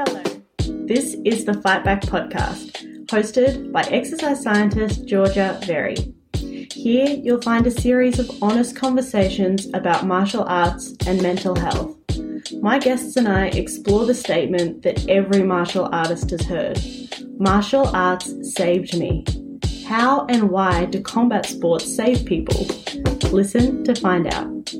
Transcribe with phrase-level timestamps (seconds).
[0.00, 6.14] This is the Fight Back podcast, hosted by exercise scientist Georgia Very.
[6.72, 11.98] Here you'll find a series of honest conversations about martial arts and mental health.
[12.62, 16.80] My guests and I explore the statement that every martial artist has heard
[17.38, 19.26] martial arts saved me.
[19.86, 22.66] How and why do combat sports save people?
[23.32, 24.72] Listen to find out.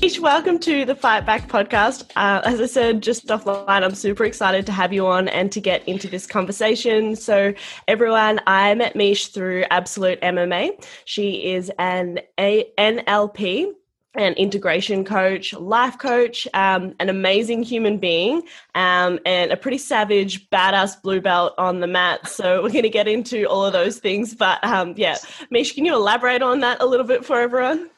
[0.00, 2.10] Welcome to the Fight Back podcast.
[2.14, 5.60] Uh, as I said just offline, I'm super excited to have you on and to
[5.60, 7.16] get into this conversation.
[7.16, 7.52] So,
[7.88, 10.84] everyone, I met Meesh through Absolute MMA.
[11.04, 13.72] She is an a- NLP
[14.14, 18.42] an integration coach, life coach, um, an amazing human being,
[18.74, 22.26] um, and a pretty savage, badass blue belt on the mat.
[22.26, 24.34] So we're going to get into all of those things.
[24.34, 25.16] But um, yeah,
[25.52, 27.90] Meesh, can you elaborate on that a little bit for everyone?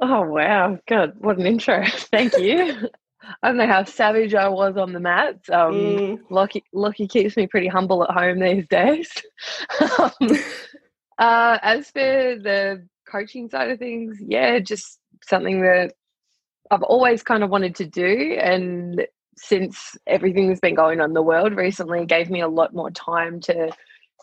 [0.00, 1.84] Oh wow, God, what an intro!
[1.88, 2.88] Thank you.
[3.42, 5.36] I don't know how savage I was on the mat.
[5.50, 6.20] Um, mm.
[6.30, 9.10] Lucky, Lucky keeps me pretty humble at home these days.
[9.98, 10.38] um,
[11.18, 15.94] uh, as for the coaching side of things, yeah, just something that
[16.70, 19.04] I've always kind of wanted to do, and
[19.36, 22.90] since everything that's been going on in the world recently, gave me a lot more
[22.90, 23.70] time to,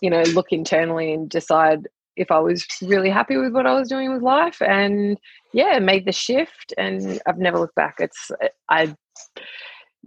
[0.01, 3.89] you know, look internally and decide if I was really happy with what I was
[3.89, 5.17] doing with life and
[5.53, 7.95] yeah, made the shift and I've never looked back.
[7.99, 8.31] It's
[8.69, 8.95] I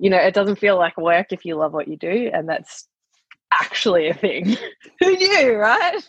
[0.00, 2.86] you know, it doesn't feel like work if you love what you do and that's
[3.52, 4.56] actually a thing.
[5.00, 6.00] Who knew, right?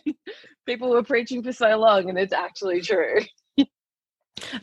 [0.66, 3.22] People were preaching for so long and it's actually true.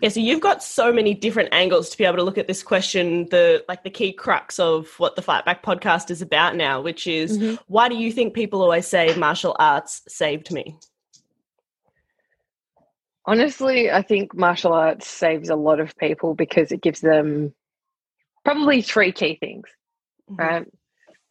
[0.00, 2.62] Yeah, so you've got so many different angles to be able to look at this
[2.62, 6.80] question, the like the key crux of what the Fight Back podcast is about now,
[6.80, 7.56] which is mm-hmm.
[7.66, 10.78] why do you think people always say martial arts saved me?
[13.26, 17.52] Honestly, I think martial arts saves a lot of people because it gives them
[18.44, 19.68] probably three key things,
[20.30, 20.40] mm-hmm.
[20.40, 20.66] right?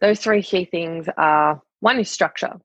[0.01, 2.59] Those three key things are one is structure,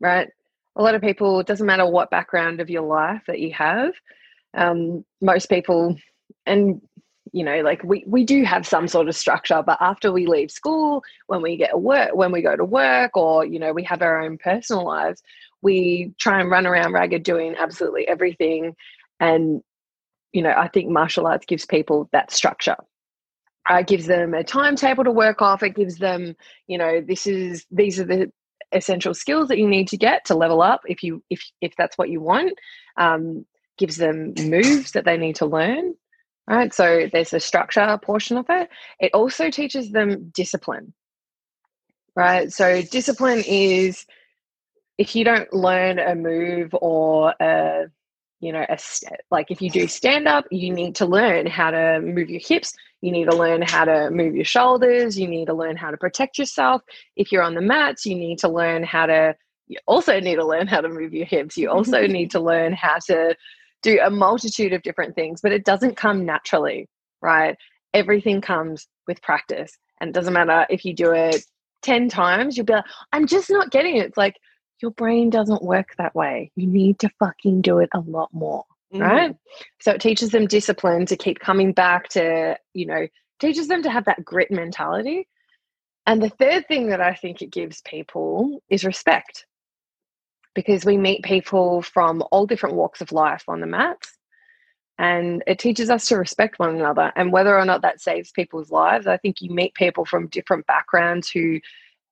[0.00, 0.28] right?
[0.74, 3.92] A lot of people, it doesn't matter what background of your life that you have,
[4.54, 5.96] um, most people,
[6.44, 6.80] and
[7.32, 10.50] you know, like we, we do have some sort of structure, but after we leave
[10.50, 14.00] school, when we get work, when we go to work, or you know, we have
[14.02, 15.22] our own personal lives,
[15.66, 18.76] we try and run around ragged doing absolutely everything.
[19.18, 19.62] And,
[20.32, 22.76] you know, I think martial arts gives people that structure.
[23.68, 25.64] Uh, it gives them a timetable to work off.
[25.64, 26.36] It gives them,
[26.68, 28.30] you know, this is these are the
[28.70, 31.98] essential skills that you need to get to level up if you if if that's
[31.98, 32.56] what you want.
[32.96, 33.44] Um,
[33.76, 35.94] gives them moves that they need to learn.
[36.48, 36.72] Right.
[36.72, 38.68] So there's a structure portion of it.
[39.00, 40.94] It also teaches them discipline.
[42.14, 42.52] Right.
[42.52, 44.06] So discipline is
[44.98, 47.86] if you don't learn a move or a
[48.40, 48.78] you know a
[49.30, 52.74] like if you do stand up you need to learn how to move your hips
[53.00, 55.96] you need to learn how to move your shoulders you need to learn how to
[55.96, 56.82] protect yourself.
[57.16, 59.34] If you're on the mats you need to learn how to
[59.68, 61.56] you also need to learn how to move your hips.
[61.56, 63.34] You also need to learn how to
[63.82, 66.88] do a multitude of different things but it doesn't come naturally
[67.22, 67.56] right?
[67.94, 71.42] Everything comes with practice and it doesn't matter if you do it
[71.82, 74.06] 10 times you'll be like i'm just not getting it.
[74.06, 74.36] It's like
[74.80, 76.50] your brain doesn't work that way.
[76.56, 78.64] You need to fucking do it a lot more.
[78.92, 79.02] Mm-hmm.
[79.02, 79.36] Right.
[79.80, 83.06] So it teaches them discipline to keep coming back to, you know,
[83.40, 85.28] teaches them to have that grit mentality.
[86.06, 89.46] And the third thing that I think it gives people is respect
[90.54, 94.16] because we meet people from all different walks of life on the mats
[94.98, 98.70] and it teaches us to respect one another and whether or not that saves people's
[98.70, 101.60] lives i think you meet people from different backgrounds who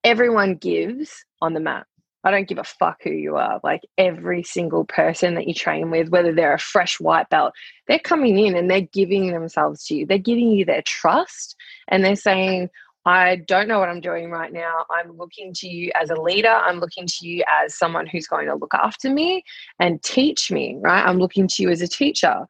[0.03, 1.87] everyone gives on the mat
[2.25, 3.59] I don't give a fuck who you are.
[3.63, 7.53] Like every single person that you train with, whether they're a fresh white belt,
[7.87, 10.05] they're coming in and they're giving themselves to you.
[10.07, 11.55] They're giving you their trust
[11.87, 12.69] and they're saying,
[13.05, 14.85] I don't know what I'm doing right now.
[14.89, 16.49] I'm looking to you as a leader.
[16.49, 19.43] I'm looking to you as someone who's going to look after me
[19.79, 21.05] and teach me, right?
[21.05, 22.47] I'm looking to you as a teacher.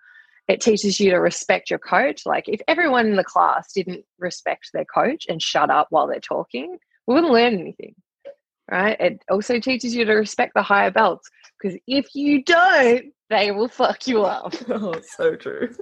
[0.48, 2.26] It teaches you to respect your coach.
[2.26, 6.22] Like if everyone in the class didn't respect their coach and shut up while they're
[6.22, 7.94] talking, we wouldn't learn anything
[8.70, 9.00] right?
[9.00, 11.30] It also teaches you to respect the higher belts
[11.62, 14.54] because if you don't, they will fuck you up.
[14.70, 15.74] Oh, so true.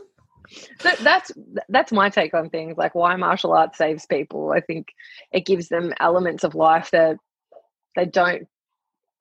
[0.80, 1.32] So that's
[1.70, 4.52] that's my take on things like why martial arts saves people.
[4.52, 4.88] I think
[5.32, 7.18] it gives them elements of life that
[7.96, 8.48] they don't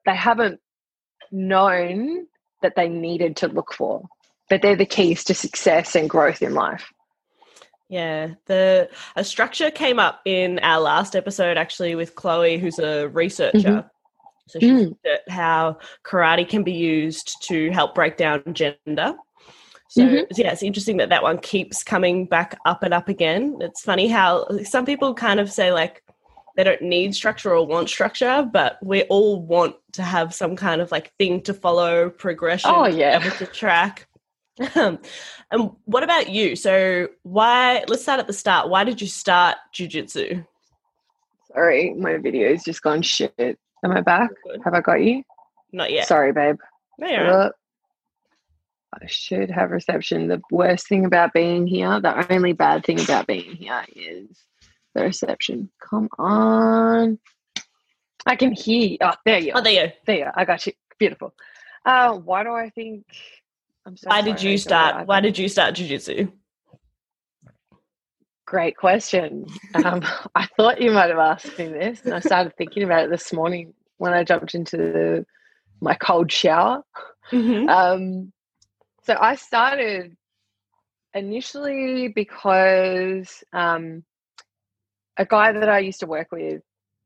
[0.04, 0.60] they haven't
[1.30, 2.26] known
[2.60, 4.02] that they needed to look for.
[4.50, 6.92] But they're the keys to success and growth in life.
[7.92, 13.08] Yeah, the a structure came up in our last episode actually with Chloe, who's a
[13.08, 13.58] researcher.
[13.58, 13.88] Mm-hmm.
[14.48, 14.88] So she mm.
[14.88, 19.14] looked at how karate can be used to help break down gender.
[19.88, 20.24] So mm-hmm.
[20.34, 23.58] yeah, it's interesting that that one keeps coming back up and up again.
[23.60, 26.02] It's funny how some people kind of say like
[26.56, 30.80] they don't need structure or want structure, but we all want to have some kind
[30.80, 34.08] of like thing to follow, progression, oh yeah, to track.
[34.58, 34.98] And
[35.84, 36.56] what about you?
[36.56, 37.84] So why?
[37.88, 38.68] Let's start at the start.
[38.68, 40.46] Why did you start jujitsu?
[41.48, 43.58] Sorry, my video's just gone shit.
[43.84, 44.30] Am I back?
[44.64, 45.22] Have I got you?
[45.72, 46.06] Not yet.
[46.06, 46.56] Sorry, babe.
[46.98, 47.52] No, you're
[48.94, 50.28] I should have reception.
[50.28, 54.44] The worst thing about being here, the only bad thing about being here is
[54.94, 55.70] the reception.
[55.80, 57.18] Come on.
[58.26, 58.98] I can hear you.
[59.00, 59.58] Oh, there you are.
[59.58, 59.92] Oh, there you are.
[60.06, 60.32] There you are.
[60.36, 60.74] I got you.
[60.98, 61.34] Beautiful.
[61.84, 63.04] Uh, why do I think
[63.86, 66.30] I'm so Why did you start why did you start jiu-jitsu?
[68.46, 69.46] Great question.
[69.74, 70.02] Um,
[70.34, 73.32] I thought you might have asked me this, and I started thinking about it this
[73.32, 75.26] morning when I jumped into the,
[75.80, 76.82] my cold shower.
[77.30, 77.68] Mm-hmm.
[77.68, 78.32] Um,
[79.04, 80.16] so I started
[81.14, 84.04] initially because um,
[85.16, 86.62] a guy that I used to work with,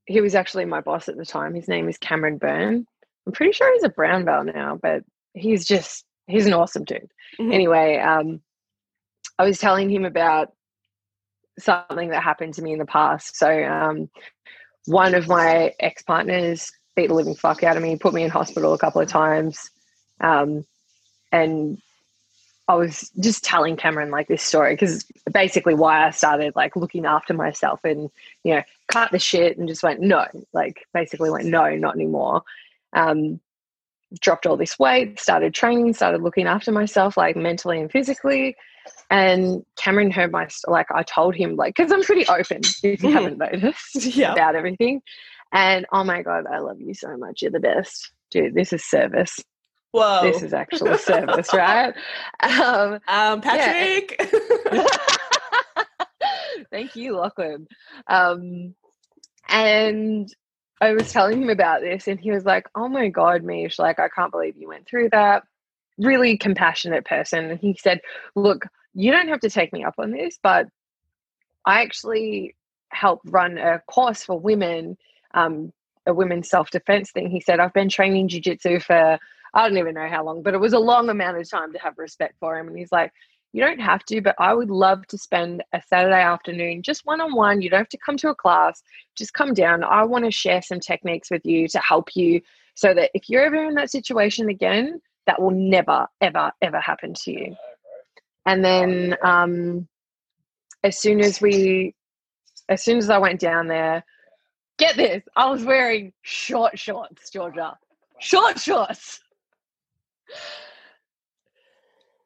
[0.07, 1.55] he was actually my boss at the time.
[1.55, 2.87] His name is Cameron Byrne.
[3.27, 5.03] I'm pretty sure he's a brown belt now, but
[5.35, 7.11] he's just he's an awesome dude.
[7.39, 7.53] Mm-hmm.
[7.53, 8.41] Anyway, um,
[9.39, 10.53] I was telling him about
[11.59, 13.37] something that happened to me in the past.
[13.37, 14.11] So um,
[14.87, 18.31] one of my ex partners beat the living fuck out of me, put me in
[18.31, 19.71] hospital a couple of times,
[20.21, 20.65] um,
[21.31, 21.79] and
[22.69, 27.07] I was just telling Cameron like this story because basically why I started like looking
[27.07, 28.11] after myself and
[28.43, 32.43] you know cut the shit and just went no, like basically went no, not anymore.
[32.93, 33.41] Um,
[34.21, 38.57] dropped all this weight, started training, started looking after myself like mentally and physically.
[39.11, 43.11] And Cameron heard my like I told him like because I'm pretty open if you
[43.11, 44.33] haven't noticed yeah.
[44.33, 45.03] about everything.
[45.53, 47.43] And oh my god, I love you so much.
[47.43, 48.55] You're the best, dude.
[48.55, 49.39] This is service.
[49.93, 50.21] Whoa.
[50.23, 51.95] This is actually service, right?
[52.43, 54.17] Um, um Patrick.
[54.73, 54.87] Yeah.
[56.71, 57.67] Thank you, Lachlan.
[58.07, 58.75] Um,
[59.49, 60.29] and
[60.81, 63.79] I was telling him about this, and he was like, "Oh my god, Meesh!
[63.79, 65.45] Like, I can't believe you went through that."
[65.99, 68.01] Really compassionate person, and he said,
[68.35, 70.67] "Look, you don't have to take me up on this, but
[71.65, 72.55] I actually
[72.91, 74.97] help run a course for women,
[75.35, 75.73] um,
[76.07, 79.19] a women's self defense thing." He said, "I've been training jujitsu for."
[79.55, 81.79] I don't even know how long, but it was a long amount of time to
[81.79, 82.69] have respect for him.
[82.69, 83.13] And he's like,
[83.57, 87.23] you don't have to, but I would love to spend a Saturday afternoon just one
[87.23, 87.63] on one.
[87.63, 88.83] You don't have to come to a class,
[89.17, 89.83] just come down.
[89.83, 92.43] I want to share some techniques with you to help you
[92.75, 97.15] so that if you're ever in that situation again, that will never, ever, ever happen
[97.15, 97.57] to you.
[98.45, 99.89] And then um,
[100.85, 101.95] as soon as we,
[102.69, 104.05] as soon as I went down there,
[104.79, 107.79] get this, I was wearing short shorts, Georgia.
[108.21, 109.19] Short shorts.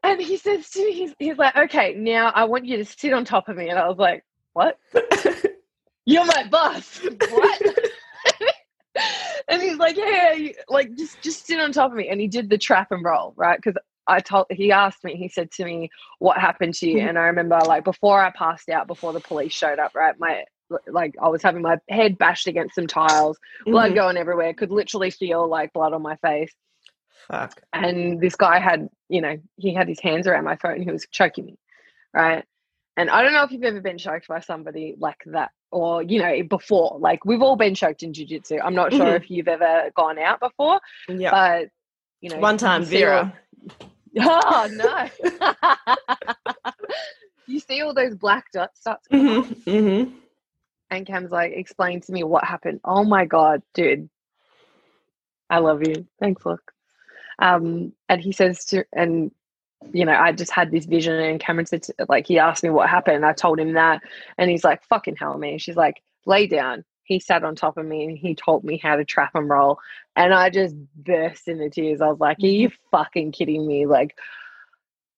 [0.03, 3.13] And he says to me, he's, he's like, okay, now I want you to sit
[3.13, 3.69] on top of me.
[3.69, 4.25] And I was like,
[4.55, 4.79] what?
[6.07, 7.01] You're my boss.
[7.31, 7.63] What?
[9.49, 12.09] and he's like, yeah, like just just sit on top of me.
[12.09, 13.59] And he did the trap and roll, right?
[13.59, 16.99] Because I told he asked me, he said to me, What happened to you?
[16.99, 17.09] Mm-hmm.
[17.09, 20.19] And I remember like before I passed out, before the police showed up, right?
[20.19, 20.45] My
[20.87, 23.95] like I was having my head bashed against some tiles, blood mm-hmm.
[23.95, 26.53] going everywhere, could literally feel like blood on my face.
[27.29, 27.61] Fuck.
[27.73, 30.91] And this guy had, you know, he had his hands around my throat and he
[30.91, 31.59] was choking me.
[32.15, 32.45] Right.
[32.97, 36.21] And I don't know if you've ever been choked by somebody like that or, you
[36.21, 36.99] know, before.
[36.99, 38.59] Like we've all been choked in jiu-jitsu.
[38.63, 39.23] I'm not sure mm-hmm.
[39.23, 40.81] if you've ever gone out before.
[41.09, 41.31] Yeah.
[41.31, 41.69] But
[42.21, 43.33] you know one time Vera.
[44.19, 45.09] oh no.
[47.47, 49.71] you see all those black dots start mm-hmm.
[49.71, 50.17] mm-hmm.
[50.91, 52.81] And Cam's like, explain to me what happened.
[52.85, 54.11] Oh my god, dude.
[55.49, 56.07] I love you.
[56.19, 56.73] Thanks, look.
[57.41, 59.31] Um, and he says to, and
[59.93, 62.71] you know, I just had this vision, and Cameron said, to, like, he asked me
[62.71, 63.25] what happened.
[63.25, 64.03] I told him that,
[64.37, 65.59] and he's like, fucking hell, me.
[65.59, 66.85] She's like, lay down.
[67.05, 69.79] He sat on top of me and he taught me how to trap and roll.
[70.15, 72.01] And I just burst into tears.
[72.01, 72.97] I was like, are you mm-hmm.
[72.97, 73.87] fucking kidding me?
[73.87, 74.17] Like,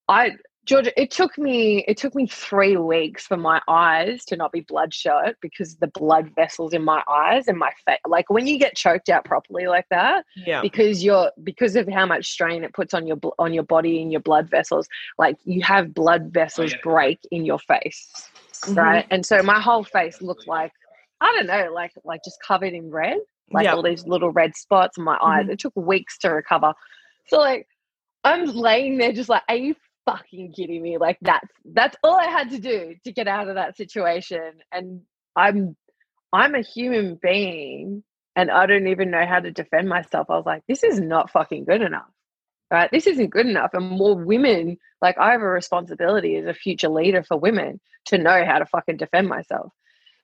[0.08, 0.32] I,
[0.64, 4.61] Georgia, it took me it took me three weeks for my eyes to not be
[4.61, 8.76] bloodshot because the blood vessels in my eyes and my face, like when you get
[8.76, 12.95] choked out properly like that, yeah, because you're because of how much strain it puts
[12.95, 14.88] on your on your body and your blood vessels,
[15.19, 16.83] like you have blood vessels oh, yeah.
[16.85, 18.09] break in your face,
[18.52, 18.75] mm-hmm.
[18.75, 19.07] right?
[19.11, 20.73] And so my whole face looked like
[21.21, 23.19] I don't know, like like just covered in red,
[23.50, 25.45] like all these little red spots in my eyes.
[25.45, 25.52] Mm-hmm.
[25.52, 26.73] It took weeks to recover.
[27.26, 27.66] So like
[28.23, 29.75] I'm laying there just like, are you
[30.06, 30.99] fucking kidding me?
[30.99, 34.52] Like that's that's all I had to do to get out of that situation.
[34.73, 35.02] And
[35.37, 35.76] I'm
[36.32, 38.04] I'm a human being
[38.37, 40.28] and I don't even know how to defend myself.
[40.30, 42.09] I was like, this is not fucking good enough.
[42.71, 42.90] right?
[42.92, 43.71] This isn't good enough.
[43.75, 48.18] And more women, like I have a responsibility as a future leader for women to
[48.18, 49.73] know how to fucking defend myself.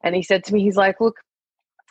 [0.05, 1.17] And he said to me, he's like, look,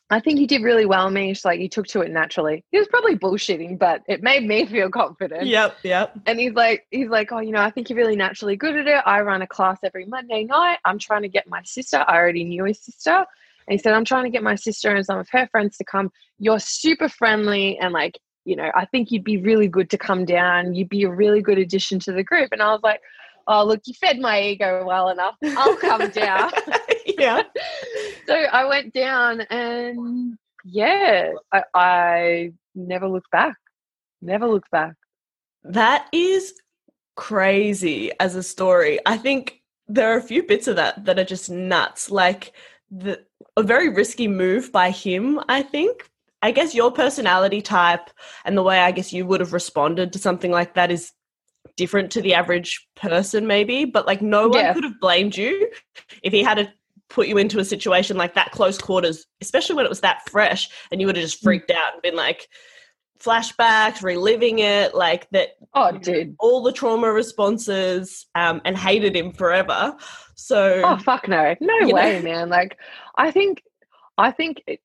[0.10, 1.44] I think you did really well, Meesh.
[1.44, 2.64] Like you took to it naturally.
[2.72, 5.48] He was probably bullshitting, but it made me feel confident.
[5.48, 6.18] Yep, yep.
[6.26, 8.88] And he's like, he's like, oh, you know, I think you're really naturally good at
[8.88, 9.02] it.
[9.06, 10.80] I run a class every Monday night.
[10.86, 12.04] I'm trying to get my sister.
[12.08, 13.26] I already knew his sister.
[13.68, 15.84] And he said, I'm trying to get my sister and some of her friends to
[15.84, 16.12] come.
[16.40, 20.24] You're super friendly and like, you know, I think you'd be really good to come
[20.24, 20.74] down.
[20.74, 22.54] You'd be a really good addition to the group.
[22.54, 23.02] And I was like,
[23.48, 25.36] oh, look, you fed my ego well enough.
[25.44, 26.52] I'll come down.
[27.06, 27.44] yeah.
[28.28, 33.56] so I went down and yeah, I, I never looked back.
[34.22, 34.96] Never looked back.
[35.64, 36.54] That is
[37.16, 39.00] crazy as a story.
[39.06, 42.12] I think there are a few bits of that that are just nuts.
[42.12, 42.54] Like
[42.92, 43.26] the
[43.56, 46.10] a very risky move by him, I think.
[46.42, 48.12] I guess your personality type
[48.46, 51.12] and the way I guess you would have responded to something like that is
[51.78, 54.74] different to the average person maybe, but like no one Yeah.
[54.74, 55.70] could have blamed you
[56.24, 56.72] if he had to
[57.10, 60.70] put you into a situation like that close quarters, especially when it was that fresh
[60.92, 62.50] and you would have just freaked out and been like
[63.20, 66.36] flashbacks, reliving it, like that Oh, dude.
[66.40, 69.96] all the trauma responses um, and hated him forever.
[70.36, 71.56] So Oh, fuck no.
[71.62, 72.24] No way, know?
[72.24, 72.50] man.
[72.50, 72.78] Like,
[73.16, 73.64] I think,
[74.18, 74.82] I think it,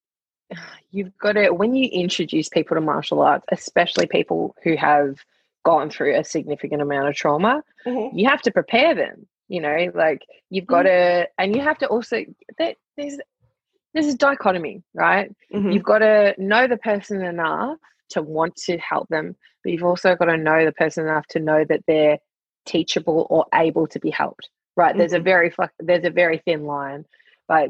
[0.90, 5.16] you've got to, when you introduce people to martial arts, especially people who have
[5.64, 8.10] gone through a significant amount of trauma, Mhm.
[8.14, 11.86] you have to prepare them you know like you've got to and you have to
[11.88, 12.24] also
[12.58, 13.18] that there's
[13.92, 15.72] there's a dichotomy right Mhm.
[15.74, 17.76] you've got to know the person enough
[18.10, 21.38] to want to help them but you've also got to know the person enough to
[21.40, 22.18] know that they're
[22.64, 25.24] teachable or able to be helped right there's a Mhm.
[25.24, 27.04] very there's a very thin line
[27.48, 27.68] but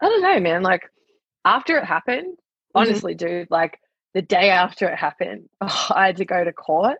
[0.00, 0.90] i don't know man like
[1.44, 2.36] after it happened
[2.74, 3.78] honestly dude like
[4.14, 6.98] the day after it happened i had to go to court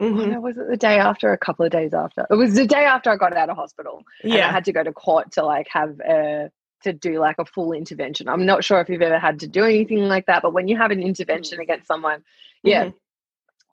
[0.00, 0.28] Oh, Mhm.
[0.30, 1.32] no, was it the day after?
[1.32, 2.24] A couple of days after?
[2.30, 4.04] It was the day after I got out of hospital.
[4.22, 6.52] And I had to go to court to like have a
[6.84, 8.28] to do like a full intervention.
[8.28, 10.76] I'm not sure if you've ever had to do anything like that, but when you
[10.76, 12.22] have an intervention against someone,
[12.62, 12.94] yeah, Mhm.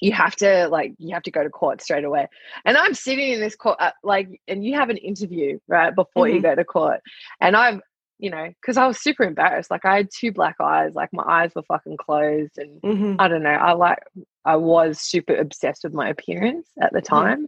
[0.01, 2.27] you have to like you have to go to court straight away.
[2.65, 6.27] And I'm sitting in this court uh, like, and you have an interview right before
[6.27, 6.41] you Mhm.
[6.41, 7.01] go to court,
[7.39, 7.83] and I'm
[8.19, 9.71] you know because I was super embarrassed.
[9.71, 13.15] Like I had two black eyes, like my eyes were fucking closed, and Mhm.
[13.19, 13.49] I don't know.
[13.49, 13.99] I like
[14.45, 17.47] I was super obsessed with my appearance at the time.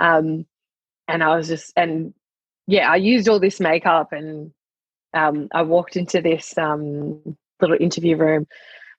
[0.00, 0.46] Um
[1.08, 2.14] and I was just and
[2.66, 4.52] yeah, I used all this makeup and
[5.14, 8.46] um I walked into this um little interview room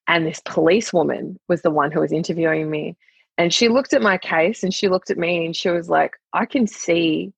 [0.08, 2.98] and this police woman was the one who was interviewing me.
[3.38, 6.14] And she looked at my case and she looked at me and she was like,
[6.34, 7.32] I can see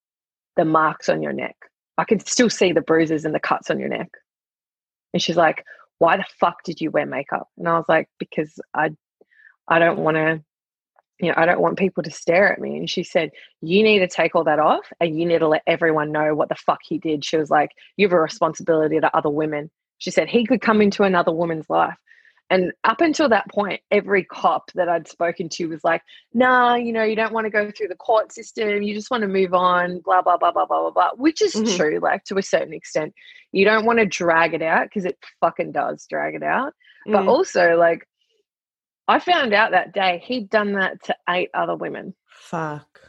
[0.55, 1.55] the marks on your neck.
[1.97, 4.09] I can still see the bruises and the cuts on your neck.
[5.13, 5.63] And she's like,
[5.99, 7.47] Why the fuck did you wear makeup?
[7.57, 8.91] And I was like, Because I
[9.67, 10.43] I don't want to,
[11.19, 12.77] you know, I don't want people to stare at me.
[12.77, 13.31] And she said,
[13.61, 16.49] You need to take all that off and you need to let everyone know what
[16.49, 17.23] the fuck he did.
[17.23, 19.69] She was like, You have a responsibility to other women.
[19.99, 21.95] She said, He could come into another woman's life.
[22.49, 26.01] And up until that point, every cop that I'd spoken to was like,
[26.33, 28.83] nah, you know, you don't want to go through the court system.
[28.83, 31.53] You just want to move on, blah, blah, blah, blah, blah, blah, blah, which is
[31.53, 31.75] Mhm.
[31.75, 33.13] true, like to a certain extent.
[33.53, 36.73] You don't want to drag it out because it fucking does drag it out.
[37.07, 37.29] But Mm.
[37.29, 38.07] also, like,
[39.07, 43.01] I found out that day he'd done that to eight other women Fuck.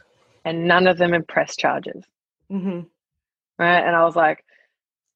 [0.43, 2.03] and none of them had pressed charges.
[2.49, 2.81] hmm
[3.59, 3.79] Right.
[3.79, 4.43] And I was like,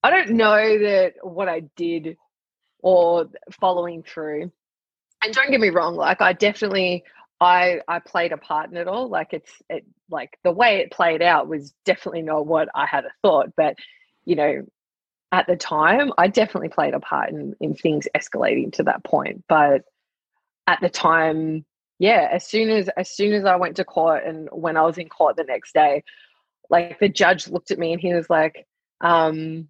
[0.04, 2.16] I don't know that what I did
[2.82, 3.28] or
[3.60, 4.52] following through.
[5.24, 7.04] And don't get me wrong, like I definitely
[7.42, 9.10] I I played a part in it all.
[9.10, 13.06] Like it's it like the way it played out was definitely not what I had
[13.06, 13.54] a thought.
[13.56, 13.76] But
[14.26, 14.66] you know,
[15.32, 19.44] at the time I definitely played a part in, in things escalating to that point.
[19.48, 19.84] But
[20.68, 21.66] at the time,
[21.98, 24.98] yeah, as soon as as soon as I went to court and when I was
[24.98, 26.04] in court the next day,
[26.70, 28.68] like the judge looked at me and he was like,
[29.02, 29.68] um,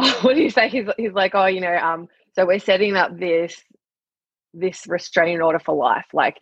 [0.00, 0.68] oh, what do you say?
[0.68, 3.62] He's, he's like, oh, you know, um, so we're setting up this
[4.54, 6.06] this restraining order for life.
[6.12, 6.38] Like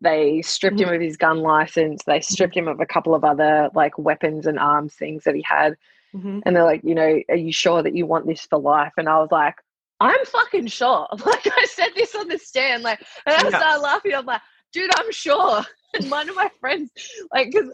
[0.00, 3.70] they stripped him of his gun license, they stripped him of a couple of other
[3.74, 5.76] like weapons and arms things that he had.
[6.12, 8.92] hmm And they're like, you know, are you sure that you want this for life?
[8.96, 9.56] And I was like,
[10.00, 11.06] I'm fucking sure.
[11.26, 13.50] Like I said this on the stand, like, and I Yeah.
[13.50, 14.14] started laughing.
[14.14, 14.42] I'm like,
[14.72, 15.62] dude, I'm sure.
[15.94, 16.90] And one of my friends,
[17.32, 17.70] like, because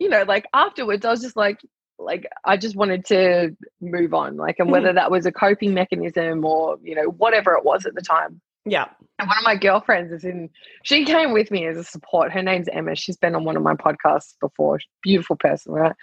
[0.00, 1.60] you know, like afterwards, I was just like,
[2.00, 4.96] like I just wanted to move on, like, and whether hmm.
[4.96, 8.40] that was a coping mechanism or you know whatever it was at the time.
[8.66, 8.86] Yeah.
[9.18, 10.50] And one of my girlfriends is in.
[10.82, 12.32] She came with me as a support.
[12.32, 12.94] Her name's Emma.
[12.94, 14.80] She's been on one of my podcasts before.
[15.02, 15.94] Beautiful person, right?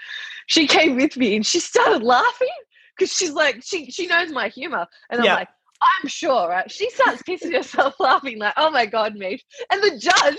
[0.48, 2.48] She came with me and she started laughing
[2.98, 5.36] because she's like, she she knows my humor, and I'm Yeah.
[5.36, 5.50] like,
[5.81, 6.69] I'm sure, right?
[6.72, 9.41] She starts pissing herself laughing, like, oh my God, Meesh.
[9.72, 10.38] And the judge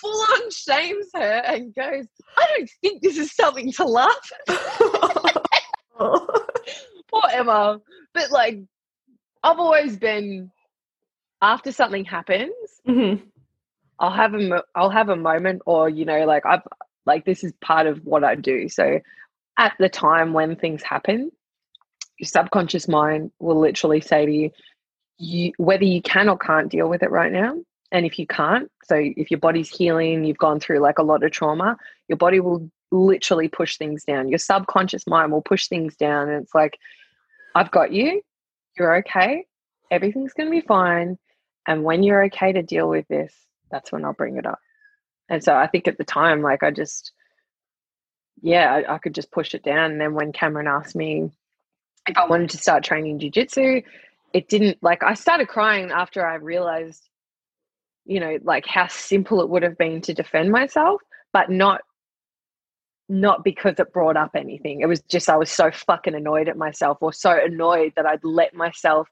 [0.00, 2.06] full on shames her and goes,
[2.36, 5.42] I don't think this is something to laugh at.
[5.98, 7.80] Poor Emma.
[8.14, 8.58] But like,
[9.42, 10.50] I've always been,
[11.42, 12.52] after something happens,
[12.86, 13.22] Mhm.
[13.98, 16.62] I'll have a mo- I'll have a moment, or you know, like I've
[17.06, 18.68] like this is part of what I do.
[18.68, 19.00] So
[19.58, 21.30] at the time when things happen,
[22.18, 24.50] your subconscious mind will literally say to you,
[25.18, 27.56] you whether you can or can't deal with it right now.
[27.92, 31.22] And if you can't, so if your body's healing, you've gone through like a lot
[31.22, 31.76] of trauma,
[32.08, 34.28] your body will literally push things down.
[34.28, 36.28] Your subconscious mind will push things down.
[36.28, 36.78] And it's like,
[37.54, 38.22] I've got you.
[38.78, 39.44] You're okay.
[39.90, 41.16] Everything's going to be fine.
[41.66, 43.34] And when you're okay to deal with this,
[43.70, 44.58] that's when I'll bring it up.
[45.28, 47.12] And so I think at the time, like I just,
[48.42, 49.92] yeah, I, I could just push it down.
[49.92, 51.30] And then when Cameron asked me
[52.06, 53.82] if I wanted to start training jujitsu,
[54.32, 57.08] it didn't like I started crying after I realized,
[58.04, 61.00] you know, like how simple it would have been to defend myself,
[61.32, 61.80] but not
[63.08, 64.80] not because it brought up anything.
[64.80, 68.24] It was just I was so fucking annoyed at myself or so annoyed that I'd
[68.24, 69.08] let myself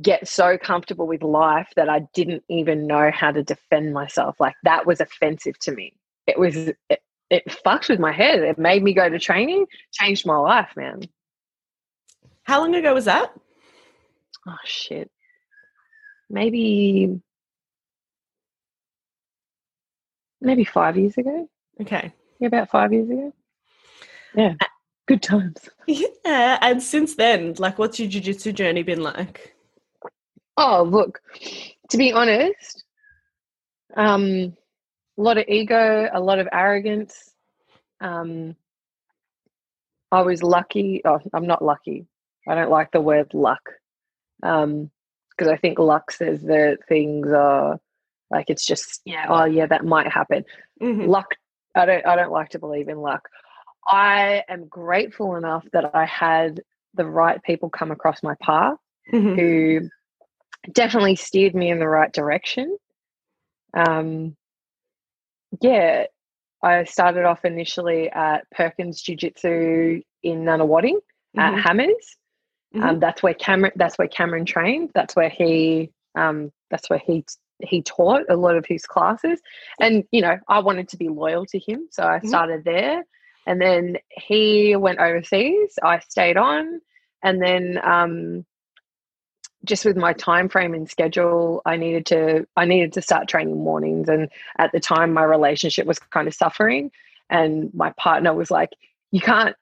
[0.00, 4.36] get so comfortable with life that I didn't even know how to defend myself.
[4.40, 5.94] Like that was offensive to me.
[6.26, 8.40] It was it, it fucked with my head.
[8.40, 11.02] It made me go to training, changed my life, man.
[12.44, 13.32] How long ago was that?
[14.46, 15.10] Oh shit.
[16.28, 17.20] Maybe
[20.40, 21.48] maybe five years ago.
[21.80, 22.12] Okay.
[22.40, 23.32] Yeah, about five years ago.
[24.34, 24.54] Yeah.
[25.06, 25.68] Good times.
[25.86, 26.58] Yeah.
[26.62, 29.54] And since then, like, what's your jujitsu journey been like?
[30.56, 31.20] Oh, look,
[31.90, 32.84] to be honest,
[33.96, 34.56] um,
[35.18, 37.32] a lot of ego, a lot of arrogance.
[38.00, 38.54] Um,
[40.12, 41.02] I was lucky.
[41.04, 42.06] Oh, I'm not lucky.
[42.48, 43.62] I don't like the word luck
[44.42, 44.90] um,
[45.30, 47.78] because I think luck says that things are
[48.30, 49.26] like it's just yeah.
[49.28, 50.44] Oh, yeah, that might happen.
[50.82, 51.06] Mhm.
[51.06, 51.34] luck
[51.74, 53.28] i don't i don't like to believe in luck
[53.86, 56.60] i am grateful enough that i had
[56.94, 58.76] the right people come across my path
[59.12, 59.36] Mhm.
[59.36, 59.88] who
[60.72, 62.76] definitely steered me in the right direction
[63.74, 64.36] um
[65.60, 66.04] yeah
[66.62, 70.98] i started off initially at perkins jiu-jitsu in Nunawading
[71.38, 71.60] at Mhm.
[71.62, 72.16] hammers
[72.74, 72.82] Mhm.
[72.82, 74.90] um, that's where cameron that's where cameron trained.
[74.94, 77.24] That's where he um, that's where he
[77.62, 79.40] he taught a lot of his classes.
[79.80, 82.28] And you know i wanted to be loyal to him so i Mhm.
[82.28, 83.04] started there.
[83.46, 86.80] And then he went overseas i stayed on.
[87.24, 88.44] And then um,
[89.64, 93.62] just with my time frame and schedule i needed to i needed to start training
[93.62, 94.08] mornings.
[94.08, 96.90] And at the time my relationship was kind of suffering.
[97.30, 98.70] And my partner was like
[99.12, 99.54] you can't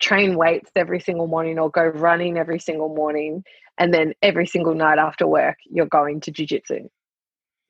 [0.00, 3.44] train weights every single morning or go running every single morning
[3.78, 6.88] and then every single night after work you're going to jiu-jitsu.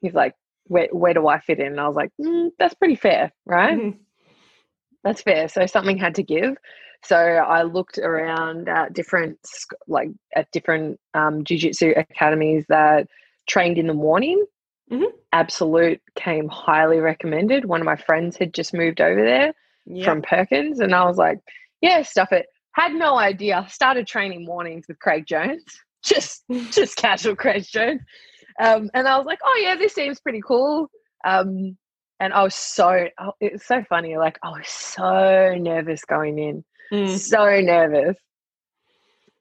[0.01, 1.69] He's like where, where do i fit in?
[1.69, 3.79] And i was like mm, that's pretty fair right?
[3.79, 3.99] Mhm.
[5.05, 5.49] that's fair.
[5.49, 6.57] So something had to give.
[7.05, 9.38] So i looked around at different
[9.87, 13.07] like at different um, jiu-jitsu academies that
[13.47, 14.45] trained in the morning.
[14.91, 15.12] Mhm.
[15.33, 17.67] absolute came highly recommended.
[17.67, 19.53] One of my friends had just moved over there
[20.05, 21.38] from Perkins, and I was like,
[21.81, 23.67] "Yeah, stuff it." Had no idea.
[23.69, 25.64] Started training mornings with Craig Jones,
[26.05, 28.01] just just casual Craig Jones,
[28.61, 30.88] um, and I was like, "Oh yeah, this seems pretty cool."
[31.25, 31.77] Um,
[32.21, 34.17] and I was so oh, it was so funny.
[34.17, 37.19] Like I was so nervous going in, Mm.
[37.19, 38.17] so nervous.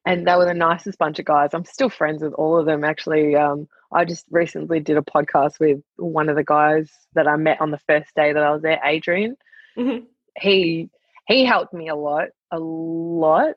[0.06, 1.50] And they were the nicest bunch of guys.
[1.54, 2.84] I'm still friends with all of them.
[2.86, 7.36] Actually, um, I just recently did a podcast with one of the guys that I
[7.36, 9.36] met on the first day that I was there, Adrian
[9.78, 10.06] Mhm.
[10.39, 10.89] he
[11.27, 13.53] he helped me a lot a lot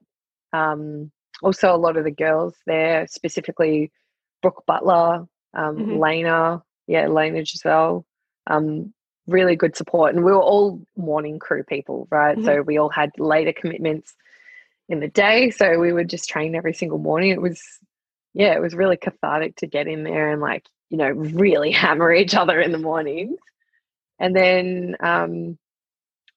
[0.53, 1.11] um
[1.43, 3.91] also a lot of the girls there specifically
[4.43, 6.01] brooke butler um Mhm.
[6.01, 8.05] lena yeah lena giselle
[8.49, 8.93] um
[9.27, 12.43] really good support and we were all morning crew people right?
[12.45, 14.15] So we all had later commitments
[14.89, 17.31] in the day so we would just train every single morning.
[17.31, 17.63] It was
[18.35, 22.13] yeah it was really cathartic to get in there and like you know really hammer
[22.13, 23.39] each other in the mornings.
[24.19, 25.59] And then um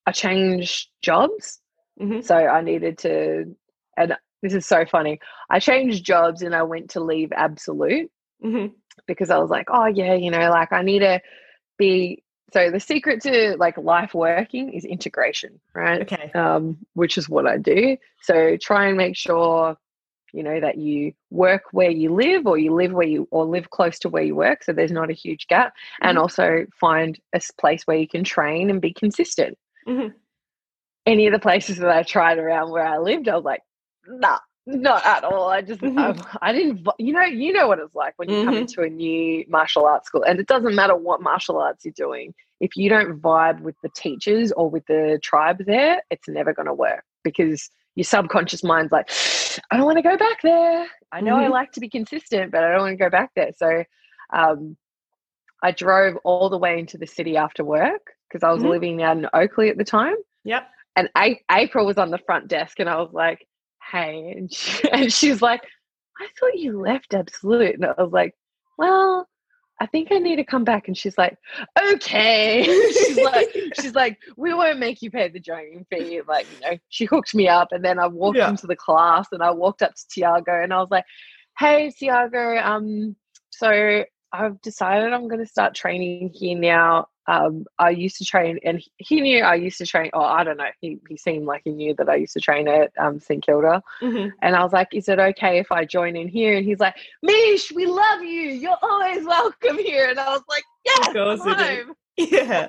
[0.05, 1.59] I changed jobs.
[1.99, 2.23] Mhm.
[2.23, 3.55] So I needed to,
[3.97, 5.19] and this is so funny.
[5.49, 8.11] I changed jobs and I went to leave Absolute
[8.43, 8.73] Mhm.
[9.05, 11.21] because I was like, oh, yeah, you know, like I need to
[11.77, 12.23] be.
[12.53, 16.01] So the secret to like life working is integration, right?
[16.01, 16.31] Okay.
[16.33, 17.97] Um, which is what I do.
[18.21, 19.75] So try and make sure,
[20.33, 23.71] you know, that you work where you live or you live where you, or live
[23.71, 24.63] close to where you work.
[24.63, 25.73] So there's not a huge gap.
[26.01, 26.21] And Mhm.
[26.21, 30.13] also find a place where you can train and be consistent Mhm.
[31.05, 33.61] any of the places that I tried around where I lived, I was like,
[34.07, 35.49] nah, Not at all.
[35.49, 35.97] I just Mhm.
[35.97, 36.87] um, I didn't.
[36.99, 38.57] You know, you know what it's like when you come Mhm.
[38.57, 42.33] into a new martial arts school, and it doesn't matter what martial arts you're doing.
[42.61, 46.67] If you don't vibe with the teachers or with the tribe there, it's never going
[46.67, 49.09] to work because your subconscious mind's like,
[49.71, 50.87] I don't want to go back there.
[51.11, 51.49] I know I Mhm.
[51.49, 53.51] like to be consistent, but I don't want to go back there.
[53.57, 53.83] So,
[54.33, 54.77] um,
[55.63, 58.69] I drove all the way into the city after work because I was Mhm.
[58.69, 60.67] living out in Oakleigh at the time Yep.
[60.95, 63.47] and A- April was on the front desk, and I was like,
[63.91, 65.61] "Hey," and, she, and she's like,
[66.19, 68.35] "I thought you left Absolute," and I was like,
[68.77, 69.27] "Well,
[69.79, 71.37] I think I need to come back." And she's like,
[71.93, 73.47] "Okay," she's like,
[73.79, 77.33] "She's like, we won't make you pay the joining fee." Like, you know, she hooked
[77.35, 78.49] me up, and then I walked Yeah.
[78.49, 81.05] into the class, and I walked up to Tiago, and I was like,
[81.57, 83.15] "Hey, Tiago, um,
[83.51, 84.03] so."
[84.35, 87.05] I've decided I'm going to start training here now.
[87.27, 90.09] Um, I used to train, and he- knew I used to train.
[90.13, 90.69] Oh, I don't know.
[90.81, 93.81] He, he seemed like he knew that I used to train at um, St Kilda.
[94.01, 94.31] Mhm.
[94.41, 96.95] And I was like, "Is it okay if I join in here?" And he's like,
[97.25, 98.49] "Meesh, we love you.
[98.51, 102.67] You're always welcome here." And I was like, "Yes, home." Yeah.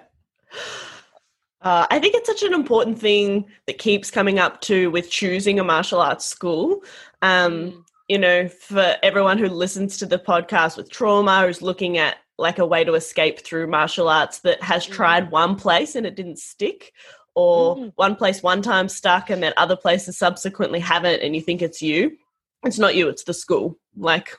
[1.62, 5.58] Uh, I think it's such an important thing that keeps coming up too with choosing
[5.58, 6.82] a martial arts school.
[7.22, 7.84] Um, Mm.
[8.08, 12.58] you know, for everyone who listens to the podcast with trauma, who's looking at like
[12.58, 14.92] a way to escape through martial arts that has Mhm.
[14.92, 16.92] tried one place and it didn't stick,
[17.34, 17.92] or Mhm.
[17.96, 21.80] one place one time stuck and then other places subsequently haven't, and you think it's
[21.80, 22.16] you.
[22.64, 23.78] It's not you, it's the school.
[23.96, 24.36] Like,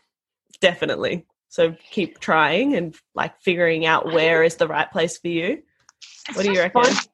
[0.59, 1.25] definitely.
[1.49, 5.63] So keep trying and like figuring out where is the right place for you.
[6.27, 6.83] It's What do you reckon?
[6.83, 7.07] find-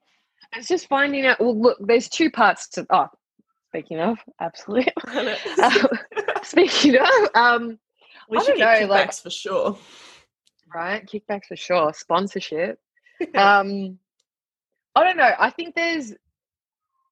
[0.56, 1.39] it's just finding out.
[1.39, 2.88] Well, look, there's two parts to.
[2.89, 3.08] Oh,
[3.70, 4.91] speaking of, absolutely.
[5.08, 5.30] Um,
[6.44, 7.80] speaking of, um,
[8.30, 9.78] we I should don't get know, like- for sure.
[10.74, 12.80] Right, kickbacks for sure, sponsorship.
[13.36, 14.00] um
[14.96, 16.14] i don't know i think there's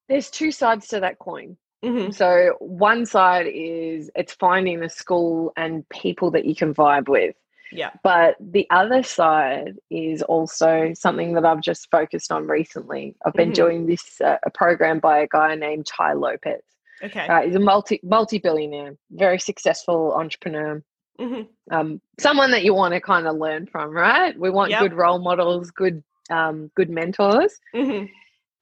[0.07, 2.11] there's two sides to that coin Mhm.
[2.13, 7.35] so one side is it's finding a school and people that you can vibe with
[7.71, 7.91] Yeah.
[8.03, 13.51] but the other side is also something that i've just focused on recently i've been
[13.51, 13.55] Mhm.
[13.61, 16.63] doing this uh, a program by a guy named tai lopez
[17.03, 17.27] Okay.
[17.27, 20.83] uh, he's a multi multi-billionaire very successful entrepreneur
[21.19, 21.47] Mhm.
[21.71, 24.37] um, someone that you want to kind of learn from, right?
[24.39, 24.81] We want Yep.
[24.81, 27.59] good role models, good um, good mentors.
[27.73, 28.09] Mhm.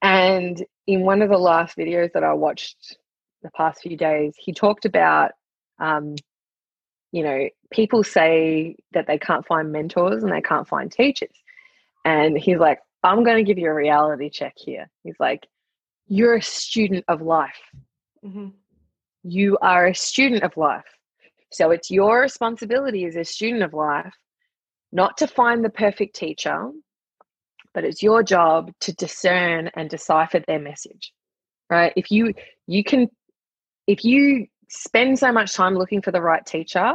[0.02, 2.96] And in one of the last videos that I watched
[3.42, 5.32] the past few days, he talked about,
[5.78, 6.14] um,
[7.12, 11.34] you know, people say that they can't find mentors and they can't find teachers.
[12.06, 14.88] And he's like, I'm going to give you a reality check here.
[15.04, 15.46] He's like,
[16.06, 17.60] you're a student of life
[18.24, 18.52] Mhm.
[19.24, 20.97] you are a student of life.
[21.50, 24.14] So it's your responsibility as a student of life
[24.92, 26.70] not to find the perfect teacher,
[27.74, 31.12] but it's your job to discern and decipher their message.
[31.70, 31.92] Right?
[31.96, 32.32] If you
[32.66, 33.08] you can
[33.86, 36.92] if you spend so much time looking for the right teacher,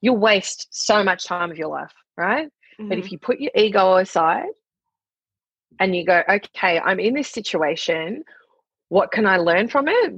[0.00, 2.48] you'll waste so much time of your life, right?
[2.78, 2.98] But Mhm.
[2.98, 4.48] if you put your ego aside
[5.78, 8.24] and you go, okay, I'm in this situation,
[8.88, 10.14] what can I learn from it?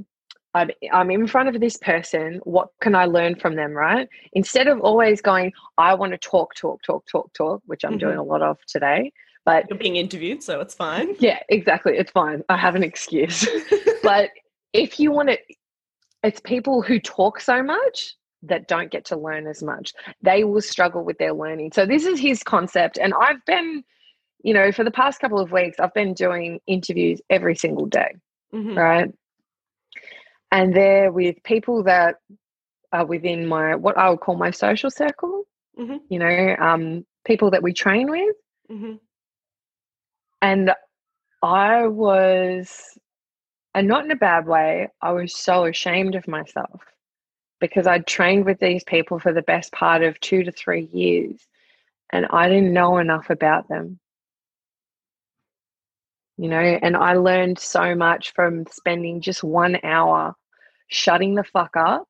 [0.54, 4.08] I'm, I'm in front of this person, what can I learn from them, right?
[4.34, 8.16] Instead of always going, I want to talk, talk, talk, talk, talk, which I'm doing
[8.16, 8.20] Mhm.
[8.20, 9.12] a lot of today.
[9.44, 11.16] But You're being interviewed, so it's fine.
[11.18, 11.98] yeah, exactly.
[11.98, 12.42] It's fine.
[12.48, 13.46] I have an excuse.
[14.02, 14.30] but
[14.72, 15.38] if you want to,
[16.22, 19.92] it's people who talk so much that don't get to learn as much.
[20.22, 21.72] They will struggle with their learning.
[21.74, 22.96] So this is his concept.
[22.98, 23.82] And I've been,
[24.42, 28.14] you know, for the past couple of weeks, I've been doing interviews every single day,
[28.54, 28.76] Mhm.
[28.78, 29.10] right?
[30.54, 32.14] And they're with people that
[32.92, 35.44] are within my, what I would call my social circle,
[35.76, 36.00] Mhm.
[36.08, 38.36] you know, um, people that we train with.
[38.70, 39.00] Mhm.
[40.40, 40.72] And
[41.42, 42.96] I was,
[43.74, 46.84] and not in a bad way, I was so ashamed of myself
[47.58, 51.48] because I'd trained with these people for the best part of two to three years
[52.10, 53.98] and I didn't know enough about them.
[56.36, 60.36] You know, and I learned so much from spending just one hour
[60.88, 62.07] shutting the fuck up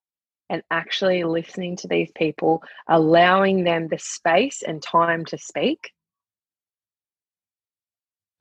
[0.50, 5.90] and actually listening to these people, allowing them the space and time to speak.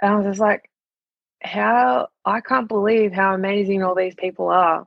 [0.02, 0.70] And I was just like,
[1.42, 4.86] how I can't believe how amazing all these people are.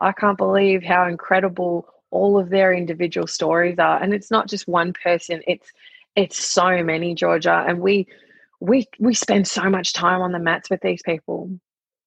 [0.00, 4.02] I can't believe how incredible all of their individual stories are.
[4.02, 5.70] And it's not just one person, it's
[6.14, 7.64] it's so many, Georgia.
[7.66, 8.06] And we
[8.60, 11.50] we we spend so much time on the mats with these people,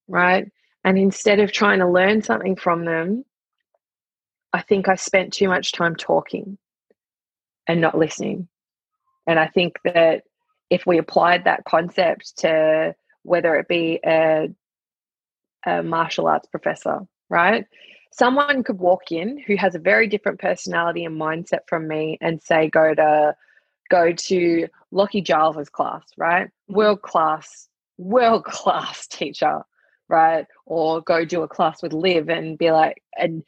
[0.08, 0.52] right?
[0.86, 3.26] And instead of trying to learn something from them,
[4.54, 6.58] I think I spent too much time talking
[7.68, 8.48] and not listening.
[9.28, 10.24] And I think that
[10.70, 14.48] if we applied that concept to whether it be a,
[15.66, 17.66] a martial arts professor, right?
[18.18, 22.42] someone could walk in who has a very different personality and mindset from me and
[22.42, 23.36] say go to
[23.90, 26.50] go to Lockie Giles' class, right?
[26.70, 27.68] World class,
[27.98, 29.64] world class teacher,
[30.10, 30.46] right?
[30.66, 33.44] Or go do a class with Liv and be like, and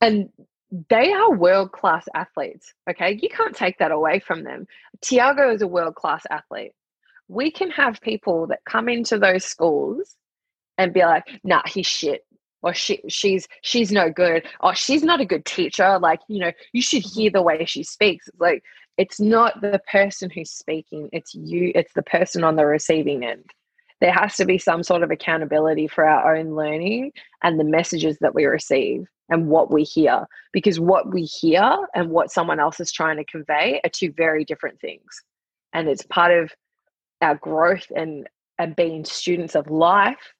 [0.00, 0.30] and
[0.88, 2.72] they are world class athletes.
[2.88, 4.66] Okay, you can't take that away from them.
[5.02, 6.72] Tiago is a world class athlete.
[7.28, 10.16] We can have people that come into those schools
[10.78, 12.24] and be like, "Nah, he's shit,"
[12.62, 16.52] or "She, she's she's no good," or "She's not a good teacher." Like, you know,
[16.72, 18.28] you should hear the way she speaks.
[18.28, 18.62] It's Like,
[18.96, 21.72] it's not the person who's speaking; it's you.
[21.74, 23.50] It's the person on the receiving end.
[24.00, 28.18] There has to be some sort of accountability for our own learning and the messages
[28.20, 32.80] that we receive and what we hear because what we hear and what someone else
[32.80, 35.22] is trying to convey are two very different things
[35.74, 36.52] and it's part of
[37.22, 40.34] our growth and and being students of life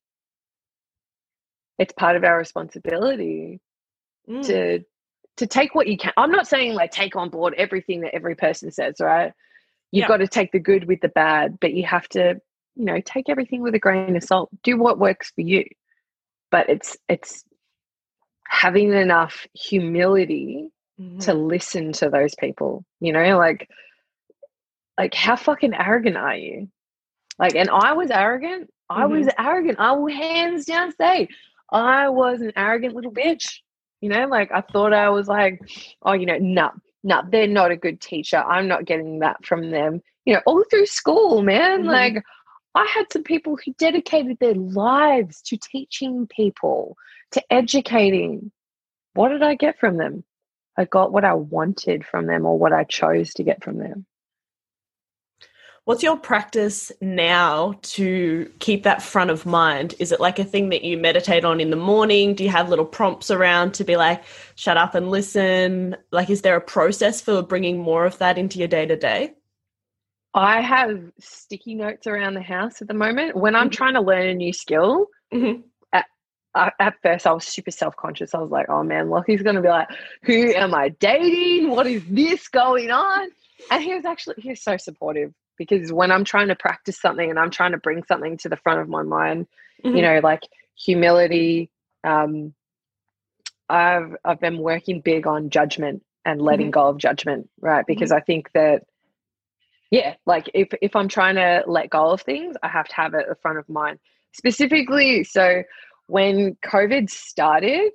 [1.78, 3.60] it's part of our responsibility
[4.28, 4.44] Mm.
[4.46, 4.80] to
[5.38, 8.34] to take what you can i'm not saying like take on board everything that every
[8.36, 9.32] person says right
[9.92, 10.08] you've Yeah.
[10.08, 12.40] got to take the good with the bad but you have to
[12.76, 15.64] you know take everything with a grain of salt do what works for you.
[16.50, 17.44] But it's it's
[18.48, 21.20] having enough humility Mhm.
[21.24, 23.68] to listen to those people you know like
[24.98, 26.68] like how fucking arrogant are you?
[27.38, 28.70] Like and i was arrogant.
[28.90, 29.78] I was arrogant.
[29.78, 31.28] I will hands down say
[31.72, 33.60] i was an arrogant little bitch
[34.00, 35.60] you know like i thought i was like
[36.02, 36.70] oh you know no
[37.04, 38.38] no they're not a good teacher.
[38.38, 40.02] I'm not getting that from them.
[40.26, 41.86] You know all through school man Mhm.
[41.86, 42.24] like
[42.74, 46.96] i had some people who dedicated their lives to teaching people
[47.30, 48.50] to educating
[49.14, 50.24] what did i get from them
[50.80, 54.06] I got what I wanted from them or what I chose to get from them.
[55.84, 59.94] What's your practice now to keep that front of mind?
[59.98, 62.34] Is it like a thing that you meditate on in the morning?
[62.34, 64.22] Do you have little prompts around to be like,
[64.54, 65.96] shut up and listen?
[66.12, 69.34] Like, is there a process for bringing more of that into your day to day?
[70.34, 73.36] I have sticky notes around the house at the moment.
[73.36, 73.72] When I'm Mhm.
[73.72, 75.64] trying to learn a new skill, Mhm.
[76.52, 78.34] I, at first I was super self conscious.
[78.34, 79.88] I was like, oh man, Lockie's going to be like,
[80.22, 81.70] who am I dating?
[81.70, 83.28] What is this going on?
[83.70, 87.30] And he was actually, he was so supportive because when I'm trying to practice something
[87.30, 89.46] and I'm trying to bring something to the front of my mind,
[89.84, 90.02] you Mhm.
[90.02, 90.42] know like
[90.74, 91.70] humility
[92.04, 92.54] um
[93.68, 96.72] i've i've been working big on judgment and letting Mhm.
[96.72, 98.84] go of judgment right because i think that
[99.90, 103.14] yeah like if if i'm trying to let go of things i have to have
[103.14, 103.98] it at the front of mind
[104.32, 105.62] specifically so
[106.06, 107.92] when covid started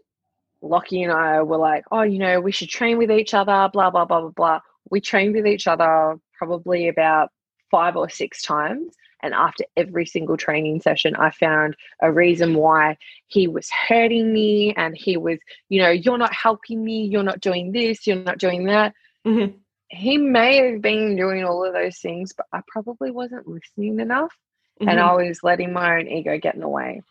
[0.61, 3.89] lockie and i were like oh you know we should train with each other blah
[3.89, 7.29] blah blah blah blah we trained with each other probably about
[7.71, 12.95] five or six times and after every single training session, I found a reason why
[13.25, 17.39] he was hurting me and he was, you know, you're not helping me, you're not
[17.39, 18.93] doing this, you're not doing that.
[19.25, 19.55] Mhm.
[19.95, 24.33] He may have been doing all of those things, but I probably wasn't listening enough
[24.81, 25.01] and Mhm.
[25.01, 27.01] I was letting my own ego get in the way.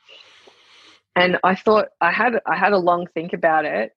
[1.16, 3.92] And I thought I had I had a long think about it.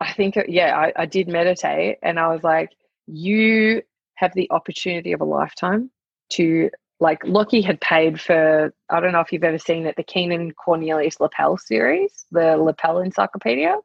[0.00, 2.70] I think yeah, I, I did meditate and I was like,
[3.06, 3.82] you
[4.14, 5.90] have the opportunity of a lifetime
[6.30, 10.02] to like Lockie had paid for I don't know if you've ever seen it, the
[10.02, 13.76] Keenan Cornelius Lapel series, the Lapel Encyclopedia.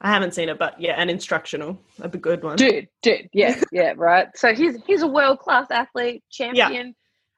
[0.00, 2.56] I haven't seen it, but yeah, an instructional, a good one.
[2.56, 4.28] Dude, dude, yeah, yeah, right.
[4.34, 6.94] So he's he's a world class athlete, champion.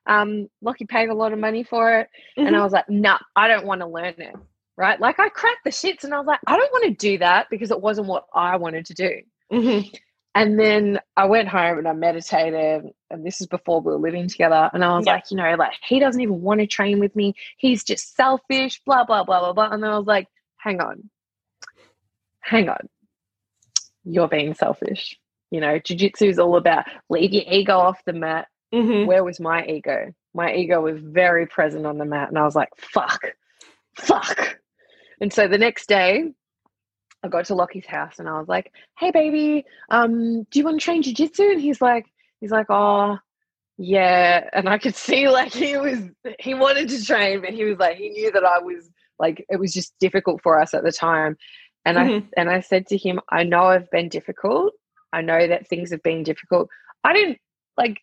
[0.07, 0.21] Yeah.
[0.21, 2.09] Um, Lockie paid a lot of money for it.
[2.37, 2.59] And Mhm.
[2.59, 4.35] I was like, nah, I don't want to learn it.
[4.77, 5.01] Right.
[5.01, 7.47] Like I cracked the shits and I was like, I don't want to do that
[7.51, 9.21] because it wasn't what I wanted to do.
[9.51, 9.91] Mhm.
[10.35, 12.91] And then I went home and I meditated.
[13.09, 14.69] And this is before we were living together.
[14.75, 15.13] And I was Yeah.
[15.15, 17.35] like, you know, like he doesn't even want to train with me.
[17.57, 19.71] He's just selfish, blah, blah, blah, blah, blah.
[19.71, 20.27] And then I was like,
[20.59, 21.09] hang on.
[22.45, 22.89] Hang on.
[24.05, 25.19] You're being selfish.
[25.51, 28.49] You know, jujitsu is all about leave your ego off the mat.
[28.73, 29.07] Mhm.
[29.07, 30.13] Where was my ego?
[30.35, 32.29] My ego was very present on the mat.
[32.29, 33.35] And I was like, fuck,
[33.97, 34.59] fuck.
[35.21, 36.33] And so the next day,
[37.23, 40.79] I got to Lockie's house and I was like, "Hey, baby, um, do you want
[40.79, 42.05] to train jujitsu?" And he's like,
[42.41, 43.17] "He's like, oh,
[43.79, 46.01] yeah." And I could see like he was
[46.39, 49.59] he wanted to train, but he was like he knew that I was like it
[49.59, 51.39] was just difficult for us at the time.
[51.85, 52.29] And I Mhm.
[52.37, 54.73] and I said to him, "I know I've been difficult.
[55.13, 56.69] I know that things have been difficult.
[57.05, 57.39] I didn't
[57.77, 58.01] like,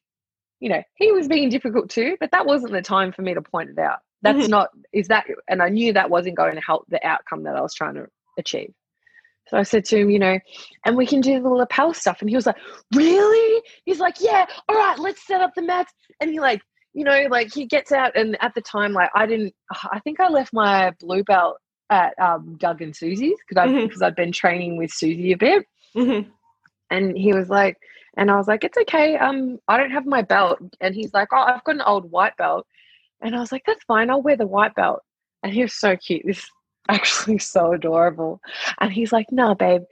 [0.60, 3.42] you know, he was being difficult too, but that wasn't the time for me to
[3.42, 4.00] point it out.
[4.22, 4.50] That's Mhm.
[4.50, 7.62] not is that, and I knew that wasn't going to help the outcome that I
[7.62, 8.74] was trying to achieve."
[9.48, 10.40] So I said to him, you know,
[10.86, 12.22] and we can do the lapel stuff.
[12.22, 12.58] And he was like,
[12.94, 13.64] really?
[13.84, 15.92] He's like, yeah, all right, let's set up the mats.
[16.22, 16.62] And he like,
[16.94, 19.54] you know, like he gets out and at the time, like I didn't,
[19.92, 21.58] I think I left my blue belt
[21.92, 23.84] at um, Doug and Susie's because I Mhm.
[23.88, 26.28] because I'd been training with Susie a bit, Mhm.
[26.90, 27.78] and he was like,
[28.18, 29.18] and I was like, it's okay.
[29.18, 32.36] Um, I don't have my belt, and he's like, oh, I've got an old white
[32.38, 32.66] belt,
[33.22, 34.10] and I was like, that's fine.
[34.10, 35.02] I'll wear the white belt.
[35.44, 36.24] And he was so cute.
[36.26, 36.50] This is
[36.90, 38.42] actually so adorable.
[38.80, 39.84] And he's like, no, babe,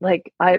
[0.00, 0.58] like I,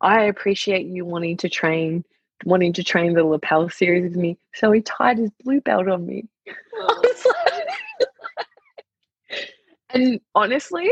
[0.00, 2.04] I appreciate you wanting to train,
[2.44, 4.38] wanting to train the lapel series with me.
[4.54, 6.28] So he tied his blue belt on me.
[6.78, 7.02] Like-
[10.00, 10.90] and honestly,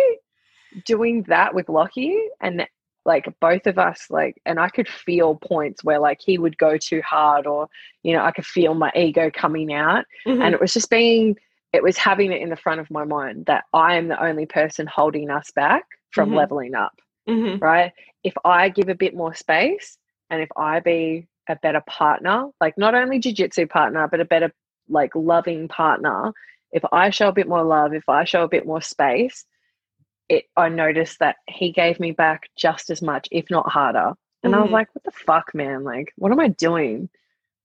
[0.84, 2.66] doing that with Lockie and
[3.04, 6.78] like both of us, like, and I could feel points where like he would go
[6.78, 7.68] too hard, or
[8.02, 10.42] you know, I could feel my ego coming out, Mhm.
[10.42, 11.36] and it was just being,
[11.72, 14.46] it was having it in the front of my mind that I am the only
[14.46, 16.36] person holding us back from Mhm.
[16.36, 17.60] leveling up, Mhm.
[17.60, 17.92] right?
[18.22, 19.98] If I give a bit more space,
[20.30, 24.50] and if I be a better partner, like not only jujitsu partner, but a better
[24.88, 26.32] like loving partner,
[26.74, 29.46] if I show a bit more love, if I show a bit more space,
[30.28, 34.12] it I noticed that he gave me back just as much, if not harder.
[34.42, 34.72] And I was Mhm.
[34.72, 35.84] like, what the fuck, man?
[35.84, 37.08] Like, what am I doing?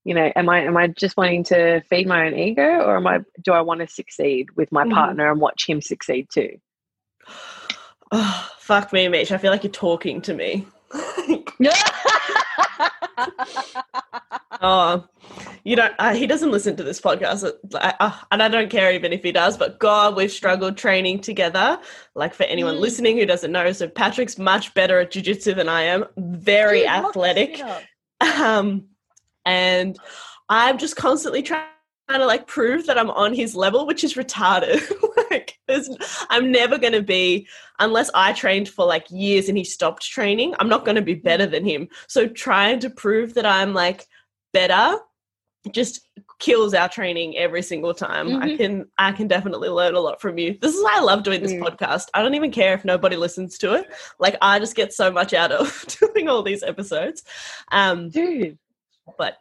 [0.04, 3.06] You know, am I am I just wanting to feed my own ego or am
[3.06, 4.92] I do I want to succeed with my Mhm.
[4.92, 6.58] partner and watch him succeed too?
[8.12, 9.32] Oh, fuck me, Meesh.
[9.32, 10.66] I feel like you're talking to me.
[14.60, 15.06] oh,
[15.64, 15.94] you don't.
[15.98, 19.22] Uh, he doesn't listen to this podcast, uh, uh, and I don't care even if
[19.22, 19.56] he does.
[19.56, 21.78] But God, we've struggled training together.
[22.14, 22.80] Like for anyone Mm.
[22.80, 26.04] listening who doesn't know, so Patrick's much better at jujitsu than I am.
[26.16, 27.62] Very Dude, athletic.
[28.20, 28.86] um,
[29.44, 29.98] and
[30.48, 31.64] I'm just constantly trying
[32.08, 34.80] to like prove that I'm on his level, which is retarded.
[35.30, 35.88] like, there's,
[36.28, 37.46] I'm never going to be
[37.80, 40.54] unless I trained for like years and he stopped training.
[40.58, 41.88] I'm not going to be better than him.
[42.06, 44.06] So trying to prove that I'm like
[44.52, 44.98] better
[45.72, 48.36] just kills our training every single time.
[48.42, 48.56] I Mhm.
[48.56, 50.56] can I can definitely learn a lot from you.
[50.60, 51.60] This is why I love doing this Mm.
[51.62, 52.06] podcast.
[52.14, 53.86] I don't even care if nobody listens to it.
[54.18, 57.22] Like I just get so much out of doing all these episodes.
[57.72, 58.58] Um Dude.
[59.18, 59.36] but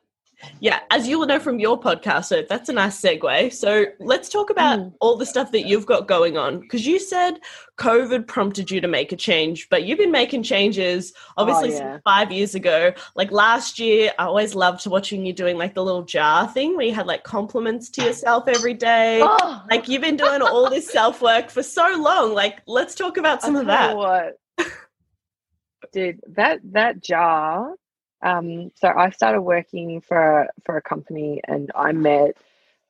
[0.62, 3.52] yeah, as you will know from your podcast, so that's a nice segue.
[3.54, 4.94] So let's talk about Mm.
[5.02, 6.60] all the stuff that you've got going on.
[6.62, 7.40] Because you said
[7.78, 11.98] COVID prompted you to make a change, but you've been making changes obviously Oh, yeah.
[12.06, 12.94] five years ago.
[13.16, 16.86] Like last year, I always loved watching you doing like the little jar thing where
[16.86, 19.22] you had like compliments to yourself every day.
[19.24, 22.34] Oh, Like you've been doing all this self work for so long.
[22.34, 23.96] Like let's talk about some of that.
[23.96, 24.40] What,
[25.94, 27.74] dude, that that jar.
[28.22, 32.36] Um, so I started working for for a company, and I met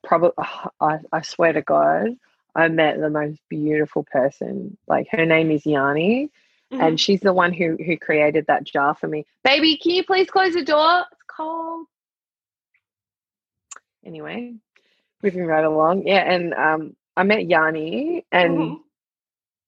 [0.02, 0.32] probably.
[0.80, 2.08] I, I swear to God,
[2.54, 4.76] I met the most beautiful person.
[4.88, 6.30] Like her name is Yanni,
[6.72, 6.80] Mhm.
[6.82, 9.24] and she's the one who who created that jar for me.
[9.44, 11.04] Baby, can you please close the door?
[11.12, 11.86] It's cold.
[14.04, 14.54] Anyway,
[15.22, 16.06] moving right along.
[16.06, 18.58] Yeah, and um, I met Yanni, and.
[18.58, 18.80] Mhm.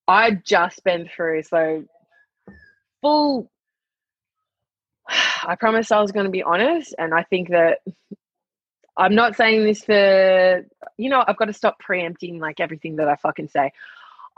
[0.09, 1.85] I'd just been through so
[3.01, 3.52] full.
[5.47, 7.81] I promised I was going to be honest, and I think that
[8.97, 10.67] I'm not saying this for
[10.99, 13.73] you know I've got to stop preempting like everything that I fucking say.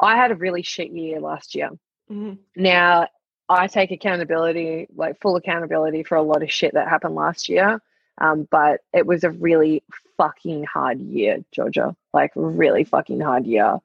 [0.00, 1.70] I had a really shit year last year.
[2.10, 2.38] Mhm.
[2.56, 3.08] Now
[3.48, 7.80] I take accountability, like full accountability for a lot of shit that happened last year.
[8.18, 9.82] Um, but it was a really
[10.16, 11.96] fucking hard year, Georgia.
[12.12, 13.78] Like really fucking hard year.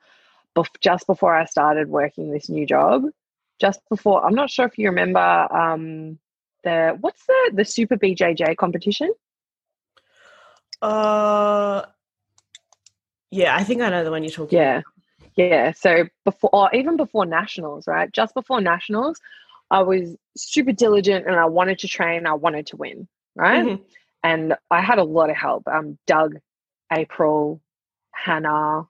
[0.55, 3.05] Bef- just before I started working this new job,
[3.59, 6.19] just before I'm not sure if you remember um,
[6.63, 9.13] the what's the the Super BJJ competition?
[10.81, 11.83] Uh,
[13.31, 14.57] yeah, I think I know the one you're talking.
[14.57, 14.81] Yeah.
[15.35, 15.71] Yeah.
[15.71, 18.11] So before, or even before nationals, right?
[18.11, 19.19] Just before nationals,
[19.71, 22.25] I was super diligent and I wanted to train.
[22.25, 23.65] I wanted to win, right?
[23.65, 23.81] Mhm.
[24.23, 25.67] And I had a lot of help.
[25.67, 26.39] Um, Doug,
[26.91, 27.61] April,
[28.13, 28.87] Hannah,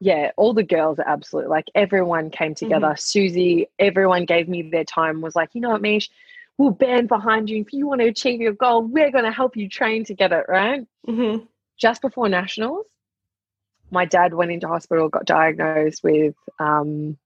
[0.00, 1.48] yeah, all the girls are absolute.
[1.48, 2.94] Like everyone came together.
[2.96, 5.20] Susie, everyone gave me their time.
[5.20, 6.08] Was like, you know what, Meesh,
[6.58, 7.60] we'll band behind you.
[7.62, 10.32] If you want to achieve your goal, we're going to help you train to get
[10.32, 11.46] it right Mhm.
[11.78, 12.86] just before nationals,
[13.90, 17.16] my dad went into hospital, got diagnosed with um,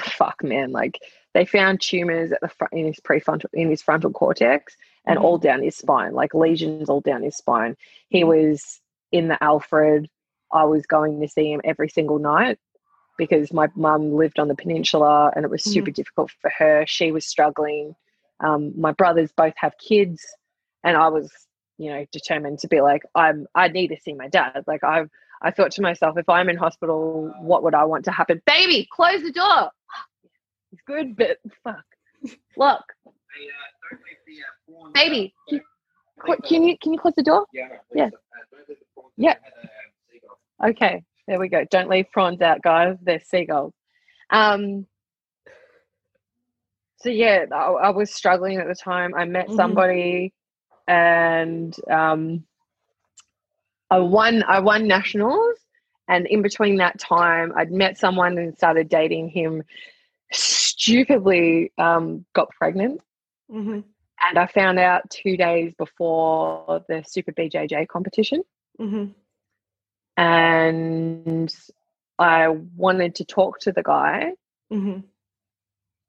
[0.00, 0.98] fuck man, like
[1.32, 4.76] they found tumors at the front in his prefrontal in his frontal cortex
[5.06, 5.22] and Mhm.
[5.22, 7.76] all down his spine, like lesions all down his spine.
[8.08, 8.80] He was
[9.12, 10.08] in the Alfred.
[10.52, 12.58] I was going to see him every single night
[13.16, 16.84] because my mum lived on the peninsula and it was super difficult for her.
[16.86, 17.94] She was struggling.
[18.40, 20.24] Um, my brothers both have kids,
[20.84, 21.30] and I was,
[21.78, 23.46] you know, determined to be like, I'm.
[23.54, 24.64] I need to see my dad.
[24.66, 25.04] Like I,
[25.42, 28.42] I thought to myself, if I'm in hospital, what would I want to happen?
[28.46, 29.70] Baby, close the door.
[30.72, 31.84] It's good, but fuck.
[32.56, 32.82] Look,
[34.92, 35.60] baby, can,
[36.44, 37.46] can you can you close the door?
[37.52, 37.68] Yeah.
[37.94, 38.10] Yeah.
[39.16, 39.34] Yeah.
[40.64, 41.04] Okay.
[41.26, 41.64] There we go.
[41.70, 42.96] Don't leave prawns out, guys.
[43.02, 43.72] They're seagulls.
[44.30, 44.86] Um,
[47.06, 47.56] so yeah, I,
[47.88, 49.14] I was struggling at the time.
[49.14, 49.54] I met Mhm.
[49.56, 50.32] somebody,
[50.88, 52.44] and um,
[53.90, 54.42] I won.
[54.42, 55.56] I won nationals,
[56.08, 59.62] and in between that time, I'd met someone and started dating him.
[60.32, 63.00] Stupidly, um, got pregnant,
[63.52, 63.80] Mm-hmm.
[64.28, 68.42] and I found out two days before the Super BJJ competition.
[68.80, 69.12] Mm-hmm.
[70.18, 71.54] and
[72.18, 74.32] I wanted to talk to the guy
[74.72, 75.00] Mm-hmm.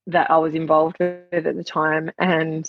[0.07, 2.11] That I was involved with at the time.
[2.17, 2.67] And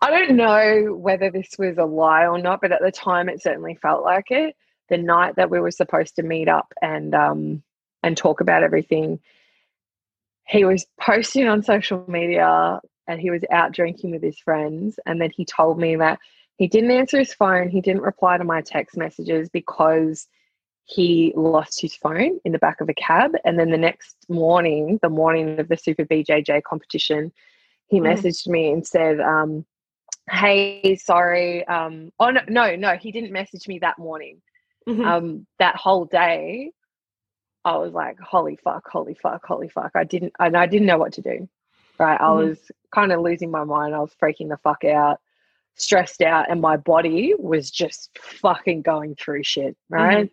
[0.00, 3.42] I don't know whether this was a lie or not, but at the time it
[3.42, 4.56] certainly felt like it.
[4.88, 7.62] The night that we were supposed to meet up and um,
[8.02, 9.20] and talk about everything,
[10.46, 14.98] he was posting on social media and he was out drinking with his friends.
[15.06, 16.18] And then he told me that
[16.56, 20.28] he didn't answer his phone, he didn't reply to my text messages because
[20.84, 23.32] he lost his phone in the back of a cab.
[23.44, 27.32] And then the next morning, the morning of the Super BJJ competition,
[27.88, 28.12] he Mm.
[28.12, 29.64] messaged me and said, um,
[30.30, 31.66] Hey, sorry.
[31.66, 34.40] Um, oh, no, no, no, he didn't message me that morning.
[34.88, 35.04] Mm-hmm.
[35.04, 36.70] Um, that whole day,
[37.64, 39.92] I was like, holy fuck, holy fuck, holy fuck.
[39.96, 41.48] I didn't, and I didn't know what to do.
[41.98, 42.20] Right.
[42.20, 42.36] I Mhm.
[42.48, 43.94] was kind of losing my mind.
[43.94, 45.20] I was freaking the fuck out,
[45.76, 49.76] stressed out, and my body was just fucking going through shit.
[49.90, 50.32] Right.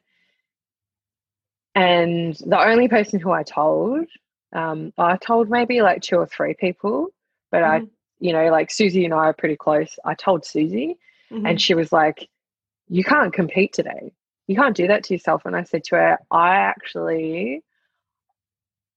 [1.76, 4.06] And the only person who I told,
[4.54, 7.10] um, I told maybe like two or three people,
[7.52, 7.90] but I, Mhm.
[8.20, 9.98] you know, like Susie and I are pretty close.
[10.06, 10.98] I told Susie,
[11.32, 11.46] Mm-hmm.
[11.46, 12.28] and she was like,
[12.88, 14.12] You can't compete today.
[14.48, 15.46] You can't do that to yourself.
[15.46, 17.64] And I said to her, I actually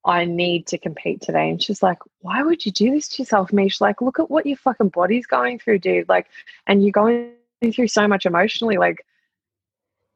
[0.04, 1.50] I need to compete today.
[1.50, 3.80] And she's like, Why would you do this to yourself, Meesh?
[3.80, 6.08] Like, look at what your fucking body's going through, dude.
[6.08, 6.26] Like,
[6.66, 7.32] and you're going
[7.72, 8.78] through so much emotionally.
[8.78, 9.04] Like,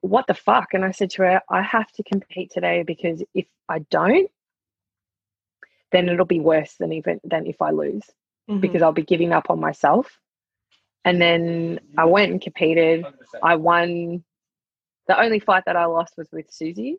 [0.07, 0.75] what the fuck?
[0.75, 4.31] And I said to her, I have to compete today because if I don't,
[5.93, 8.05] then it'll be worse than even than if I lose
[8.49, 8.61] Mhm.
[8.61, 10.21] because I'll be giving up on myself.
[11.05, 13.07] And then I went and competed.
[13.43, 14.25] I won.
[15.07, 16.99] The only fight that I lost was with Susie.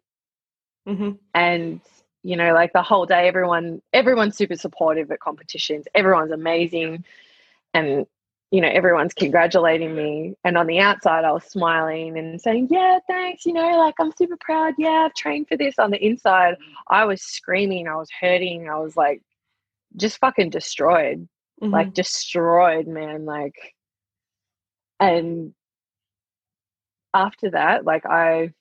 [0.87, 1.19] Mhm.
[1.33, 1.81] And,
[2.23, 5.85] you know, like the whole day, everyone, everyone's super supportive at competitions.
[5.93, 7.03] Everyone's amazing.
[7.73, 8.07] And,
[8.51, 10.35] you know, everyone's congratulating me.
[10.45, 13.45] And on the outside, I was smiling and saying, yeah, thanks.
[13.45, 14.73] You know, like I'm super proud.
[14.77, 15.77] Yeah, I've trained for this.
[15.79, 16.55] On the inside,
[16.89, 17.87] I was screaming.
[17.87, 18.69] I was hurting.
[18.69, 19.21] I was like,
[19.95, 21.27] just fucking destroyed
[21.61, 21.71] Mhm.
[21.71, 23.73] like destroyed man like
[24.99, 25.53] and
[27.13, 28.51] after that like i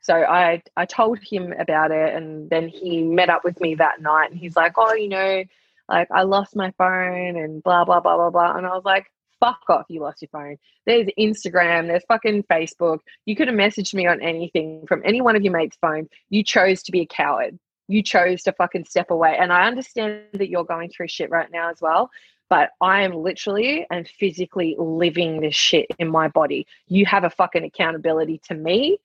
[0.00, 4.00] so i i told him about it and then he met up with me that
[4.00, 5.44] night and he's like oh you know
[5.88, 9.06] like i lost my phone and blah blah blah blah blah and i was like
[9.40, 13.94] fuck off you lost your phone there's instagram there's fucking facebook you could have messaged
[13.94, 17.06] me on anything from any one of your mates phone you chose to be a
[17.06, 21.30] coward you chose to fucking step away and i understand that you're going through shit
[21.30, 22.10] right now as well
[22.50, 26.66] but I am literally and physically living this shit in my body.
[26.88, 28.98] You have a fucking accountability to me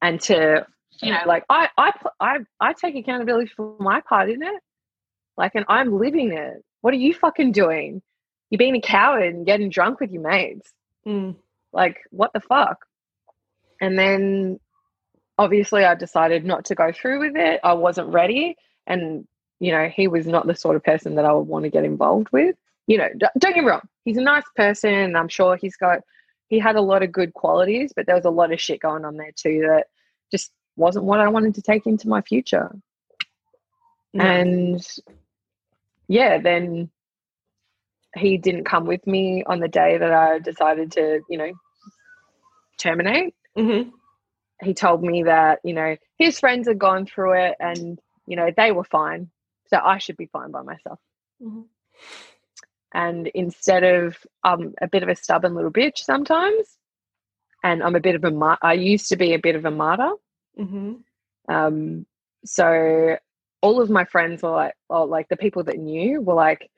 [0.00, 0.64] and to,
[1.02, 4.62] you know, like I, I, I, I take accountability for my part in it.
[5.36, 6.64] Like, and I'm living it.
[6.82, 8.00] What are you fucking doing?
[8.54, 10.72] You're being a coward and getting drunk with your mates.
[11.04, 11.34] Mm.
[11.72, 12.86] Like, what the fuck?
[13.80, 14.60] And then
[15.36, 17.58] obviously I decided not to go through with it.
[17.64, 18.56] I wasn't ready.
[18.86, 19.26] And,
[19.58, 21.84] you know, he was not the sort of person that I would want to get
[21.84, 22.54] involved with.
[22.86, 23.88] You know, don't get me wrong.
[24.04, 24.94] He's a nice person.
[24.94, 26.02] And I'm sure he's got,
[26.46, 29.04] he had a lot of good qualities, but there was a lot of shit going
[29.04, 29.88] on there too that
[30.30, 32.70] just wasn't what I wanted to take into my future.
[34.12, 34.24] No.
[34.24, 34.86] And
[36.06, 36.92] yeah, then
[38.16, 41.52] he didn't come with me on the day that I decided to, you know,
[42.78, 43.34] terminate.
[43.56, 43.92] Mhm.
[44.62, 48.50] He told me that, you know, his friends had gone through it and, you know,
[48.56, 49.30] they were fine.
[49.66, 51.00] So I should be fine by myself.
[51.42, 51.66] Mhm.
[52.92, 56.78] And instead of I'm a bit of a stubborn little bitch sometimes,
[57.62, 60.12] and I'm a bit of a, I used to be a bit of a martyr.
[60.58, 61.02] Mhm.
[61.48, 62.06] Um,
[62.44, 63.18] so
[63.62, 66.70] all of my friends were like, or like the people that knew were like,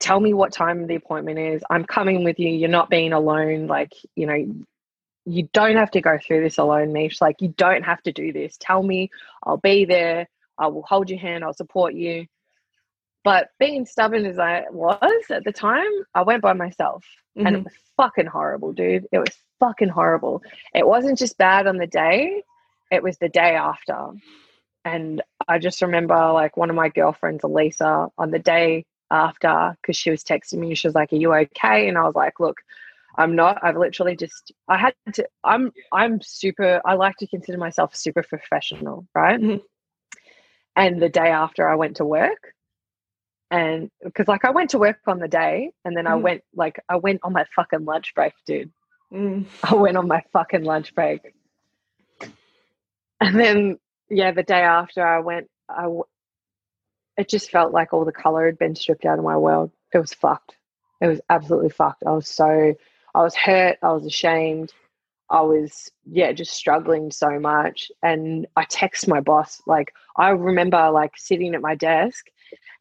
[0.00, 1.62] tell me what time the appointment is.
[1.70, 2.48] I'm coming with you.
[2.50, 3.66] You're not being alone.
[3.66, 4.54] Like, you know,
[5.26, 7.20] you don't have to go through this alone, Meesh.
[7.20, 8.56] Like, you don't have to do this.
[8.60, 9.10] Tell me,
[9.42, 10.28] I'll be there.
[10.58, 11.44] I will hold your hand.
[11.44, 12.26] I'll support you.
[13.24, 17.04] But being stubborn as I was at the time, I went by myself
[17.36, 17.64] and it Mhm.
[17.64, 19.08] was fucking horrible, dude.
[19.10, 20.42] It was fucking horrible.
[20.74, 22.42] It wasn't just bad on the day,
[22.90, 24.10] it was the day after.
[24.84, 28.84] And I just remember like one of my girlfriends, Elisa, on the day
[29.14, 31.88] after, because she was texting me, she was like, Are you okay?
[31.88, 32.58] And I was like, Look,
[33.16, 33.58] I'm not.
[33.62, 38.22] I've literally just I had to I'm I'm super I like to consider myself super
[38.24, 39.40] professional, right?
[39.40, 39.60] Mhm.
[40.76, 42.42] And the day after I went to work
[43.50, 46.22] and because like I went to work on the day and then I Mhm.
[46.22, 48.72] went like I went on my fucking lunch break, dude.
[49.12, 49.46] Mm.
[49.62, 51.20] I went on my fucking lunch break.
[53.20, 53.78] And then
[54.10, 55.86] yeah, the day after I went I
[57.16, 59.70] it just felt like all the color had been stripped out of my world.
[59.92, 60.56] It was fucked.
[61.00, 62.02] It was absolutely fucked.
[62.06, 62.74] I was so
[63.14, 64.72] I was hurt, I was ashamed.
[65.30, 70.90] I was yeah, just struggling so much and I text my boss like I remember
[70.90, 72.26] like sitting at my desk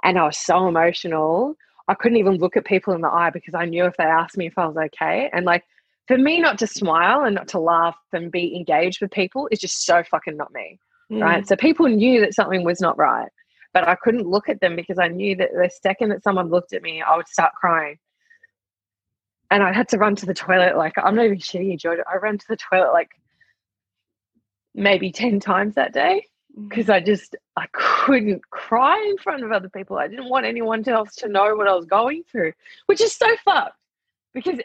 [0.04, 1.56] and I was so emotional.
[1.88, 4.38] I couldn't even look at people in the eye because I knew if they asked
[4.38, 5.64] me if I was okay and like
[6.08, 9.60] for me not to smile and not to laugh and be engaged with people is
[9.60, 10.80] just so fucking not me
[11.12, 11.22] Mm.
[11.22, 11.48] right?
[11.48, 13.30] So people knew that something was not right,
[13.74, 16.74] but I couldn't look at them because I knew that the second that someone looked
[16.74, 17.98] at me, I would start crying.
[19.52, 20.78] And I had to run to the toilet.
[20.78, 22.04] Like, I'm not even shitting you, Georgia.
[22.12, 23.10] I ran to the toilet like
[24.74, 26.26] maybe 10 times that day
[26.58, 26.70] Mm.
[26.70, 29.98] because I just, I couldn't cry in front of other people.
[29.98, 32.54] I didn't want anyone else to know what I was going through,
[32.86, 33.76] which is so fucked
[34.34, 34.60] because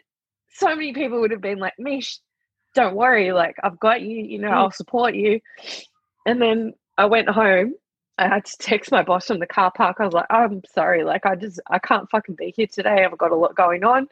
[0.52, 2.18] so many people would have been like, Meesh,
[2.74, 3.32] don't worry.
[3.32, 4.54] Like, I've got you, you know, Mm.
[4.54, 5.40] I'll support you.
[6.26, 7.74] And then I went home.
[8.18, 9.98] I had to text my boss from the car park.
[10.00, 11.04] I was like, I'm sorry.
[11.04, 13.04] Like, I just, I can't fucking be here today.
[13.04, 14.08] I've got a lot going on.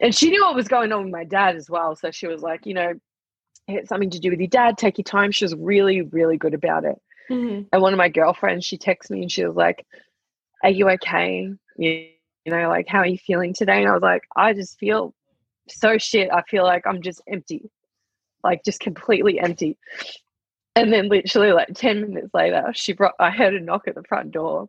[0.00, 1.94] And she knew what was going on with my dad as well.
[1.94, 2.94] So she was like, you know,
[3.68, 4.76] it's something to do with your dad.
[4.76, 5.30] Take your time.
[5.30, 7.00] She was really, really good about it.
[7.30, 7.66] Mhm.
[7.72, 9.86] And one of my girlfriends, she texted me and she was like,
[10.62, 11.48] Are you okay?
[11.76, 12.08] You,
[12.44, 13.80] you know, like, how are you feeling today?
[13.80, 15.14] And I was like, I just feel
[15.68, 16.30] so shit.
[16.30, 17.70] I feel like I'm just empty,
[18.42, 19.78] like, just completely empty.
[20.76, 24.02] And then, literally, like 10 minutes later, she brought, I heard a knock at the
[24.02, 24.68] front door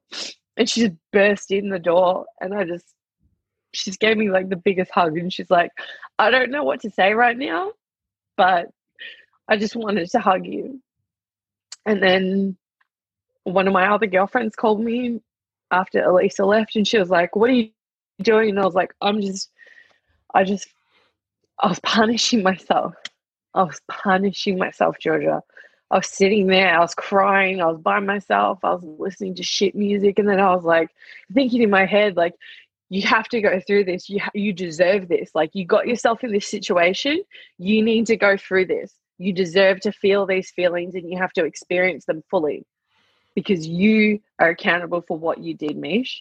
[0.58, 2.26] and she just burst in the door.
[2.42, 2.86] And I just,
[3.74, 5.18] she just gave me like the biggest hug.
[5.18, 5.72] And she's like,
[6.20, 7.72] I don't know what to say right now,
[8.38, 8.68] but
[9.48, 10.82] I just wanted to hug you.
[11.86, 12.58] And then
[13.44, 15.22] one of my other girlfriends called me
[15.72, 17.70] after Elisa left and she was like, What are you
[18.22, 18.50] doing?
[18.52, 19.50] And I was like, I'm just,
[20.34, 20.68] I just,
[21.60, 22.94] I was punishing myself.
[23.54, 25.42] I was punishing myself, Georgia.
[25.92, 29.44] I was sitting there, I was crying, I was by myself, I was listening to
[29.44, 30.18] shit music.
[30.18, 30.90] And then I was like,
[31.34, 32.34] thinking in my head, like,
[32.90, 34.10] you have to go through this.
[34.10, 35.32] You, ha- you deserve this.
[35.34, 37.24] Like, you got yourself in this situation.
[37.58, 38.94] You need to go through this.
[39.18, 42.66] You deserve to feel these feelings and you have to experience them fully
[43.34, 46.18] because you are accountable for what you did, Meesh.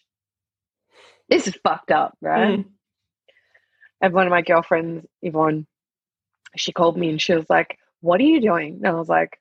[1.28, 2.58] This is fucked up, right?
[2.58, 2.64] Mm.
[4.00, 5.66] And one of my girlfriends, Yvonne,
[6.56, 8.80] she called me and she was like, What are you doing?
[8.82, 9.38] And I was like,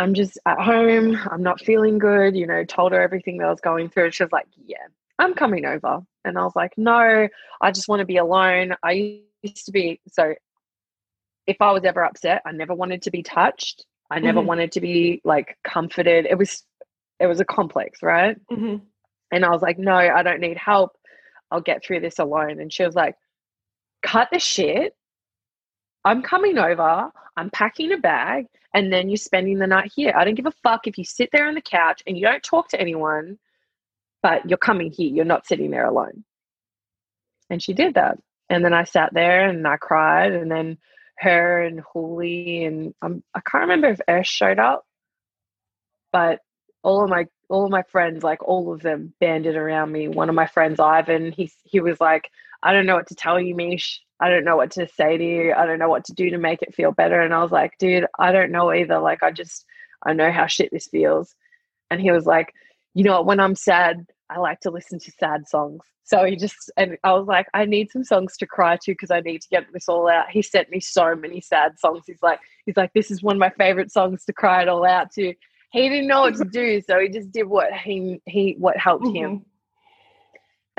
[0.00, 1.16] I'm just at home.
[1.30, 2.34] I'm not feeling good.
[2.36, 4.10] You know, told her everything that I was going through.
[4.12, 4.78] She was like, Yeah,
[5.18, 6.00] I'm coming over.
[6.24, 7.28] And I was like, No,
[7.60, 8.74] I just want to be alone.
[8.82, 10.34] I used to be so
[11.46, 13.84] if I was ever upset, I never wanted to be touched.
[14.10, 14.46] I never Mhm.
[14.46, 16.26] wanted to be like comforted.
[16.26, 16.64] It was
[17.18, 18.36] it was a complex, right?
[18.48, 18.80] Mhm.
[19.30, 20.96] And I was like, no, I don't need help.
[21.50, 22.58] I'll get through this alone.
[22.60, 23.14] And she was like,
[24.02, 24.94] cut the shit.
[26.04, 27.10] I'm coming over.
[27.36, 28.46] I'm packing a bag.
[28.72, 30.12] And then you're spending the night here.
[30.16, 32.42] I don't give a fuck if you sit there on the couch and you don't
[32.42, 33.38] talk to anyone,
[34.22, 35.12] but you're coming here.
[35.12, 36.24] You're not sitting there alone.
[37.48, 38.18] And she did that.
[38.48, 40.32] And then I sat there and I cried.
[40.32, 40.78] And then
[41.20, 44.84] her and Hooli and um, I can't remember if Ash showed up,
[46.12, 46.40] but
[46.82, 50.08] all of my all of my friends, like all of them, banded around me.
[50.08, 52.30] One of my friends, Ivan, he he was like,
[52.62, 53.98] "I don't know what to tell you, Meesh.
[54.20, 55.54] I don't know what to say to you.
[55.54, 57.78] I don't know what to do to make it feel better." And I was like,
[57.78, 58.98] "Dude, I don't know either.
[58.98, 59.64] Like, I just
[60.04, 61.34] I know how shit this feels."
[61.90, 62.52] And he was like,
[62.94, 66.36] "You know, what, when I'm sad, I like to listen to sad songs." So he
[66.36, 69.42] just and I was like, "I need some songs to cry to because I need
[69.42, 72.04] to get this all out." He sent me so many sad songs.
[72.06, 74.84] He's like, he's like, "This is one of my favorite songs to cry it all
[74.84, 75.34] out to."
[75.72, 79.06] he didn't know what to do, so he just did what he he what helped
[79.06, 79.38] him.
[79.38, 79.49] Mm-hmm.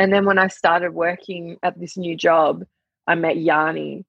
[0.02, 2.64] And then when I started working at this new job,
[3.06, 4.04] I met Yanni,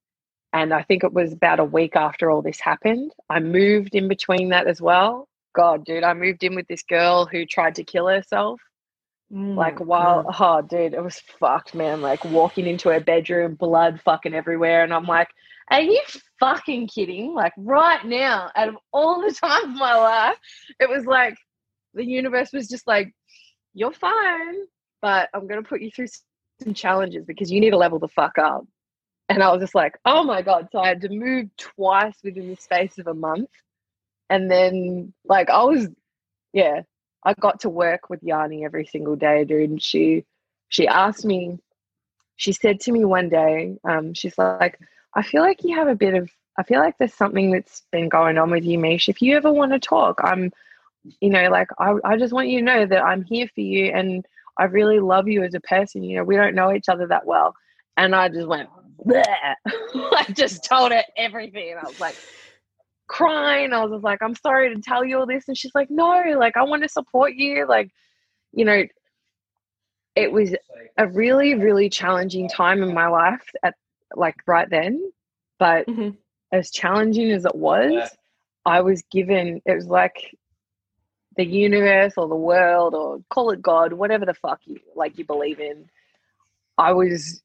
[0.54, 3.12] and I think it was about a week after all this happened.
[3.28, 5.28] I moved in between that as well.
[5.54, 8.58] God, dude, I moved in with this girl who tried to kill herself.
[9.30, 9.84] Like Mm.
[9.84, 12.00] while oh dude, it was fucked, man.
[12.00, 15.28] Like walking into her bedroom, blood fucking everywhere, and I'm like,
[15.70, 16.00] are you
[16.40, 17.34] fucking kidding?
[17.34, 20.38] Like right now, out of all the times of my life,
[20.80, 21.36] it was like
[21.92, 23.12] the universe was just like,
[23.74, 24.54] you're fine,
[25.02, 26.08] but I'm gonna put you through
[26.62, 28.64] some challenges because you need to level the fuck up.
[29.28, 30.68] And I was just like, oh my god!
[30.72, 33.50] So I had to move twice within the space of a month,
[34.30, 35.88] and then like I was,
[36.52, 36.82] yeah,
[37.24, 39.70] I got to work with Yanni every single day, dude.
[39.70, 40.24] And she
[40.68, 41.58] she asked me,
[42.36, 44.78] she said to me one day, um, she's like,
[45.14, 48.08] I feel like you have a bit of, I feel like there's something that's been
[48.08, 49.08] going on with you, Meesh.
[49.08, 50.50] If you ever want to talk, I'm,
[51.20, 53.92] you know, like, I, I just want you to know that I'm here for you
[53.92, 54.26] and
[54.58, 56.02] I really love you as a person.
[56.02, 57.54] You know, we don't know each other that well.
[57.96, 58.68] And I just went,
[59.10, 61.72] I just told her everything.
[61.72, 62.16] And I was like,
[63.12, 63.72] crying.
[63.72, 65.44] I was just like, I'm sorry to tell you all this.
[65.46, 67.66] And she's like, no, like, I want to support you.
[67.68, 67.90] Like,
[68.52, 68.84] you know,
[70.16, 70.54] it was
[70.98, 73.74] a really, really challenging time in my life at
[74.14, 75.12] like right then.
[75.58, 76.10] But mm-hmm.
[76.52, 78.10] as challenging as it was,
[78.64, 80.34] I was given, it was like
[81.36, 85.24] the universe or the world or call it God, whatever the fuck you like you
[85.24, 85.88] believe in.
[86.78, 87.42] I was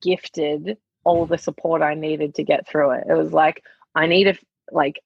[0.00, 3.04] gifted all the support I needed to get through it.
[3.08, 3.62] It was like,
[3.94, 4.34] I need a,
[4.70, 5.00] like,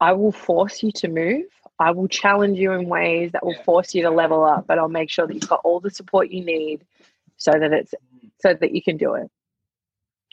[0.00, 1.44] I will force you to move.
[1.78, 4.88] I will challenge you in ways that will force you to level up, but I'll
[4.88, 6.84] make sure that you've got all the support you need
[7.36, 7.94] so that it's
[8.40, 9.30] so that you can do it.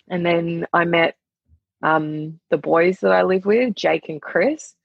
[0.09, 1.15] And then I met
[1.81, 4.75] um, the boys that I live with, Jake and Chris.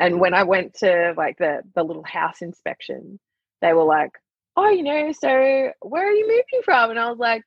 [0.00, 3.20] And when I went to like the the little house inspection,
[3.60, 4.12] they were like,
[4.56, 5.28] "Oh, you know, so
[5.82, 7.42] where are you moving from?" And I was like,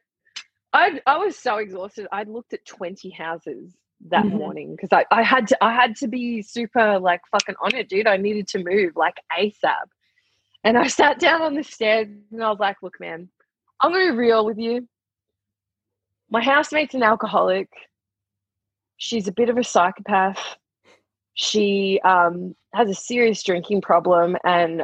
[0.72, 2.08] I I was so exhausted.
[2.12, 3.76] I looked at twenty houses
[4.10, 4.38] that mm-hmm.
[4.38, 7.89] morning because I, I had to I had to be super like fucking on it,
[7.89, 8.08] dude.
[8.08, 9.88] I needed to move like ASAP.
[10.64, 13.30] And I sat down on the stairs and I was like, look, man,
[13.82, 14.88] I'm gonna be real with you.
[16.30, 17.70] My housemate's an alcoholic.
[18.97, 20.58] She's a bit of a psychopath.
[21.36, 24.84] She um, has a serious drinking problem and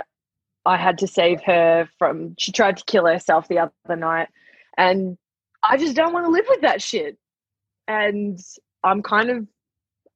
[0.66, 4.30] I had to save her from she tried to kill herself the other night.
[4.78, 5.18] And
[5.64, 7.18] I just don't want to live with that shit.
[7.88, 8.40] And
[8.84, 9.48] I'm kind of,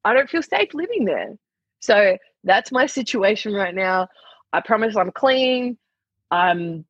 [0.04, 1.36] I don't feel safe living there.
[1.80, 4.08] So that's my situation right now.
[4.52, 5.76] I promise I'm clean.
[6.30, 6.84] I'm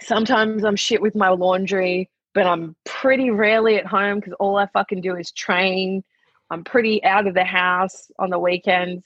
[0.00, 4.66] sometimes I'm shit with my laundry, but I'm pretty rarely at home because all I
[4.66, 6.02] fucking do is train.
[6.50, 9.04] I'm pretty out of the house on the weekends.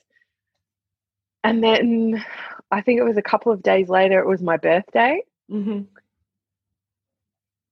[1.42, 2.24] And then
[2.70, 5.22] I think it was a couple of days later, it was my birthday.
[5.51, 5.82] Mm-hmm.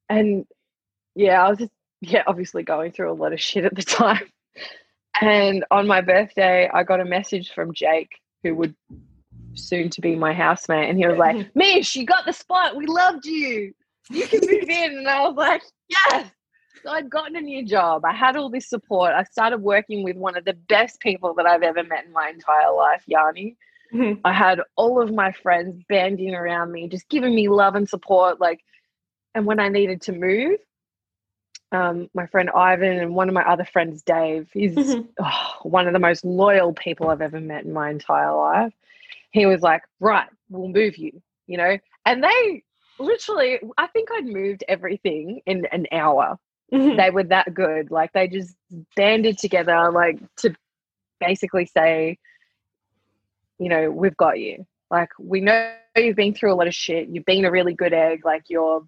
[0.09, 0.47] And
[1.15, 4.29] yeah, I was just yeah, obviously going through a lot of shit at the time.
[5.21, 8.11] And on my birthday, I got a message from Jake,
[8.43, 8.75] who would
[9.55, 12.77] soon to be my housemate, and he was like, "Meesh, you got the spot.
[12.77, 13.73] We loved you.
[14.11, 16.31] You can move in." And I was like, "Yes."
[16.83, 18.05] So I'd gotten a new job.
[18.05, 19.13] I had all this support.
[19.13, 22.29] I started working with one of the best people that I've ever met in my
[22.29, 23.57] entire life, Yanni.
[23.95, 24.21] Mm-hmm.
[24.25, 28.41] I had all of my friends banding around me, just giving me love and support.
[28.41, 28.61] Like,
[29.35, 30.59] and when I needed to move,
[31.73, 34.49] um, my friend Ivan and one of my other friends, Dave.
[34.53, 35.09] He's mm-hmm.
[35.21, 38.73] oh, one of the most loyal people I've ever met in my entire life.
[39.31, 41.79] He was like, right, we'll move you, you know?
[42.05, 42.63] And they
[42.99, 46.39] literally, I think I'd moved everything in an hour.
[46.73, 46.97] Mm-hmm.
[46.97, 47.91] They were that good.
[47.91, 48.55] Like they just
[48.97, 50.55] banded together, like to
[51.21, 52.19] basically say,
[53.59, 54.67] you know, we've got you.
[54.91, 57.09] Like we know you've been through a lot of shit.
[57.09, 58.25] You've been a really good egg.
[58.25, 58.83] Like you're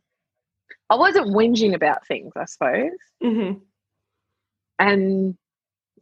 [0.90, 2.90] I wasn't whinging about things, I suppose.
[3.22, 3.58] Mm-hmm.
[4.78, 5.36] And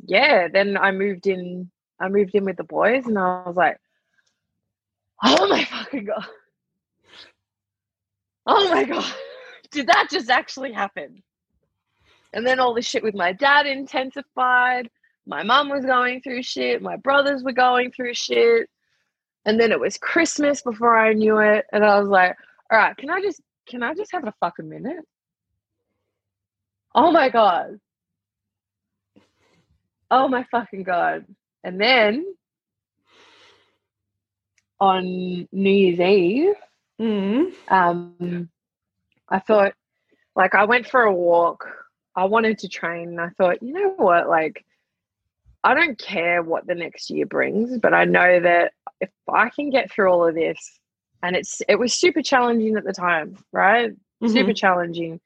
[0.06, 1.70] yeah, then I moved in.
[2.00, 3.78] I moved in with the boys, and I was like,
[5.22, 6.26] "Oh my fucking god!
[8.46, 9.12] Oh my god!
[9.70, 11.22] Did that just actually happen?"
[12.32, 14.88] And then all the shit with my dad intensified.
[15.26, 16.82] My mom was going through shit.
[16.82, 18.68] My brothers were going through shit.
[19.44, 21.66] And then it was Christmas before I knew it.
[21.72, 22.34] And I was like,
[22.70, 25.04] all right, can I just can I just have a fucking minute?
[26.94, 27.78] Oh my God.
[30.10, 31.24] Oh my fucking God.
[31.64, 32.34] And then
[34.80, 36.54] on New Year's Eve,
[37.00, 37.52] mm.
[37.68, 38.48] um,
[39.28, 39.72] I thought,
[40.34, 41.66] like, I went for a walk.
[42.16, 43.08] I wanted to train.
[43.10, 44.28] And I thought, you know what?
[44.28, 44.64] Like,
[45.64, 49.70] I don't care what the next year brings, but I know that if I can
[49.70, 50.80] get through all of this
[51.22, 54.28] and it's it was super challenging at the time right mm-hmm.
[54.28, 55.20] super challenging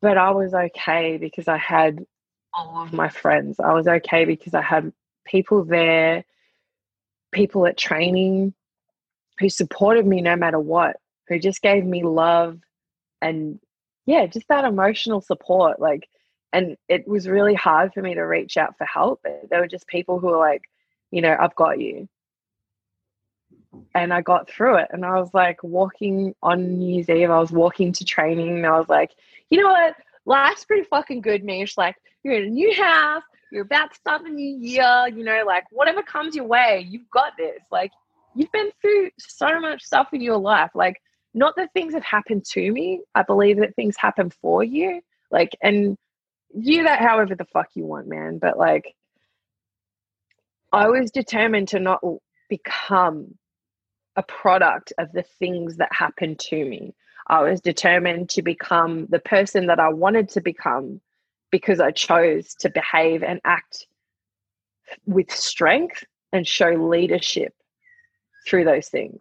[0.00, 2.04] but i was okay because i had
[2.54, 4.92] all of my friends i was okay because i had
[5.26, 6.24] people there
[7.32, 8.54] people at training
[9.38, 10.96] who supported me no matter what
[11.28, 12.58] who just gave me love
[13.20, 13.60] and
[14.10, 16.08] yeah just that emotional support like
[16.52, 19.86] and it was really hard for me to reach out for help there were just
[19.86, 20.62] people who were like
[21.10, 22.08] you know i've got you
[23.94, 24.88] and I got through it.
[24.90, 28.66] And I was like walking on New Year's Eve, I was walking to training, and
[28.66, 29.12] I was like,
[29.50, 29.94] you know what?
[30.26, 31.76] Life's pretty fucking good, Meesh.
[31.76, 35.42] Like, you're in a new house, you're about to start the new year, you know,
[35.46, 37.60] like whatever comes your way, you've got this.
[37.70, 37.90] Like,
[38.34, 40.70] you've been through so much stuff in your life.
[40.74, 41.00] Like,
[41.34, 43.02] not that things have happened to me.
[43.14, 45.00] I believe that things happen for you.
[45.30, 45.96] Like, and
[46.52, 48.38] view that however the fuck you want, man.
[48.38, 48.94] But like,
[50.72, 52.00] I was determined to not
[52.48, 53.34] become
[54.16, 56.94] a product of the things that happened to me.
[57.28, 61.00] I was determined to become the person that I wanted to become
[61.50, 63.86] because I chose to behave and act
[65.06, 67.54] with strength and show leadership
[68.46, 69.20] through those things.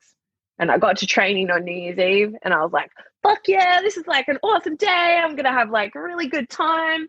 [0.59, 2.91] And I got to training on New Year's Eve and I was like,
[3.23, 5.19] fuck yeah, this is like an awesome day.
[5.23, 7.07] I'm going to have like a really good time.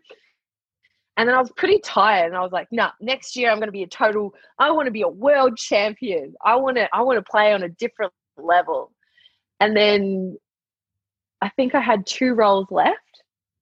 [1.17, 3.67] And then I was pretty tired and I was like, nah, next year I'm going
[3.67, 6.33] to be a total, I want to be a world champion.
[6.43, 8.91] I want to, I want to play on a different level.
[9.59, 10.37] And then
[11.41, 12.97] I think I had two rolls left.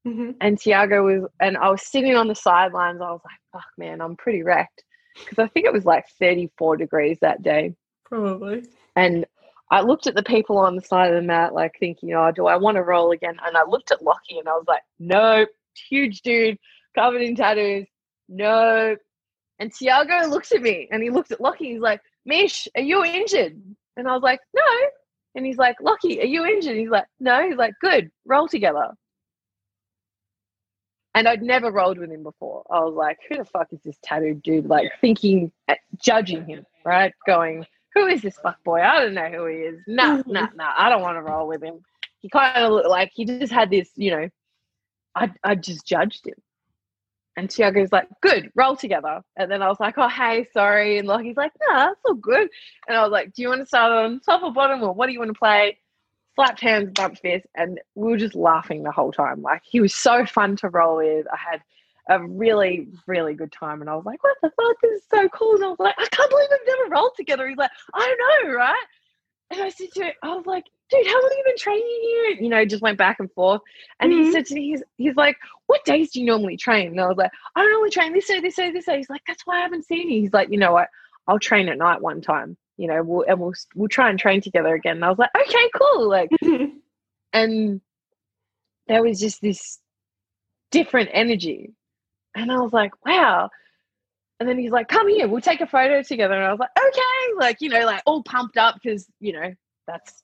[0.08, 0.32] Mm-hmm.
[0.40, 3.02] And Tiago was, and I was sitting on the sidelines.
[3.02, 4.84] I was like, fuck, man, I'm pretty wrecked.
[5.16, 7.76] Because I think it was like 34 degrees that day.
[8.06, 8.64] Probably.
[8.96, 9.26] And
[9.72, 12.48] I looked at the people on the side of the mat, like thinking, oh, do
[12.48, 13.36] I want to roll again?
[13.46, 15.50] And I looked at Lockie and I was like, nope,
[15.90, 16.58] huge dude,
[16.96, 17.86] covered in tattoos,
[18.28, 19.00] nope.
[19.60, 21.74] And Tiago looks at me and he looked at Lockie.
[21.74, 23.62] He's like, Meesh, are you injured?
[23.98, 24.64] And I was like, no.
[25.36, 26.78] And he's like, Lockie, are you injured?
[26.78, 27.48] he's like, no.
[27.48, 28.92] He's like, good, roll together.
[31.14, 32.64] And I'd never rolled with him before.
[32.72, 34.68] I was like, who the fuck is this tattooed dude?
[34.68, 37.14] Like thinking, uh, judging him, right?
[37.28, 38.82] Going, who is this fuck boy?
[38.82, 39.80] I don't know who he is.
[39.88, 40.70] No, no, no.
[40.78, 41.80] I don't want to roll with him.
[42.20, 44.30] He kind of looked like he just had this, you know,
[45.16, 46.36] I, I just judged him.
[47.38, 49.22] And Tiago's like, good, roll together.
[49.38, 50.98] And then I was like, oh, hey, sorry.
[50.98, 52.50] And like, he's like, nah, that's all good.
[52.88, 55.08] And I was like, do you want to start on top or bottom or what
[55.08, 55.78] do you want to play?
[56.36, 57.48] Slapped hands, bumped fists.
[57.56, 59.42] And we were just laughing the whole time.
[59.42, 61.28] Like, he was so fun to roll with.
[61.32, 61.62] I had
[62.10, 63.82] a really, really good time.
[63.82, 64.76] And I was like, what the fuck?
[64.82, 65.56] This is so cool.
[65.56, 67.48] And I was like, I can't believe we've never rolled together.
[67.48, 68.84] He's like, I don't know, right?
[69.52, 72.00] And I said to him, I was like, dude, how long have you been training
[72.02, 72.30] here?
[72.42, 73.62] You know, just went back and forth.
[74.00, 74.24] And mm-hmm.
[74.24, 75.38] he said to me, he's, he's like,
[75.68, 76.88] what days do you normally train?
[76.88, 78.98] And I was like, I don't normally train this day, this day, this day.
[78.98, 80.22] He's like, that's why I haven't seen you.
[80.22, 80.90] He's like, you know what?
[81.28, 84.42] I'll train at night one time, you know, we'll, and we'll, we'll try and train
[84.42, 84.98] together again.
[84.98, 86.10] And I was like, okay, cool.
[86.10, 86.78] Like, mm-hmm.
[87.34, 87.82] and
[88.88, 89.80] there was just this
[90.72, 91.74] different energy.
[92.36, 93.50] And I was like, wow.
[94.40, 96.36] And then he's like, come here, we'll take a photo together.
[96.36, 99.54] And I was like, okay, like, you know, like all pumped up because, you know,
[99.86, 100.24] that's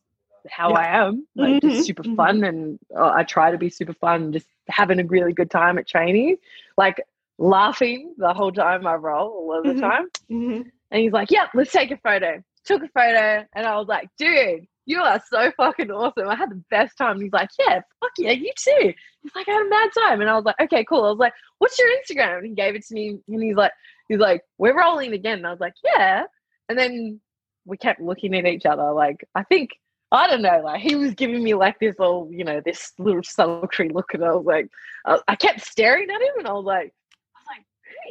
[0.49, 0.77] how yeah.
[0.77, 1.69] I am, like mm-hmm.
[1.69, 2.15] just super mm-hmm.
[2.15, 2.43] fun.
[2.43, 5.77] And uh, I try to be super fun and just having a really good time
[5.77, 6.37] at training,
[6.77, 7.01] like
[7.37, 9.81] laughing the whole time I roll all of the mm-hmm.
[9.81, 10.07] time.
[10.31, 10.69] Mm-hmm.
[10.91, 12.41] And he's like, yep, let's take a photo.
[12.63, 13.45] Took a photo.
[13.53, 16.27] And I was like, dude, you are so fucking awesome.
[16.27, 17.13] I had the best time.
[17.13, 18.93] And he's like, yeah, fuck yeah, you too.
[19.23, 20.21] He's like, I had a mad time.
[20.21, 21.05] And I was like, okay, cool.
[21.05, 22.37] I was like, what's your Instagram?
[22.37, 23.17] And he gave it to me.
[23.27, 23.71] And he's like,
[24.07, 25.39] he's like, we're rolling again.
[25.39, 26.23] And I was like, yeah.
[26.69, 27.19] And then
[27.65, 28.91] we kept looking at each other.
[28.91, 29.71] Like, I think
[30.11, 33.23] I don't know, like he was giving me like this little, you know, this little
[33.23, 34.69] sultry look, and I was like,
[35.05, 36.93] I, I kept staring at him, and I was like,
[37.35, 37.65] I was like,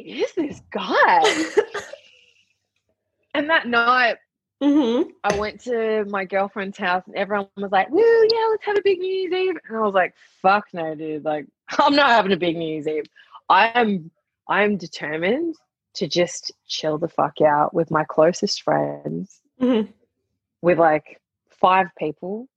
[0.05, 1.61] who is this guy?
[3.33, 4.17] and that night,
[4.61, 5.09] mm-hmm.
[5.23, 8.81] I went to my girlfriend's house, and everyone was like, "Woo, yeah, let's have a
[8.83, 11.25] big New Year's Eve," and I was like, "Fuck no, dude!
[11.25, 11.45] Like,
[11.79, 13.05] I'm not having a big New Year's Eve.
[13.49, 14.11] I am,
[14.47, 15.55] I am determined
[15.95, 19.91] to just chill the fuck out with my closest friends." Mm-hmm.
[20.61, 22.47] With like five people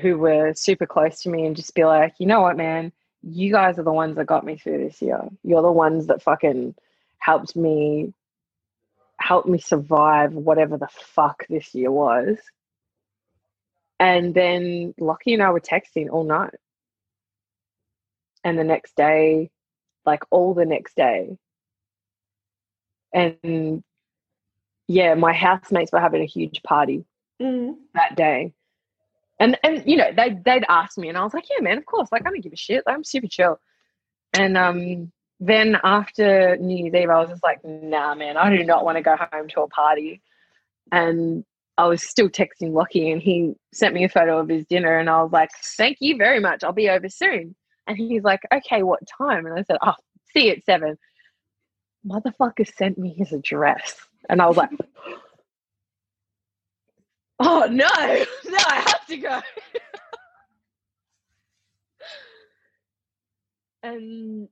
[0.00, 2.92] who were super close to me and just be like, you know what, man,
[3.22, 5.20] you guys are the ones that got me through this year.
[5.42, 6.74] You're the ones that fucking
[7.18, 8.12] helped me
[9.24, 12.36] help me survive whatever the fuck this year was.
[13.98, 16.54] And then Lockie and I were texting all night.
[18.42, 19.50] And the next day,
[20.04, 21.38] like all the next day.
[23.14, 23.82] And
[24.88, 27.06] yeah, my housemates were having a huge party
[27.40, 27.76] mm.
[27.94, 28.52] that day.
[29.40, 31.86] And and you know, they they'd ask me and I was like, Yeah, man, of
[31.86, 32.10] course.
[32.12, 32.84] Like I don't give a shit.
[32.84, 33.58] Like, I'm super chill.
[34.34, 38.64] And um then after New Year's Eve, I was just like, nah, man, I do
[38.64, 40.22] not want to go home to a party.
[40.92, 41.44] And
[41.76, 45.10] I was still texting Lockie and he sent me a photo of his dinner and
[45.10, 46.62] I was like, thank you very much.
[46.62, 47.56] I'll be over soon.
[47.86, 49.46] And he's like, okay, what time?
[49.46, 49.94] And I said, oh,
[50.32, 50.96] see you at seven.
[52.06, 53.96] Motherfucker sent me his address.
[54.28, 54.70] And I was like,
[57.40, 57.88] oh no,
[58.44, 59.40] no, I have to go.
[63.82, 64.48] and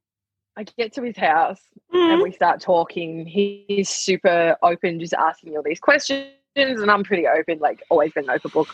[0.57, 1.61] I get to his house
[1.93, 2.13] mm.
[2.13, 3.27] and we start talking.
[3.27, 6.27] He's super open, just asking me all these questions,
[6.57, 8.69] and I'm pretty open, like always been open book.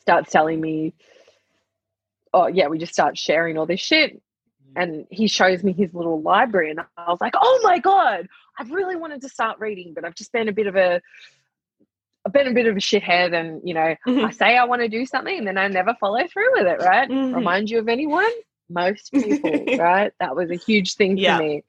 [0.00, 0.94] Starts telling me,
[2.32, 4.20] oh yeah, we just start sharing all this shit.
[4.76, 8.28] And he shows me his little library, and I was like, oh my god,
[8.58, 11.00] I've really wanted to start reading, but I've just been a bit of a
[12.26, 14.24] I've been a bit of a shithead and, you know, Mhm.
[14.24, 16.80] I say I want to do something and then I never follow through with it,
[16.80, 17.06] right?
[17.06, 17.34] Mhm.
[17.34, 18.30] Remind you of anyone?
[18.68, 20.12] Most people, right?
[20.20, 21.36] That was a huge thing Yeah.
[21.38, 21.64] for me.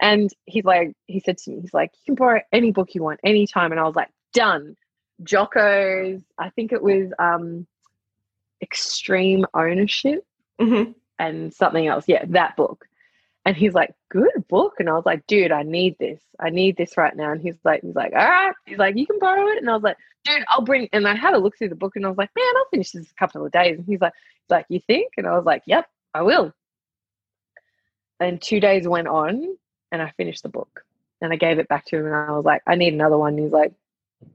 [0.00, 3.02] And he's like, he said to me, he's like, you can borrow any book you
[3.02, 3.70] want anytime.
[3.72, 4.76] And I was like, done.
[5.22, 7.66] Jocko's, I think it was um
[8.62, 10.24] Extreme Ownership
[10.60, 10.94] Mhm.
[11.18, 12.04] and something else.
[12.06, 12.86] Yeah, that book.
[13.46, 14.74] And he's like, good book.
[14.78, 16.20] And I was like, dude, I need this.
[16.38, 17.32] I need this right now.
[17.32, 18.52] And he's like, he's like, all right.
[18.66, 19.58] He's like, you can borrow it.
[19.58, 20.90] And I was like, dude, I'll bring.
[20.92, 22.90] And I had a look through the book and I was like, man, I'll finish
[22.92, 23.78] this in a couple of days.
[23.78, 25.14] And he's like, he's like, you think?
[25.16, 26.52] And I was like, yep, I will.
[28.18, 29.56] And two days went on
[29.90, 30.84] and I finished the book.
[31.22, 33.34] And I gave it back to him and I was like, I need another one.
[33.34, 33.72] And he's like,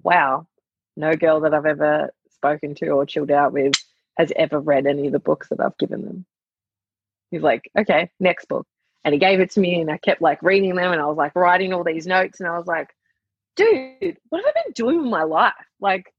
[0.03, 0.47] wow,
[0.95, 3.73] no girl that I've ever spoken to or chilled out with
[4.17, 6.25] has ever read any of the books that I've given them.
[7.31, 8.67] He's like, okay, next book.
[9.03, 11.17] And he gave it to me and I kept like reading them and I was
[11.17, 12.89] like writing all these notes and I was like,
[13.55, 15.53] dude, what have I been doing with my life?
[15.79, 16.13] Like,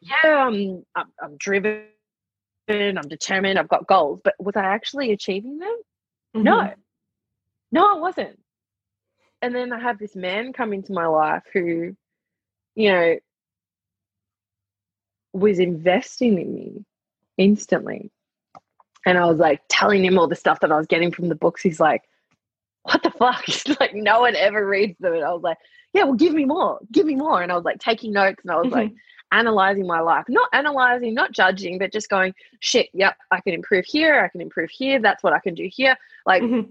[0.00, 1.84] yeah, I'm, I'm, I'm driven,
[2.80, 5.76] I'm determined, I've got goals, but was I actually achieving them?
[6.36, 6.42] Mhm.
[6.44, 6.74] No,
[7.72, 8.38] no, I wasn't.
[9.40, 11.96] And then I have this man come into my life who,
[12.74, 13.16] you know,
[15.32, 16.84] was investing in me
[17.38, 18.10] instantly.
[19.04, 21.34] And I was like telling him all the stuff that I was getting from the
[21.34, 21.62] books.
[21.62, 22.02] He's like,
[22.82, 23.42] what the fuck?
[23.46, 25.14] He's like, no one ever reads them.
[25.14, 25.58] And I was like,
[25.92, 27.42] yeah, well, give me more, give me more.
[27.42, 28.92] And I was like taking notes and I was like
[29.32, 33.84] analyzing my life, not analyzing, not judging, but just going, shit, yep, I can improve
[33.86, 35.00] here, I can improve here.
[35.00, 35.96] That's what I can do here.
[36.26, 36.70] Like, Mhm.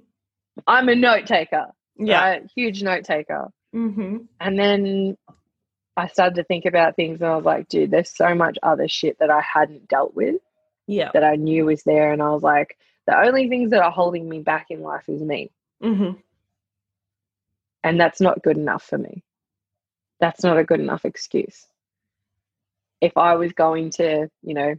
[0.68, 2.22] I'm a note taker, Yeah.
[2.22, 2.52] right?
[2.56, 3.50] Huge note taker.
[3.74, 5.18] hmm And then
[5.98, 8.88] I started to think about things and I was like, dude, there's so much other
[8.88, 10.42] shit that I hadn't dealt with
[10.88, 11.12] Yeah.
[11.14, 12.12] that I knew was there.
[12.14, 15.22] And I was like, the only things that are holding me back in life is
[15.22, 15.52] me.
[15.82, 16.12] hmm
[17.84, 19.24] And that's not good enough for me.
[20.20, 21.66] That's not a good enough excuse.
[23.02, 24.76] If I was going to, you know,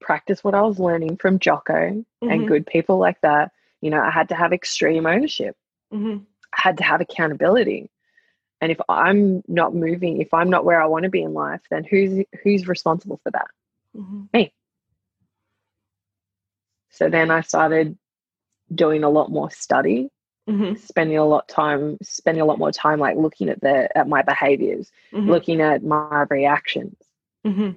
[0.00, 2.46] practice what I was learning from Jocko and Mhm.
[2.46, 5.56] good people like that, you know, I had to have extreme ownership.
[5.90, 6.18] hmm
[6.52, 7.90] I had to have accountability.
[8.60, 11.62] And if I'm not moving, if I'm not where I want to be in life,
[11.70, 13.48] then who's who's responsible for that?
[13.94, 14.24] hmm
[16.90, 17.98] So then I started
[18.74, 20.10] doing a lot more study,
[20.46, 24.08] hmm spending a lot time spending a lot more time like looking at the at
[24.08, 26.96] my behaviors, hmm looking at my reactions.
[27.44, 27.70] Hmm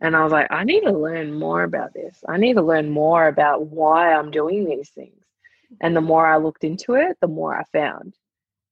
[0.00, 2.22] And I was like, I need to learn more about this.
[2.28, 5.24] I need to learn more about why I'm doing these things.
[5.80, 8.14] And the more I looked into it, the more I found.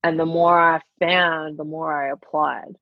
[0.02, 2.76] And the more I found, the more I applied.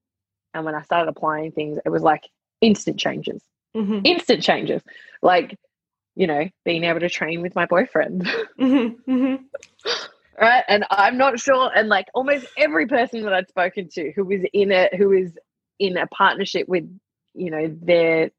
[0.53, 2.28] And when I started applying things, it was like
[2.61, 3.43] instant changes,
[3.74, 4.82] hmm instant changes.
[5.22, 5.57] Like,
[6.14, 8.28] you know, being able to train with my boyfriend,
[8.59, 9.35] hmm hmm
[10.41, 10.64] right?
[10.68, 11.70] And I'm not sure.
[11.74, 15.32] And like almost every person that I'd spoken to who was in it, who was
[15.78, 16.89] in a partnership with,
[17.35, 18.30] you know, their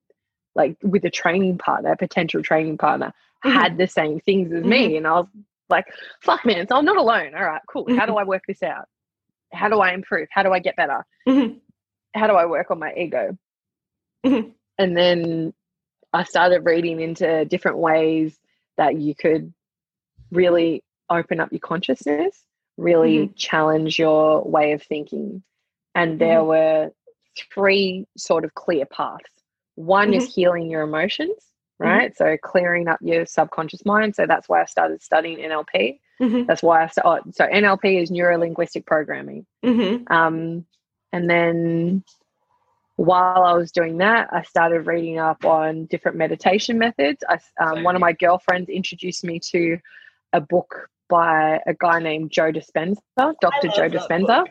[0.55, 3.51] like with a training partner, potential training partner, Mhm.
[3.51, 4.95] had the same things as me.
[4.97, 5.27] And I was
[5.69, 5.85] like,
[6.21, 7.35] fuck man, so I'm not alone.
[7.35, 7.85] All right, cool.
[7.95, 8.87] How do I work this out?
[9.51, 10.27] How do I improve?
[10.31, 11.05] How do I get better?
[11.27, 11.59] Mhm.
[12.15, 13.37] How do I work on my ego?
[14.25, 14.53] Mhm.
[14.77, 15.53] And then
[16.13, 18.39] I started reading into different ways
[18.77, 19.53] that you could
[20.31, 22.45] really open up your consciousness,
[22.77, 25.43] really challenge your way of thinking.
[25.93, 26.91] And there were
[27.53, 29.23] three sort of clear paths.
[29.75, 31.35] One is healing your emotions,
[31.79, 32.15] right?
[32.15, 34.15] So clearing up your subconscious mind.
[34.15, 35.99] So that's why I started studying NLP.
[36.19, 39.45] hmm That's why I st- oh, so NLP is neuro linguistic programming.
[39.63, 40.65] hmm Um,
[41.11, 42.03] and then
[42.97, 47.23] while I was doing that, I started reading up on different meditation methods.
[47.27, 49.77] I, um, one of my girlfriends introduced me to
[50.31, 52.97] a book by a guy named Joe Dispenza,
[53.41, 53.67] Dr.
[53.75, 54.45] Joe Dispenza.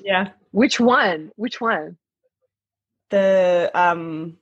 [0.00, 0.28] Yeah.
[0.52, 1.30] Which one?
[1.36, 1.98] Which one?
[3.10, 4.38] The um.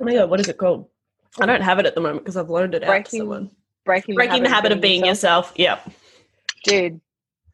[0.00, 0.88] Oh my god, what is it called?
[1.40, 3.50] I don't have it at the moment because I've loaned it out to Breaking someone.
[3.84, 5.52] Breaking, Breaking the habit of being yourself.
[5.56, 5.90] Yep.
[6.64, 7.00] Dude,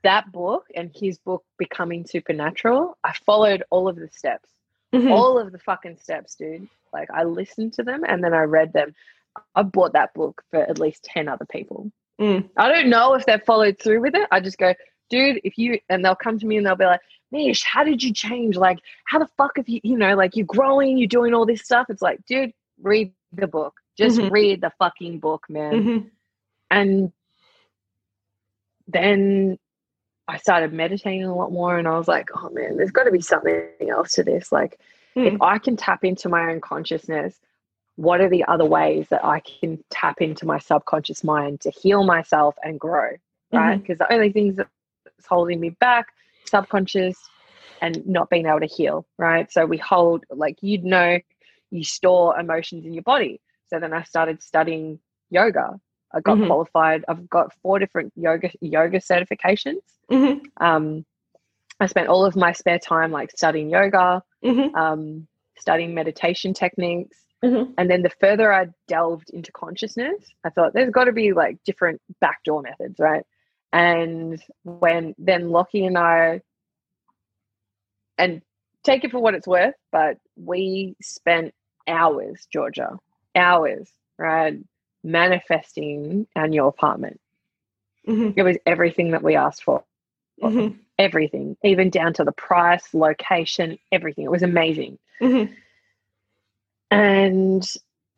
[0.02, 4.48] that book and his book, Becoming Supernatural, I followed all of the steps.
[4.94, 5.10] Mhm.
[5.10, 6.68] all of the fucking steps, dude.
[6.92, 8.94] Like I listened to them and then I read them.
[9.54, 11.90] I bought that book for at least 10 other people.
[12.20, 12.48] Mm.
[12.56, 14.28] I don't know if they've followed through with it.
[14.30, 14.72] I just go,
[15.10, 17.00] dude, if you, and they'll come to me and they'll be like,
[17.32, 18.56] Meesh, how did you change?
[18.56, 21.62] Like, how the fuck have you, you know, like you're growing, you're doing all this
[21.62, 21.86] stuff.
[21.88, 23.74] It's like, dude, read the book.
[23.96, 24.30] Just Mhm.
[24.30, 25.72] read the fucking book, man.
[25.84, 26.10] Mhm.
[26.70, 27.12] And
[28.86, 29.58] then
[30.28, 33.10] I started meditating a lot more and I was like, oh man, there's got to
[33.10, 34.50] be something else to this.
[34.52, 34.78] Like,
[35.16, 35.34] Mm.
[35.34, 37.40] if I can tap into my own consciousness,
[37.96, 42.04] what are the other ways that I can tap into my subconscious mind to heal
[42.04, 43.10] myself and grow?
[43.52, 43.80] Right?
[43.80, 44.58] Because the only things
[45.28, 46.06] holding me back,
[46.46, 47.16] subconscious
[47.80, 49.50] and not being able to heal, right?
[49.52, 51.18] So we hold, like, you'd know
[51.70, 53.40] you store emotions in your body.
[53.68, 55.00] So then I started studying
[55.30, 55.80] yoga.
[56.12, 56.46] I got mm-hmm.
[56.46, 57.04] qualified.
[57.08, 59.82] I've got four different yoga yoga certifications.
[60.10, 60.64] Mm-hmm.
[60.64, 61.04] Um,
[61.80, 64.74] I spent all of my spare time like studying yoga, mm-hmm.
[64.76, 65.26] um,
[65.58, 67.72] studying meditation techniques, mm-hmm.
[67.76, 71.58] and then the further I delved into consciousness, I thought there's got to be like
[71.64, 73.24] different backdoor methods, right?
[73.74, 76.42] And when then Lockie and I,
[78.16, 78.40] and
[78.84, 81.52] take it for what it's worth, but we spent
[81.88, 83.00] hours, Georgia,
[83.34, 84.60] hours, right,
[85.02, 87.20] manifesting our new apartment.
[88.06, 88.38] Mm-hmm.
[88.38, 89.82] It was everything that we asked for.
[90.40, 90.76] Mm-hmm.
[90.96, 94.24] Everything, even down to the price, location, everything.
[94.24, 94.98] It was amazing.
[95.20, 95.52] Mm-hmm.
[96.92, 97.66] And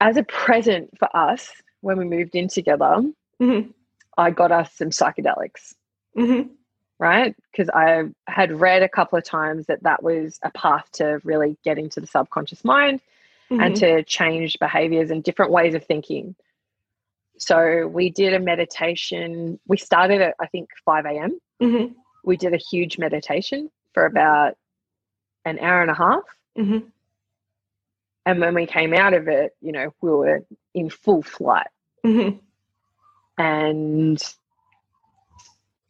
[0.02, 1.50] as a present for us,
[1.80, 3.02] when we moved in together,
[3.40, 3.70] mm-hmm.
[4.16, 5.74] I got us some psychedelics,
[6.16, 6.48] mm-hmm.
[6.98, 7.34] right?
[7.50, 11.56] Because I had read a couple of times that that was a path to really
[11.64, 13.00] getting to the subconscious mind
[13.50, 13.62] mm-hmm.
[13.62, 16.34] and to change behaviors and different ways of thinking.
[17.38, 19.60] So we did a meditation.
[19.66, 21.38] We started at, I think, 5 a.m.
[21.62, 21.92] Mm-hmm.
[22.24, 24.56] We did a huge meditation for about
[25.44, 26.22] an hour and a half.
[26.58, 26.88] Mm-hmm.
[28.24, 30.44] And when we came out of it, you know, we were
[30.74, 31.68] in full flight.
[32.04, 32.38] Mm-hmm.
[33.38, 34.22] And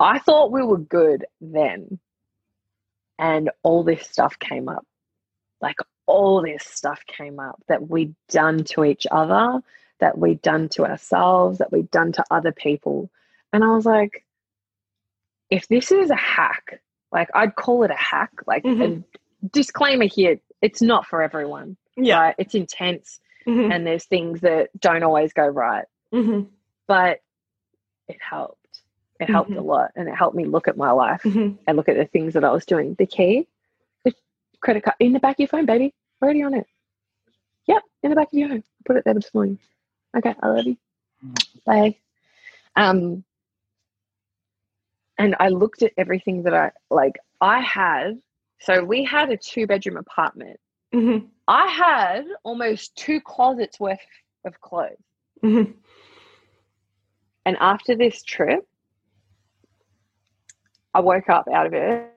[0.00, 1.98] I thought we were good then.
[3.18, 4.86] And all this stuff came up.
[5.60, 5.76] Like
[6.06, 9.60] all this stuff came up that we'd done to each other,
[10.00, 13.10] that we'd done to ourselves, that we'd done to other people.
[13.52, 14.24] And I was like,
[15.50, 16.80] if this is a hack,
[17.12, 19.00] like I'd call it a hack, like mm-hmm.
[19.00, 21.76] a disclaimer here, it's not for everyone.
[21.96, 22.18] Yeah.
[22.18, 22.34] Right?
[22.38, 23.72] It's intense mm-hmm.
[23.72, 25.86] and there's things that don't always go right.
[26.12, 26.48] Mm-hmm.
[26.86, 27.20] But
[28.08, 28.80] it helped.
[29.18, 29.60] It helped mm-hmm.
[29.60, 31.56] a lot and it helped me look at my life mm-hmm.
[31.66, 32.94] and look at the things that I was doing.
[32.98, 33.48] The key,
[34.04, 34.12] the
[34.60, 35.94] credit card in the back of your phone, baby.
[36.22, 36.66] Already on it.
[37.66, 38.64] Yep, in the back of your phone.
[38.84, 39.58] Put it there this morning.
[40.16, 40.76] Okay, I love you.
[41.64, 41.96] Bye.
[42.74, 43.24] Um,
[45.18, 47.16] and I looked at everything that I like.
[47.40, 48.20] I had
[48.60, 50.58] so we had a two bedroom apartment.
[50.94, 51.26] Mm-hmm.
[51.48, 54.00] I had almost two closets worth
[54.44, 54.96] of clothes.
[55.44, 55.72] Mm-hmm.
[57.46, 58.66] And after this trip,
[60.92, 62.12] I woke up out of it,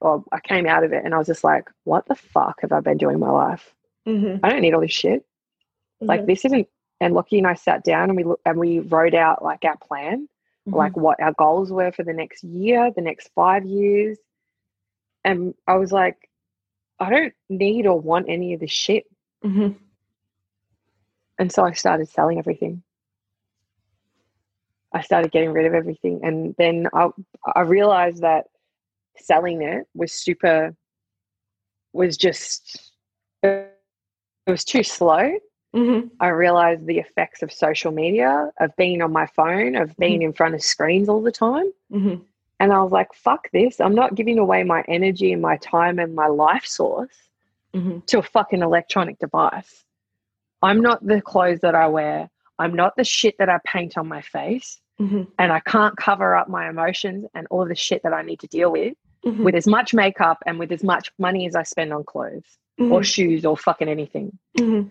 [0.00, 2.72] or I came out of it, and I was just like, "What the fuck have
[2.72, 3.74] I been doing in my life?
[4.08, 4.42] Mm-hmm.
[4.42, 5.20] I don't need all this shit.
[5.20, 6.06] Mm-hmm.
[6.06, 6.66] Like this isn't."
[7.02, 10.26] And Lockie and I sat down and we and we wrote out like our plan,
[10.66, 10.74] mm-hmm.
[10.74, 14.16] like what our goals were for the next year, the next five years,
[15.24, 16.30] and I was like,
[16.98, 19.04] "I don't need or want any of this shit."
[19.44, 19.72] Mm-hmm.
[21.38, 22.82] And so I started selling everything.
[24.92, 26.20] I started getting rid of everything.
[26.22, 27.08] And then I,
[27.54, 28.46] I realized that
[29.18, 30.74] selling it was super,
[31.92, 32.92] was just,
[33.42, 33.76] it
[34.46, 35.38] was too slow.
[35.74, 36.08] Mm-hmm.
[36.18, 40.30] I realized the effects of social media, of being on my phone, of being mm-hmm.
[40.30, 41.70] in front of screens all the time.
[41.92, 42.22] Mm-hmm.
[42.58, 43.80] And I was like, fuck this.
[43.80, 47.14] I'm not giving away my energy and my time and my life source
[47.72, 48.00] mm-hmm.
[48.06, 49.84] to a fucking electronic device.
[50.60, 52.28] I'm not the clothes that I wear.
[52.60, 54.80] I'm not the shit that I paint on my face.
[55.00, 55.22] Mm-hmm.
[55.38, 58.46] And I can't cover up my emotions and all the shit that I need to
[58.46, 58.94] deal with
[59.24, 59.42] mm-hmm.
[59.42, 62.92] with as much makeup and with as much money as I spend on clothes mm-hmm.
[62.92, 64.38] or shoes or fucking anything.
[64.58, 64.88] Mm-hmm.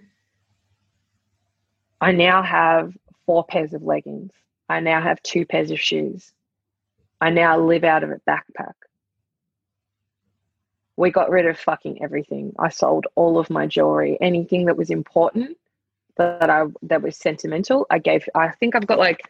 [2.02, 4.32] I now have four pairs of leggings.
[4.70, 6.32] I now have two pairs of shoes.
[7.20, 8.74] I now live out of a backpack.
[10.96, 12.54] We got rid of fucking everything.
[12.60, 15.58] I sold all of my jewelry, anything that was important
[16.20, 17.88] that I that was sentimental.
[17.90, 18.28] I gave.
[18.36, 19.22] I think I've got like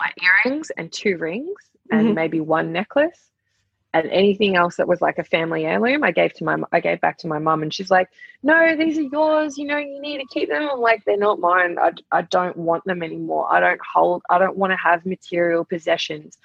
[0.00, 1.56] my earrings and two rings
[1.90, 2.14] and mm-hmm.
[2.14, 3.18] maybe one necklace.
[3.92, 7.00] And anything else that was like a family heirloom, I gave to my I gave
[7.00, 8.08] back to my mum, and she's like,
[8.42, 9.56] "No, these are yours.
[9.56, 11.78] You know, you need to keep them." I'm like, "They're not mine.
[11.78, 13.52] I, I don't want them anymore.
[13.52, 14.22] I don't hold.
[14.28, 16.38] I don't want to have material possessions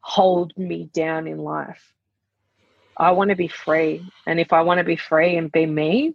[0.00, 1.92] hold me down in life.
[2.98, 6.14] I want to be free, and if I want to be free and be me,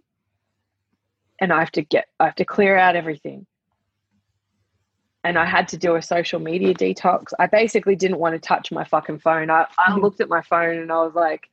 [1.40, 3.46] and I have to get I have to clear out everything.
[5.22, 7.32] And I had to do a social media detox.
[7.38, 9.48] I basically didn't want to touch my fucking phone.
[9.48, 10.00] I, I mm-hmm.
[10.02, 11.48] looked at my phone and I was like,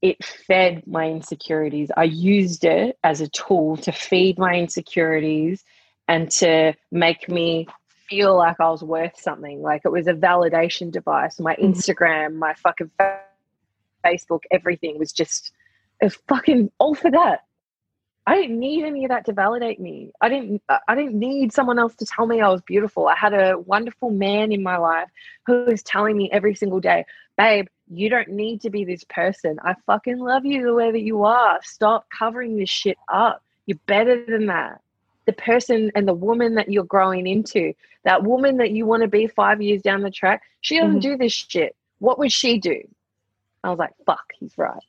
[0.00, 1.92] it fed my insecurities.
[1.96, 5.64] I used it as a tool to feed my insecurities
[6.08, 7.68] and to make me
[8.08, 9.62] feel like I was worth something.
[9.62, 11.38] Like it was a validation device.
[11.38, 11.72] My mm-hmm.
[11.72, 12.90] Instagram, my fucking
[14.04, 15.52] Facebook, everything was just,
[16.00, 17.44] it was fucking all for that.
[18.26, 20.12] I didn't need any of that to validate me.
[20.20, 23.08] I didn't I didn't need someone else to tell me I was beautiful.
[23.08, 25.08] I had a wonderful man in my life
[25.46, 27.04] who was telling me every single day,
[27.36, 29.58] "Babe, you don't need to be this person.
[29.64, 31.58] I fucking love you the way that you are.
[31.64, 33.42] Stop covering this shit up.
[33.66, 34.80] You're better than that."
[35.26, 39.08] The person and the woman that you're growing into, that woman that you want to
[39.08, 41.10] be 5 years down the track, she doesn't mm-hmm.
[41.10, 41.74] do this shit.
[41.98, 42.82] What would she do?
[43.64, 44.82] I was like, "Fuck, he's right."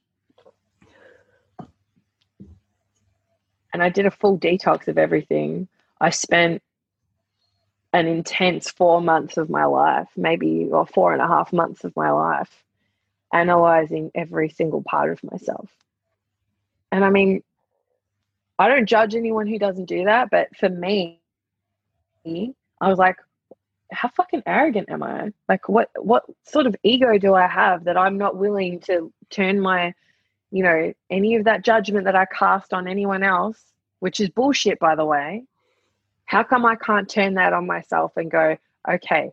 [3.73, 5.67] And I did a full detox of everything.
[5.99, 6.61] I spent
[7.91, 11.95] an intense four months of my life, maybe or four and a half months of
[11.95, 12.63] my life,
[13.33, 15.69] analyzing every single part of myself.
[16.91, 17.43] And I mean,
[18.59, 21.19] I don't judge anyone who doesn't do that, but for me,
[22.25, 23.17] I was like,
[23.91, 25.31] how fucking arrogant am I?
[25.47, 29.59] Like what what sort of ego do I have that I'm not willing to turn
[29.59, 29.93] my
[30.53, 33.59] you know, any of that judgment that I cast on anyone else,
[34.01, 35.45] which is bullshit, by the way,
[36.25, 38.55] how come I can't turn that on myself and go,
[38.87, 39.31] okay,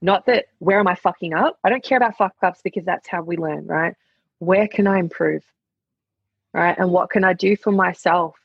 [0.00, 1.58] not that where am I fucking up?
[1.62, 3.94] I don't care about fuck ups because that's how we learn, right?
[4.38, 5.44] Where can I improve?
[6.54, 6.76] Right.
[6.78, 8.36] And what can I do for myself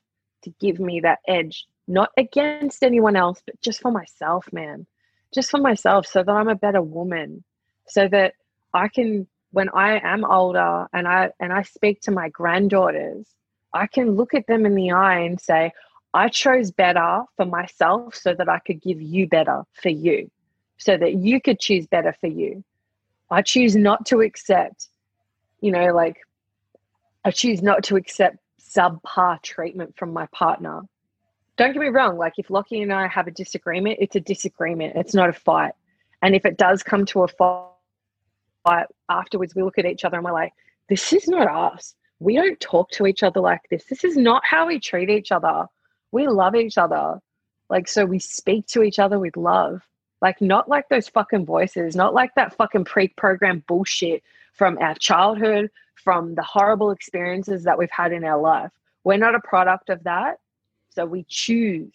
[0.43, 1.66] to give me that edge?
[1.88, 4.86] Not against anyone else, but just for myself, man.
[5.34, 7.45] Just for myself so that I'm a better woman.
[7.88, 8.34] So that
[8.74, 9.26] I can
[9.56, 13.26] when I am older and I and I speak to my granddaughters,
[13.74, 15.72] I can look at them in the eye and say,
[16.14, 20.30] I chose better for myself so that I could give you better for you,
[20.76, 22.66] so that you could choose better for you.
[23.32, 24.89] I choose not to accept,
[25.62, 26.18] you know, like
[27.24, 30.82] I choose not to accept subpar treatment from my partner.
[31.56, 34.97] Don't get me wrong, like if Lockie and I have a disagreement, it's a disagreement,
[34.97, 35.76] it's not a fight.
[36.22, 37.70] And if it does come to a fight,
[38.66, 40.53] but afterwards we look at each other and we're like,
[40.89, 41.95] this is not us.
[42.20, 43.86] We don't talk to each other like this.
[43.86, 45.66] This is not how we treat each other.
[46.11, 47.20] We love each other.
[47.70, 49.82] Like, so we speak to each other with love.
[50.22, 54.95] Like, not like those fucking voices, not like that fucking pre programmed bullshit from our
[54.95, 58.72] childhood, from the horrible experiences that we've had in our life.
[59.03, 60.39] We're not a product of that.
[60.89, 61.93] So we choose.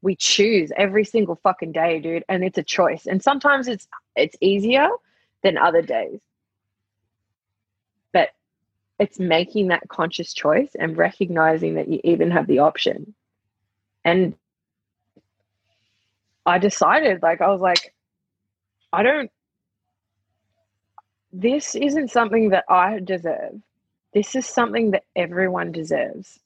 [0.00, 2.24] We choose every single fucking day, dude.
[2.28, 3.06] And it's a choice.
[3.06, 3.86] And sometimes it's
[4.16, 4.88] it's easier
[5.42, 6.20] than other days.
[8.12, 8.30] But
[8.98, 13.14] it's making that conscious choice and recognizing that you even have the option.
[14.04, 14.34] And
[16.44, 17.94] I decided, like, I was like,
[18.92, 19.30] I don't,
[21.32, 23.60] this isn't something that I deserve.
[24.12, 26.38] This is something that everyone deserves.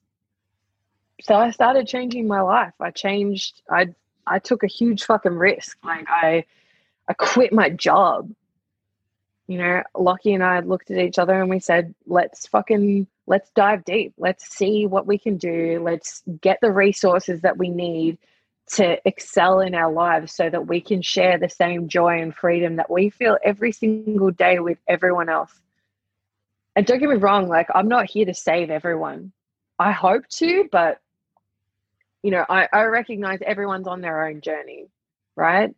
[1.23, 2.75] So I started changing my life.
[2.79, 3.95] I changed, I,
[4.27, 5.79] I took a huge fucking risk.
[5.83, 6.45] Like, I,
[7.09, 8.31] I quit my job
[9.49, 13.51] you know, Lockie and I looked at each other and we said, let's fucking, let's
[13.51, 14.13] dive deep.
[14.19, 15.81] Let's see what we can do.
[15.83, 18.19] Let's get the resources that we need
[18.69, 22.77] to excel in our lives so that we can share the same joy and freedom
[22.77, 25.53] that we feel every single day with everyone else.
[26.75, 29.33] And don't get me wrong, like, I'm not here to save everyone.
[29.79, 31.01] I hope to, but,
[32.23, 34.89] you know, I, I recognize everyone's on their own journey,
[35.37, 35.75] right?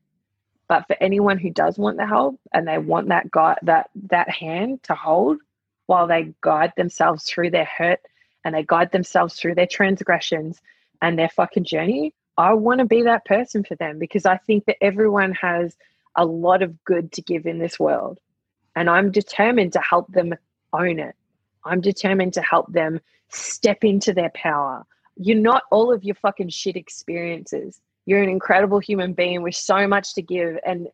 [0.68, 4.28] But for anyone who does want the help and they want that guide, that that
[4.28, 5.38] hand to hold
[5.86, 8.00] while they guide themselves through their hurt
[8.44, 10.60] and they guide themselves through their transgressions
[11.00, 14.66] and their fucking journey, I want to be that person for them because I think
[14.66, 15.76] that everyone has
[16.14, 18.18] a lot of good to give in this world.
[18.76, 20.34] And I'm determined to help them
[20.72, 21.16] own it.
[21.64, 23.00] I'm determined to help them
[23.30, 24.84] step into their power.
[25.16, 27.80] You're not all of your fucking shit experiences.
[28.08, 30.56] You're an incredible human being with so much to give.
[30.64, 30.88] And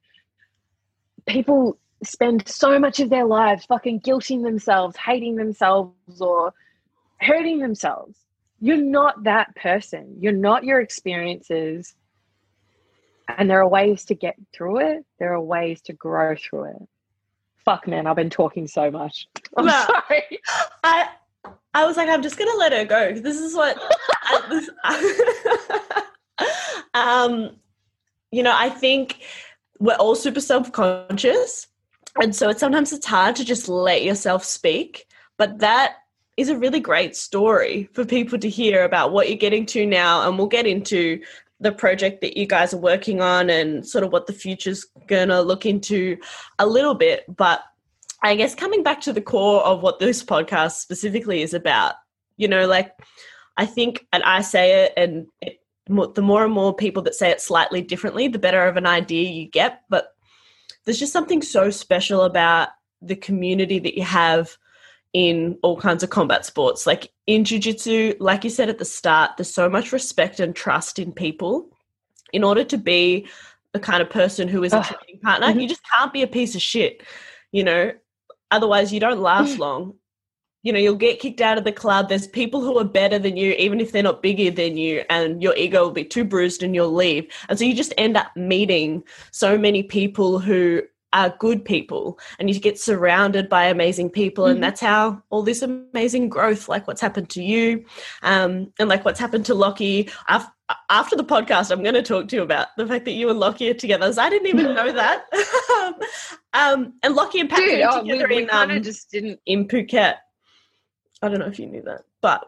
[1.27, 6.53] people spend so much of their lives fucking guilting themselves, hating themselves, or
[7.21, 8.19] hurting themselves.
[8.59, 10.17] You're not that person.
[10.19, 11.95] You're not your experiences.
[13.29, 16.89] And there are ways to get through it, there are ways to grow through it.
[17.65, 19.29] Fuck, man, I've been talking so much.
[19.57, 20.41] I'm well, sorry.
[20.83, 21.11] I,
[21.75, 23.13] I was like, I'm just gonna let her go.
[23.13, 23.79] This is what
[24.25, 26.05] I, this,
[26.95, 27.57] um,
[28.31, 29.21] you know, I think
[29.79, 31.67] we're all super self-conscious.
[32.21, 35.07] And so it's sometimes it's hard to just let yourself speak.
[35.37, 35.97] But that
[36.37, 40.27] is a really great story for people to hear about what you're getting to now.
[40.27, 41.21] And we'll get into
[41.61, 45.41] the project that you guys are working on and sort of what the future's gonna
[45.43, 46.17] look into
[46.59, 47.25] a little bit.
[47.29, 47.63] But
[48.23, 51.95] I guess coming back to the core of what this podcast specifically is about,
[52.37, 52.93] you know, like
[53.57, 57.31] I think, and I say it, and it the more and more people that say
[57.31, 59.83] it slightly differently, the better of an idea you get.
[59.89, 60.15] But
[60.85, 62.69] there's just something so special about
[63.03, 64.57] the community that you have
[65.13, 66.87] in all kinds of combat sports.
[66.87, 70.99] Like in jiu-jitsu like you said at the start there's so much respect and trust
[70.99, 71.71] in people
[72.33, 73.27] in order to be
[73.73, 75.63] the kind of person who is a training partner Mhm.
[75.63, 77.03] you just can't be a piece of shit
[77.51, 77.93] you know
[78.51, 79.95] otherwise you don't last long
[80.65, 82.09] you know you'll get kicked out of the club.
[82.09, 83.53] There's people who are better than you.
[83.53, 86.75] Even if they're not bigger than you and your ego will be too bruised and
[86.75, 87.27] you'll leave.
[87.49, 90.83] And so you just end up meeting so many people who
[91.13, 94.47] are good people and you get surrounded by amazing people.
[94.47, 94.51] Mhm.
[94.53, 97.85] and that's how all this amazing growth like what's happened to you
[98.23, 100.11] um, and like what's happened to Lockie.
[100.29, 100.51] Af-
[100.91, 103.39] after the podcast I'm going to talk to you about the fact that you and
[103.39, 104.13] Lockie are together.
[104.13, 105.25] So I didn't even know that.
[106.55, 109.11] Um, and Lockie and Pat Dude, oh, we, together we in, kind of um, just
[109.11, 109.41] didn't.
[109.45, 110.15] in Phuket
[111.25, 112.47] I don't know if you knew that but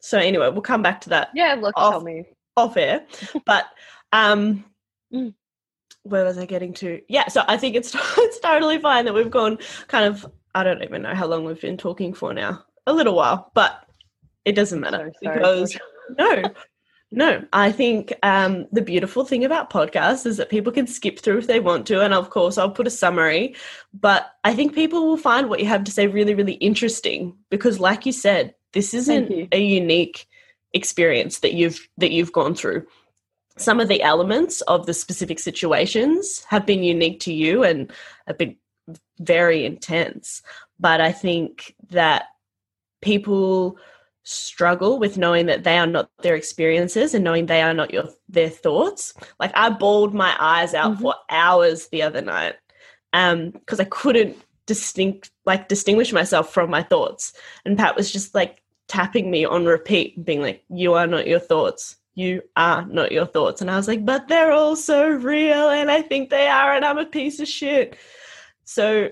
[0.00, 2.24] so anyway we'll come back to that Yeah, look, off- tell me.
[2.56, 3.06] off air.
[3.46, 3.66] But
[4.12, 4.64] um
[5.12, 5.34] Mm.
[6.02, 7.00] where was I getting to?
[7.08, 10.82] Yeah, so I think it's it's totally fine that we've gone kind of I don't
[10.82, 12.64] even know how long we've been talking for now.
[12.88, 13.84] A little while, but
[14.44, 15.76] it doesn't matter So because
[16.18, 16.42] no.
[17.12, 21.38] No, I think um, the beautiful thing about podcasts is that people can skip through
[21.38, 22.02] if they want to.
[22.02, 23.54] And of course, I'll put a summary.
[23.94, 27.78] But I think people will find what you have to say really, really interesting because,
[27.78, 29.48] like you said, this isn't you.
[29.52, 30.26] a unique
[30.74, 32.86] experience that you've that you've gone through.
[33.56, 37.90] Some of the elements of the specific situations have been unique to you and
[38.26, 38.56] have been
[39.20, 40.42] very intense.
[40.78, 42.24] But I think that
[43.00, 43.78] people
[44.28, 48.08] struggle with knowing that they are not their experiences and knowing they are not your
[48.28, 49.14] their thoughts.
[49.38, 51.00] Like I bawled my eyes out Mhm.
[51.00, 52.56] for hours the other night
[53.12, 54.36] um because I couldn't
[54.66, 57.32] distinct like distinguish myself from my thoughts.
[57.64, 61.38] And Pat was just like tapping me on repeat being like you are not your
[61.40, 61.96] thoughts.
[62.16, 63.60] You are not your thoughts.
[63.60, 66.84] And I was like, but they're all so real and I think they are and
[66.84, 67.96] I'm a piece of shit.
[68.64, 69.10] So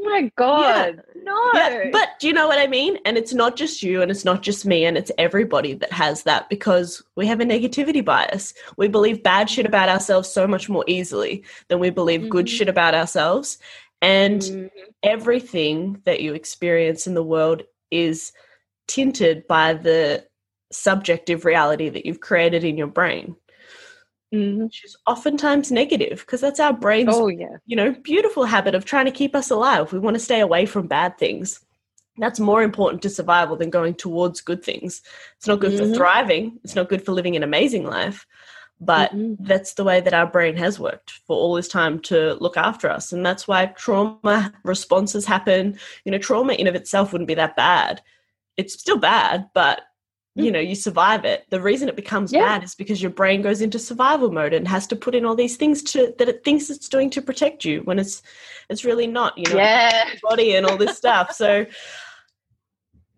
[0.00, 1.50] Oh my god, no.
[1.54, 2.98] yeah, but do you know what I mean?
[3.04, 6.22] And it's not just you and it's not just me and it's everybody that has
[6.22, 8.54] that because we have a negativity bias.
[8.76, 12.50] We believe bad shit about ourselves so much more easily than we believe good Mhm.
[12.50, 13.58] shit about ourselves.
[14.00, 14.70] And Mhm.
[15.02, 18.32] everything that you experience in the world is
[18.86, 20.26] tinted by the
[20.70, 23.36] subjective reality that you've created in your brain,
[24.32, 24.64] Mhm.
[24.64, 27.56] which is oftentimes negative because that's our brain's Oh yeah.
[27.66, 29.92] you know, beautiful habit of trying to keep us alive.
[29.92, 31.60] We want to stay away from bad things.
[32.18, 35.02] That's more important to survival than going towards good things.
[35.36, 35.78] It's not good Mhm.
[35.78, 36.58] for thriving.
[36.64, 38.26] It's not good for living an amazing life.
[38.80, 39.36] But Mhm.
[39.40, 42.88] that's the way that our brain has worked for all this time to look after
[42.90, 43.12] us.
[43.12, 45.78] And that's why trauma responses happen.
[46.04, 48.02] You know, trauma in of itself wouldn't be that bad.
[48.56, 49.82] It's still bad, but
[50.38, 51.44] you know, you survive it.
[51.50, 52.44] The reason it becomes Yeah.
[52.46, 55.34] bad is because your brain goes into survival mode and has to put in all
[55.34, 58.22] these things to that it thinks it's doing to protect you when it's
[58.70, 60.14] it's really not, you know, Yeah.
[60.22, 61.32] body and all this stuff.
[61.32, 61.66] So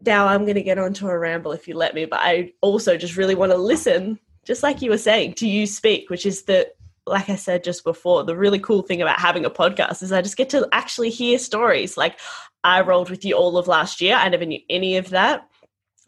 [0.02, 2.96] now I'm going to get onto a ramble if you let me, but I also
[2.96, 6.42] just really want to listen, just like you were saying, to you speak, which is
[6.44, 6.72] the,
[7.06, 10.22] like I said just before, the really cool thing about having a podcast is I
[10.22, 11.96] just get to actually hear stories.
[11.98, 12.18] Like
[12.64, 14.14] I rolled with you all of last year.
[14.14, 15.46] I never knew any of that.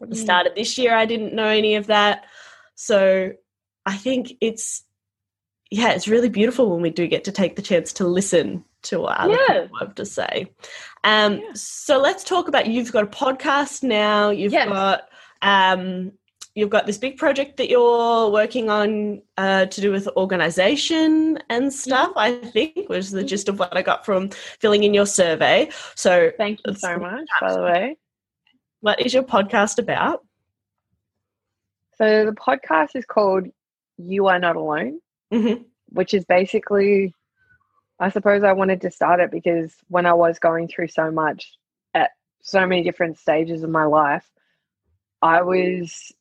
[0.03, 0.23] At the Mm.
[0.23, 2.25] start of this year, I didn't know any of that.
[2.75, 3.31] So
[3.85, 4.83] I think it's,
[5.71, 8.99] yeah, it's really beautiful when we do get to take the chance to listen to
[8.99, 9.61] what other Yeah.
[9.63, 10.51] people have to say.
[11.03, 11.51] Um, Yeah.
[11.55, 14.29] So let's talk about you've got a podcast now.
[14.29, 14.67] You've Yes.
[14.67, 15.09] got
[15.41, 16.13] um,
[16.55, 21.73] you've got this big project that you're working on uh, to do with organization and
[21.73, 22.11] stuff.
[22.15, 25.69] I think was the gist of what I got from filling in your survey.
[25.95, 27.97] So, Thank you so much, by the way.
[28.83, 30.25] What is your podcast about?
[31.95, 33.47] So the podcast is called
[33.97, 34.99] You Are Not Alone,
[35.31, 35.53] hmm
[35.89, 37.13] which is basically
[37.99, 41.53] I suppose I wanted to start it because when I was going through so much
[41.93, 42.11] at
[42.41, 44.29] so many different stages of my life,
[45.21, 46.11] I was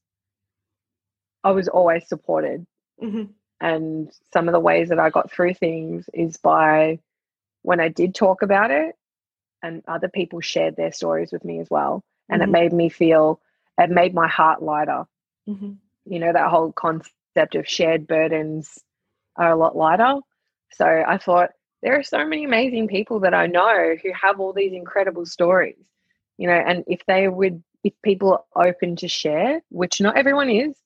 [1.43, 2.67] I was always supported.
[3.01, 3.25] hmm
[3.61, 7.01] And some of the ways that I got through things is by
[7.63, 8.95] when I did talk about it
[9.63, 12.05] and other people shared their stories with me as well.
[12.33, 12.49] And Mhm.
[12.49, 13.41] it made me feel,
[13.79, 15.07] it made my heart lighter.
[15.47, 15.73] hmm
[16.07, 18.83] You know, that whole concept of shared burdens
[19.37, 20.21] are a lot lighter.
[20.73, 21.51] So I thought,
[21.83, 25.77] there are so many amazing people that I know who have all these incredible stories,
[26.39, 30.51] you know, and if they would, if people are open to share, which not everyone
[30.51, 30.77] is,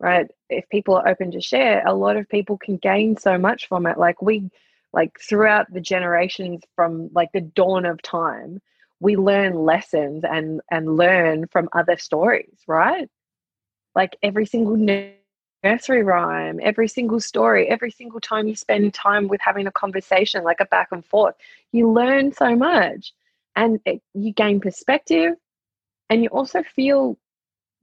[0.00, 0.26] right?
[0.50, 3.86] If people are open to share, a lot of people can gain so much from
[3.86, 3.98] it.
[3.98, 4.50] Like we,
[4.92, 8.60] like throughout the generations from like the dawn of time,
[9.04, 13.08] we learn lessons and and learn from other stories, right?
[13.94, 19.40] Like every single nursery rhyme, every single story, every single time you spend time with
[19.50, 21.34] having a conversation, like a back and forth,
[21.72, 23.12] you learn so much
[23.56, 25.34] and it, you gain perspective
[26.10, 27.18] and you also feel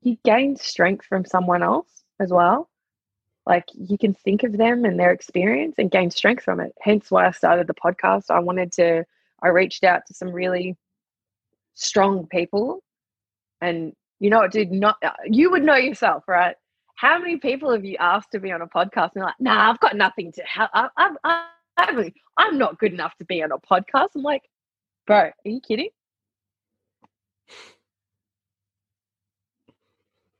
[0.02, 2.70] you gain strength from someone else as well.
[3.46, 6.74] Like you can think of them and their experience and gain strength from it.
[6.82, 8.30] Hence why I started the podcast.
[8.30, 9.06] I wanted to,
[9.42, 10.78] I reached out to some really
[11.74, 12.84] strong people.
[13.62, 16.56] And you know, it did not, uh, you would know yourself, right?
[16.96, 19.80] How many people have you asked to be on a podcast and like, nah, I've
[19.80, 20.70] got nothing to help.
[20.76, 21.46] I, I, I,
[21.78, 24.10] I, I'm not good enough to be on a podcast.
[24.16, 24.44] I'm like,
[25.08, 25.90] bro, are you kidding?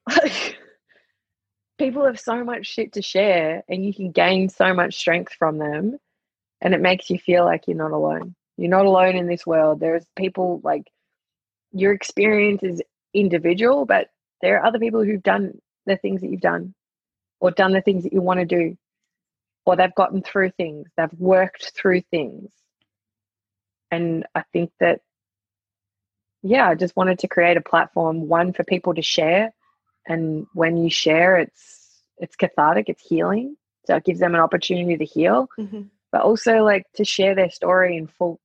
[1.80, 5.58] people have so much shit to share and you can gain so much strength from
[5.58, 5.98] them
[6.62, 9.80] and it makes you feel like you're not alone you're not alone in this world
[9.80, 10.84] there's people like
[11.74, 12.82] your experience is
[13.14, 14.08] individual but
[14.42, 16.74] there are other people who've done the things that you've done
[17.40, 18.78] or done the things that you want to do
[19.66, 22.52] or they've gotten through things they've worked through things.
[23.90, 25.02] And i think that
[26.44, 29.54] yeah i just wanted to create a platform one for people to share.
[30.08, 33.58] And when you share it's it's cathartic it's healing.
[33.88, 35.84] So it gives them an opportunity to heal mm-hmm.
[36.12, 38.40] but also like to share their story in full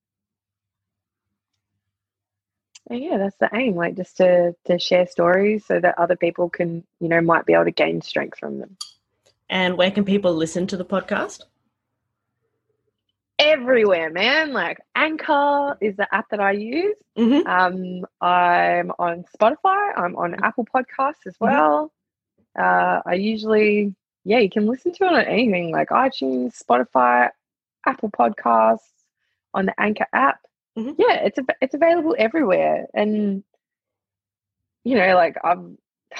[2.88, 6.48] and yeah that's the aim like just to to share stories so that other people
[6.48, 8.76] can you know might be able to gain strength from them
[9.48, 11.42] and where can people listen to the podcast
[13.38, 14.52] everywhere, man.
[14.52, 16.96] Like Anchor is the app that I use.
[17.18, 17.46] Mm-hmm.
[17.46, 19.92] Um, I'm on Spotify.
[19.96, 21.44] I'm on Apple Podcasts as mm-hmm.
[21.44, 21.92] well.
[22.56, 22.62] Mm-hmm.
[22.62, 23.94] Uh, I usually,
[24.24, 27.30] yeah, you can listen to it on anything like iTunes, Spotify,
[27.86, 28.80] Apple Podcasts,
[29.54, 30.40] on the Anchor app.
[30.76, 30.92] Mm-hmm.
[30.98, 33.42] Yeah, it's it's available everywhere, and
[34.84, 35.78] you know, like I'm.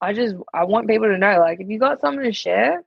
[0.00, 2.82] I just I want people to know, like, if you got something to share,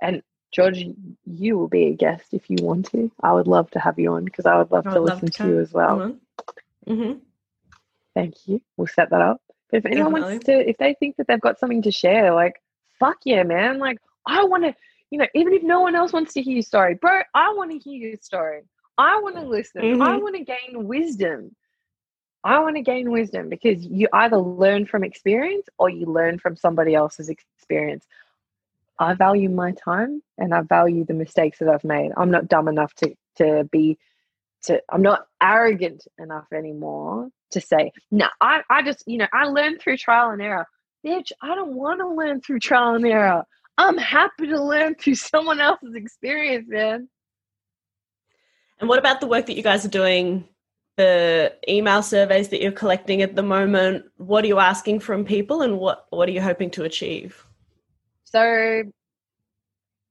[0.00, 0.22] and
[0.52, 0.84] George,
[1.24, 3.10] you will be a guest if you want to.
[3.20, 5.30] I would love to have you on because I would love I would to listen
[5.30, 6.16] to, to you as well.
[6.86, 7.18] Mm-hmm.
[8.14, 8.62] Thank you.
[8.76, 9.42] We'll set that up.
[9.70, 10.34] But if anyone Definitely.
[10.34, 12.62] wants to, if they think that they've got something to share, like,
[12.98, 13.78] fuck yeah, man.
[13.78, 14.74] Like, I want to,
[15.10, 17.72] you know, even if no one else wants to hear your story, bro, I want
[17.72, 18.62] to hear your story.
[18.98, 19.82] I want to listen.
[19.82, 20.02] Mm-hmm.
[20.02, 21.54] I want to gain wisdom.
[22.44, 26.56] I want to gain wisdom because you either learn from experience or you learn from
[26.56, 28.06] somebody else's experience.
[28.98, 32.12] I value my time and I value the mistakes that I've made.
[32.16, 33.98] I'm not dumb enough to to be
[34.62, 39.46] to I'm not arrogant enough anymore to say, no, I, I just, you know, I
[39.46, 40.66] learned through trial and error.
[41.04, 43.44] Bitch, I don't want to learn through trial and error.
[43.78, 47.08] I'm happy to learn through someone else's experience, man.
[48.78, 50.46] And what about the work that you guys are doing,
[50.96, 54.04] the email surveys that you're collecting at the moment?
[54.16, 57.46] What are you asking from people and what, what are you hoping to achieve?
[58.24, 58.82] So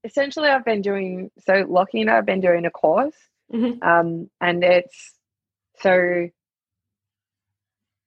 [0.06, 1.64] essentially, I've been doing so.
[1.68, 3.14] Lockie and I have been doing a course,
[3.52, 3.82] mm-hmm.
[3.86, 5.12] um, and it's
[5.80, 6.28] so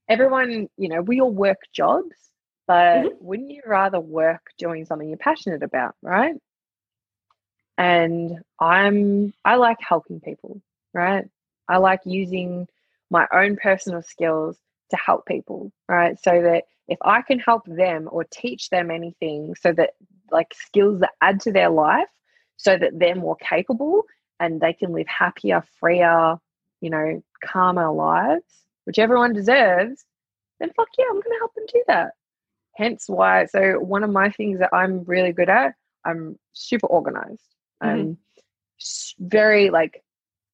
[0.08, 0.68] everyone.
[0.78, 2.16] You know, we all work jobs,
[2.68, 3.08] but mm-hmm.
[3.20, 6.36] wouldn't you rather work doing something you're passionate about, right?
[7.80, 10.62] And I'm I like helping people,
[10.94, 11.26] right?
[11.70, 12.68] I like using
[13.10, 14.58] my own personal skills
[14.92, 16.20] to help people, right?
[16.22, 19.92] So that if I can help them or teach them anything so that
[20.30, 22.10] like skills that add to their life
[22.58, 24.04] so that they're more capable
[24.42, 26.36] and they can live happier, freer,
[26.82, 30.04] you know, calmer lives, which everyone deserves,
[30.60, 32.12] then fuck yeah, I'm going to help them do that.
[32.76, 35.76] Hence why, so one of my things that I'm really good at,
[36.06, 37.44] I'm super organized.
[37.84, 38.00] Mm-hmm.
[38.00, 38.18] I'm
[39.20, 40.04] very like,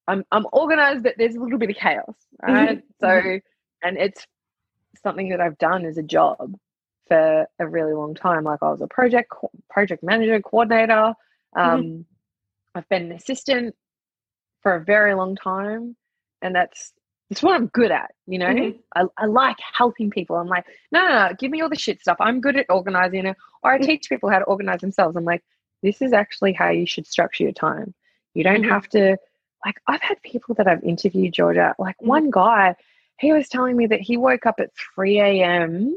[0.08, 2.78] I'm, I'm organized, but there's a little bit of chaos, right?
[2.78, 2.80] Mm-hmm.
[3.00, 3.86] So, mm-hmm.
[3.86, 4.26] and it's
[5.02, 6.56] something that I've done as a job
[7.08, 8.44] for a really long time.
[8.44, 9.32] Like I was a project
[9.70, 11.14] project manager, coordinator.
[11.56, 12.00] Um, mm-hmm.
[12.74, 13.74] I've been an assistant
[14.62, 15.96] for a very long time,
[16.42, 16.92] and that's
[17.30, 18.12] it's what I'm good at.
[18.26, 18.78] You know, mm-hmm.
[18.94, 20.36] I, I like helping people.
[20.36, 22.16] I'm like, no, no, no, give me all the shit stuff.
[22.20, 25.16] I'm good at organizing it, or I teach people how to organize themselves.
[25.16, 25.42] I'm like,
[25.86, 27.94] this is actually how you should structure your time.
[28.34, 28.70] You don't mm-hmm.
[28.70, 29.16] have to.
[29.64, 31.74] Like I've had people that I've interviewed, Georgia.
[31.78, 32.08] Like mm-hmm.
[32.08, 32.74] one guy,
[33.20, 35.96] he was telling me that he woke up at 3 a.m.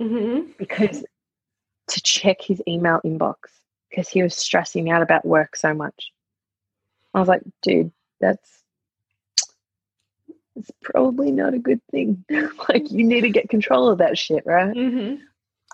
[0.00, 0.52] Mm-hmm.
[0.58, 1.04] because
[1.88, 3.34] to check his email inbox
[3.88, 6.12] because he was stressing out about work so much.
[7.14, 8.62] I was like, dude, that's
[10.56, 12.24] it's probably not a good thing.
[12.68, 14.74] like you need to get control of that shit, right?
[14.74, 15.22] Mm-hmm.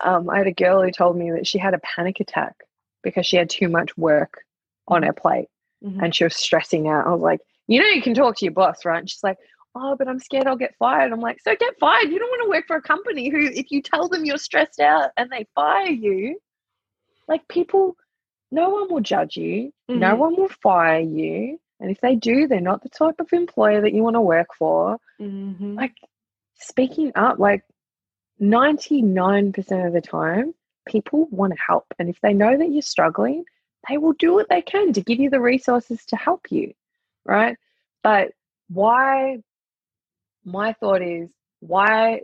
[0.07, 2.66] Um, I had a girl who told me that she had a panic attack
[3.07, 4.43] because she had too much work
[4.89, 5.47] on her plate
[5.83, 6.03] mm-hmm.
[6.03, 7.07] and she was stressing out.
[7.07, 8.99] I was like, you know, you can talk to your boss, right?
[8.99, 9.39] And she's like,
[9.77, 11.13] oh, but I'm scared I'll get fired.
[11.13, 12.11] I'm like, so get fired.
[12.11, 14.81] You don't want to work for a company who, if you tell them you're stressed
[14.81, 16.41] out and they fire you,
[17.29, 17.97] like people,
[18.51, 20.01] no one will judge you, mm-hmm.
[20.01, 21.61] no one will fire you.
[21.79, 24.49] And if they do, they're not the type of employer that you want to work
[24.59, 24.99] for.
[25.21, 25.75] Mm-hmm.
[25.75, 25.95] Like,
[26.59, 27.63] speaking up, like
[28.41, 30.55] 99% of the time,
[30.87, 31.87] people want to help.
[31.99, 33.45] And if they know that you're struggling,
[33.89, 36.73] they will do what they can to give you the resources to help you,
[37.25, 37.57] right?
[38.03, 38.33] But
[38.69, 39.39] why,
[40.45, 41.31] my thought is,
[41.61, 42.23] why,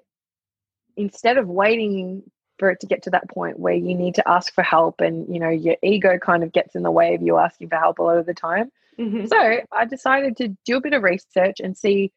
[0.96, 2.22] instead of waiting
[2.58, 5.32] for it to get to that point where you need to ask for help and,
[5.32, 7.98] you know, your ego kind of gets in the way of you asking for help
[7.98, 8.70] a lot of the time.
[8.98, 9.26] Mm-hmm.
[9.26, 12.12] So I decided to do a bit of research and see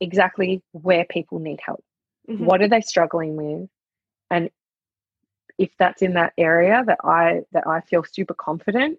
[0.00, 1.84] exactly where people need help.
[2.28, 2.44] Mm-hmm.
[2.44, 3.68] What are they struggling with?
[4.30, 4.50] And
[5.60, 8.98] if that's in that area that I that I feel super confident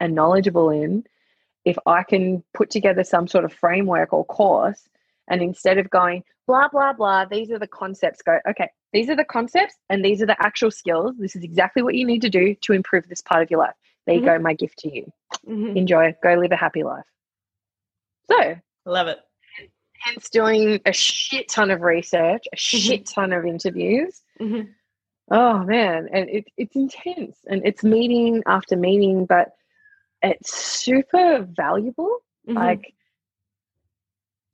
[0.00, 1.04] and knowledgeable in,
[1.64, 4.88] if I can put together some sort of framework or course
[5.28, 9.16] and instead of going blah blah blah these are the concepts go okay these are
[9.16, 12.28] the concepts and these are the actual skills this is exactly what you need to
[12.28, 13.74] do to improve this part of your life
[14.06, 14.26] there mm-hmm.
[14.26, 15.10] you go my gift to you
[15.48, 15.74] mm-hmm.
[15.74, 17.06] enjoy go live a happy life
[18.30, 18.54] so
[18.84, 19.20] love it
[20.04, 22.76] hence doing a shit ton of research, a mm-hmm.
[22.78, 24.22] shit ton of interviews.
[24.40, 24.70] Mm-hmm.
[25.30, 29.52] Oh man, and it, it's intense and it's meeting after meeting, but
[30.22, 32.18] it's super valuable.
[32.46, 32.58] Mm-hmm.
[32.58, 32.94] Like,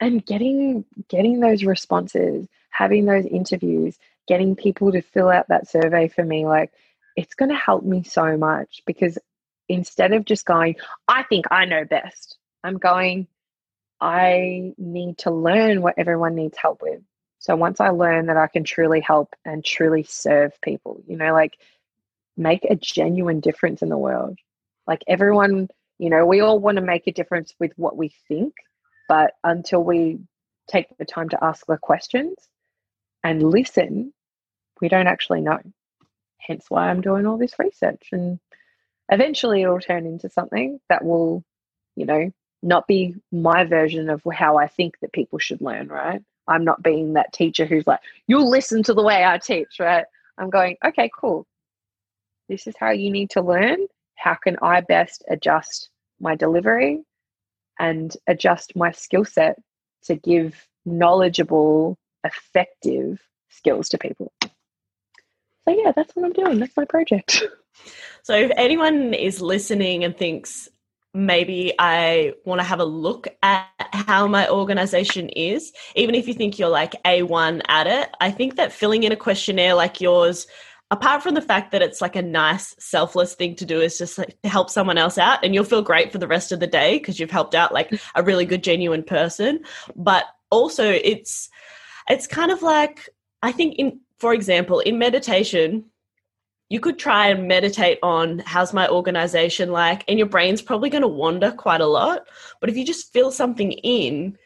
[0.01, 3.99] and getting getting those responses, having those interviews,
[4.29, 6.73] getting people to fill out that survey for me, like
[7.17, 9.19] it's going to help me so much because
[9.69, 10.77] instead of just going,
[11.09, 13.27] I think I know best, I'm going,
[14.01, 17.01] I need to learn what everyone needs help with.
[17.41, 21.33] So once I learn that I can truly help and truly serve people, you know,
[21.33, 21.59] like
[22.37, 24.39] make a genuine difference in the world.
[24.87, 25.69] Like everyone,
[25.99, 28.55] you know, we all want to make a difference with what we think,
[29.09, 30.21] but until we
[30.69, 32.37] take the time to ask the questions
[33.25, 34.13] and listen,
[34.83, 35.61] we don't actually know.
[36.39, 38.09] Hence why I'm doing all this research.
[38.13, 38.39] And
[39.11, 41.43] eventually it'll turn into something that will,
[41.97, 46.23] you know, not be my version of how I think that people should learn, right?
[46.51, 50.05] I'm not being that teacher who's like, you'll listen to the way I teach, right?
[50.37, 51.47] I'm going, okay, cool.
[52.49, 53.87] This is how you need to learn.
[54.17, 55.91] How can I best adjust
[56.21, 57.03] my delivery
[57.79, 59.59] and adjust my skill set
[60.05, 64.33] to give knowledgeable, effective skills to people?
[64.43, 64.51] So,
[65.69, 66.59] yeah, that's what I'm doing.
[66.59, 67.43] That's my project.
[68.23, 70.69] So, if anyone is listening and thinks,
[71.13, 75.73] maybe I want to have a look at how my organization is.
[75.97, 79.17] Even if you think you're like A1 at it, I think that filling in a
[79.17, 80.47] questionnaire like yours,
[80.91, 84.19] apart from the fact that it's like a nice, selfless thing to do, is just
[84.19, 86.67] like to help someone else out and you'll feel great for the rest of the
[86.67, 89.61] day because you've helped out like a really good, genuine person.
[89.97, 91.49] But also, it's
[92.09, 93.09] it's kind of like
[93.43, 95.85] I think in for example in meditation
[96.71, 101.03] you could try and meditate on how's my organization like and your brain's probably going
[101.03, 102.27] to wander quite a lot
[102.61, 104.39] but if you just fill something in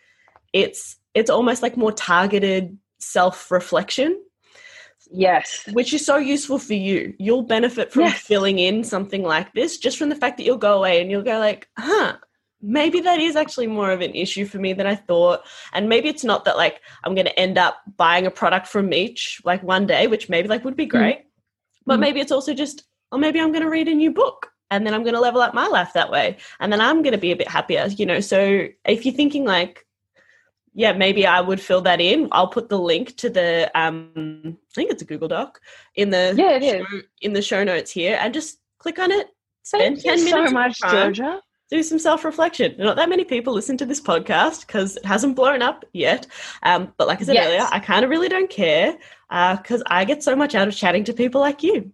[0.52, 4.20] it's it's almost like more targeted self-reflection
[5.12, 8.18] yes which is so useful for you you'll benefit from yes.
[8.20, 11.22] filling in something like this just from the fact that you'll go away and you'll
[11.22, 12.16] go like huh
[12.64, 15.42] maybe that is actually more of an issue for me than I thought.
[15.74, 18.92] And maybe it's not that like I'm going to end up buying a product from
[18.92, 20.90] each like one day, which maybe like would be mm.
[20.90, 21.18] great.
[21.18, 21.23] Mm.
[21.86, 22.00] But mm.
[22.00, 24.94] maybe it's also just, or maybe I'm going to read a new book and then
[24.94, 26.36] I'm going to level up my life that way.
[26.60, 28.20] And then I'm going to be a bit happier, you know.
[28.20, 29.86] So if you're thinking like,
[30.74, 32.28] yeah, maybe I would fill that in.
[32.32, 34.10] I'll put the link to the um
[34.46, 35.60] I think it's a Google Doc
[35.94, 37.04] in the yeah, it show, is.
[37.20, 39.28] in the show notes here and just click on it.
[39.62, 41.40] Spend Thank 10 minutes so much, Georgia.
[41.70, 42.74] Do some self reflection.
[42.76, 46.26] Not that many people listen to this podcast because it hasn't blown up yet.
[46.62, 47.46] Um, but like I said yes.
[47.46, 48.98] earlier, I kind of really don't care
[49.34, 51.90] because uh, I get so much out of chatting to people like you.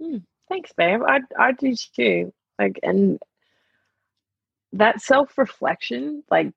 [0.00, 0.18] Hmm.
[0.48, 1.00] Thanks, babe.
[1.06, 2.32] I I do too.
[2.58, 3.18] Like, and
[4.72, 6.52] that self reflection, like,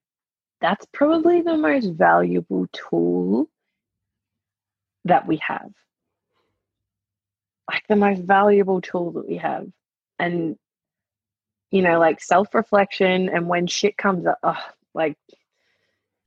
[0.61, 3.49] that's probably the most valuable tool
[5.05, 5.71] that we have.
[7.69, 9.67] Like the most valuable tool that we have,
[10.17, 10.57] and
[11.71, 15.17] you know, like self reflection, and when shit comes up, oh, like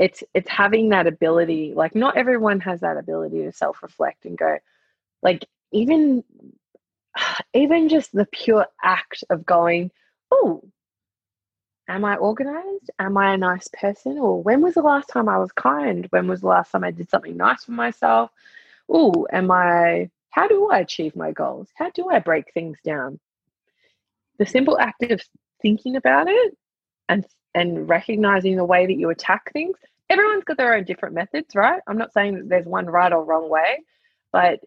[0.03, 4.59] it's it's having that ability like not everyone has that ability to self-reflect and go
[5.23, 6.25] like even
[7.55, 9.91] even just the pure act of going
[10.33, 10.61] oh
[11.89, 12.91] am i organized?
[12.99, 14.19] Am i a nice person?
[14.19, 16.07] Or when was the last time i was kind?
[16.11, 18.31] When was the last time i did something nice for myself?
[18.89, 21.69] Oh am i how do i achieve my goals?
[21.77, 23.21] How do i break things down?
[24.39, 25.21] The simple act of
[25.61, 26.57] thinking about it
[27.09, 27.25] and
[27.55, 29.77] and recognizing the way that you attack things.
[30.13, 31.81] Everyone's got their own different methods, right?
[31.87, 33.83] I'm not saying that there's one right or wrong way,
[34.31, 34.61] but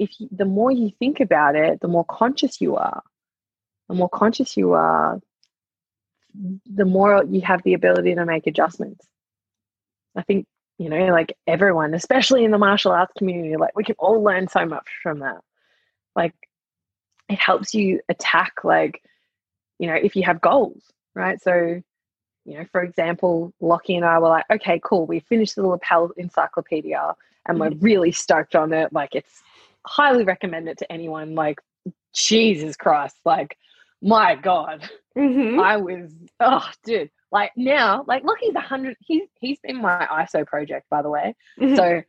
[0.00, 3.02] if you, the more you think about it, the more conscious you are.
[3.88, 5.20] The more conscious you are,
[6.66, 9.06] the more you have the ability to make adjustments.
[10.16, 10.46] I think,
[10.78, 14.48] you know, like everyone, especially in the martial arts community, like we can all learn
[14.48, 15.38] so much from that.
[16.16, 16.34] Like
[17.28, 19.00] it helps you attack, like,
[19.78, 20.82] you know, if you have goals,
[21.14, 21.40] right?
[21.40, 21.82] So,
[22.44, 26.10] you know, for example, Lockie and I were like, okay, cool, we finished the lapel
[26.16, 27.14] encyclopedia
[27.46, 27.84] and we're Mm-hmm.
[27.84, 28.92] really stoked on it.
[28.92, 29.42] Like it's
[29.86, 31.34] highly recommend it to anyone.
[31.34, 31.60] Like,
[32.14, 33.56] Jesus Christ, like,
[34.02, 34.88] my God.
[35.16, 35.62] Mhm.
[35.62, 37.10] I was, oh, dude.
[37.30, 38.96] Like now, like Lockie's a hundred.
[39.00, 41.34] He's he's been my ISO project, by the way.
[41.58, 41.76] Mhm.
[41.76, 42.02] So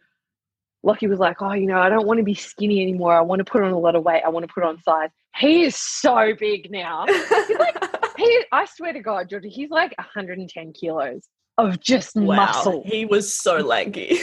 [0.83, 3.13] Lockie was like, oh, you know, I don't want to be skinny anymore.
[3.13, 4.21] I want to put on a lot of weight.
[4.25, 5.09] I want to put on size.
[5.37, 7.05] He is so big now.
[8.17, 11.27] He, I swear to God, Georgia, he's like 110 kilos
[11.57, 12.83] of just wow, muscle.
[12.85, 14.09] he was so lanky.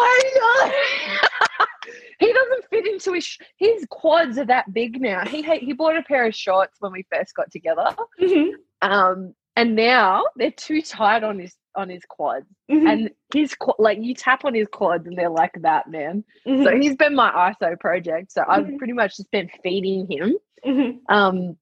[0.00, 1.66] I know.
[2.26, 5.24] he doesn't fit into his sh- his quads are that big now.
[5.24, 7.94] He ha- he bought a pair of shorts when we first got together.
[8.20, 8.50] Mhm.
[8.82, 12.88] Um, and now they're too tight on his on his quads, Mhm.
[12.90, 16.24] and his qu- like you tap on his quads and they're like that, man.
[16.44, 16.82] So Mhm.
[16.82, 18.32] he's been my ISO project.
[18.32, 18.78] So I've Mhm.
[18.78, 20.36] pretty much just been feeding him.
[20.64, 20.98] Mhm.
[21.08, 21.56] Um,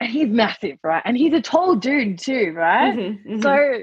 [0.00, 1.02] and he's massive, right?
[1.04, 2.96] And he's a tall dude too, right?
[2.96, 3.24] Mhm.
[3.26, 3.42] Mhm.
[3.42, 3.82] So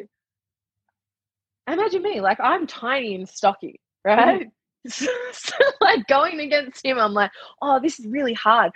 [1.74, 4.48] imagine me, like I'm tiny and stocky, right?
[4.88, 7.32] So, so, like going against him, I'm like,
[7.62, 8.72] oh, this is really hard.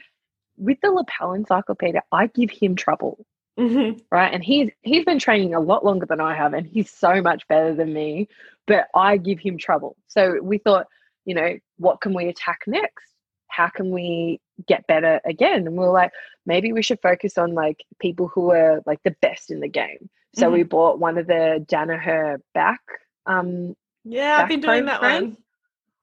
[0.58, 3.26] With the lapel encyclopedia, I give him trouble
[3.60, 4.02] Mhm.
[4.12, 4.34] right?
[4.34, 7.46] And he's he's been training a lot longer than I have, and he's so much
[7.50, 8.28] better than me.
[8.68, 9.98] But I give him trouble.
[10.08, 10.88] So we thought,
[11.26, 13.14] you know, what can we attack next?
[13.50, 15.68] How can we get better again?
[15.68, 16.12] And we are like,
[16.46, 20.10] maybe we should focus on like people who are like the best in the game.
[20.36, 22.80] So we bought one of the Danaher back.
[23.26, 25.24] Um, yeah, I've been doing that friends.
[25.36, 25.38] one.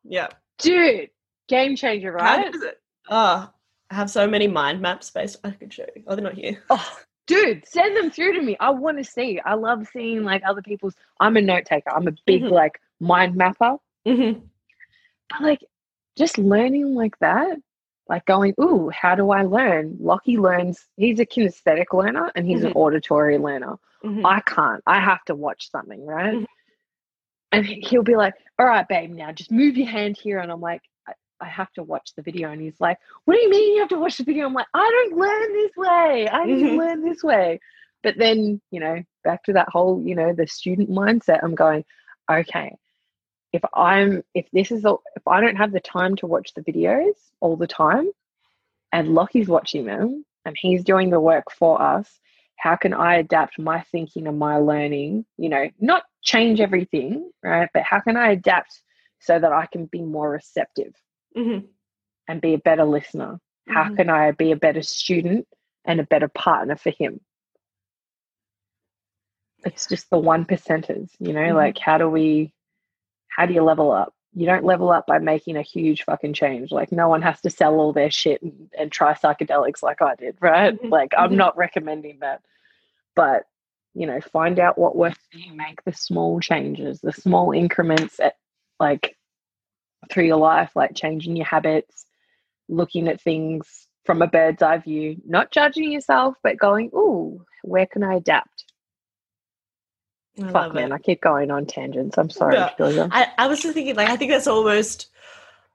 [0.05, 0.29] Yeah.
[0.59, 1.11] dude,
[1.49, 2.55] game changer, right?
[3.09, 3.49] Oh,
[3.91, 5.39] I have so many mind maps based.
[5.45, 6.03] I could show you.
[6.07, 6.63] Oh, they're not here.
[6.71, 6.99] Oh,
[7.29, 8.57] dude, send them through to me.
[8.59, 9.41] I want to see.
[9.45, 10.95] I love seeing like other people's.
[11.21, 11.91] I'm a note taker.
[11.91, 12.51] I'm a big Mhm.
[12.51, 13.77] like mind mapper.
[14.07, 14.43] Mhm.
[15.31, 15.65] But like
[16.17, 17.59] just learning like that,
[18.09, 19.97] like going, ooh, how do I learn?
[20.01, 20.87] Lockie learns.
[20.97, 23.77] He's a kinesthetic learner and he's an auditory learner.
[24.05, 24.23] Mhm.
[24.25, 24.83] I can't.
[24.87, 26.35] I have to watch something, right?
[26.37, 26.47] Mhm.
[27.53, 30.39] And he- he'll be like, all right, babe, now just move your hand here.
[30.41, 32.51] And I'm like, I, I have to watch the video.
[32.51, 34.47] And he's like, what do you mean you have to watch the video?
[34.47, 36.29] I'm like, I don't learn this way.
[36.31, 36.69] I need Mhm.
[36.71, 37.61] to learn this way.
[38.03, 41.85] But then, you know, back to that whole, you know, the student mindset, I'm going,
[42.31, 42.77] okay,
[43.53, 46.63] if I'm, if this is, all, if I don't have the time to watch the
[46.63, 48.11] videos all the time
[48.93, 52.09] and Lockie's watching them and he's doing the work for us,
[52.57, 55.27] how can I adapt my thinking and my learning?
[55.37, 57.69] You know, not change everything, right?
[57.73, 58.83] But how can I adapt
[59.21, 60.95] so that I can be more receptive
[61.37, 61.69] Mhm.
[62.29, 63.41] and be a better listener?
[63.69, 63.97] How Mhm.
[63.97, 65.47] can I be a better student
[65.85, 67.21] and a better partner for him?
[69.65, 71.55] It's just the one percenters, you know, Mhm.
[71.55, 72.53] like how do we,
[73.37, 74.15] how do you level up?
[74.35, 76.73] You don't level up by making a huge fucking change.
[76.73, 80.15] Like no one has to sell all their shit and, and try psychedelics like I
[80.15, 80.75] did, right?
[80.75, 80.91] Mhm.
[80.91, 81.37] Like I'm Mhm.
[81.37, 82.41] not recommending that.
[83.15, 83.45] But,
[83.95, 88.19] you know, find out what works for you, make the small changes, the small increments
[88.21, 88.37] at
[88.81, 89.17] like
[90.11, 92.07] through your life, like changing your habits,
[92.69, 97.87] looking at things from a bird's eye view, not judging yourself, but going, ooh, where
[97.87, 98.65] can I adapt?
[100.43, 100.95] I Fuck, man, it.
[100.95, 102.19] I keep going on tangents.
[102.19, 102.59] I'm sorry.
[102.77, 103.09] Julia.
[103.11, 105.09] I, I was just thinking, like, I think that's almost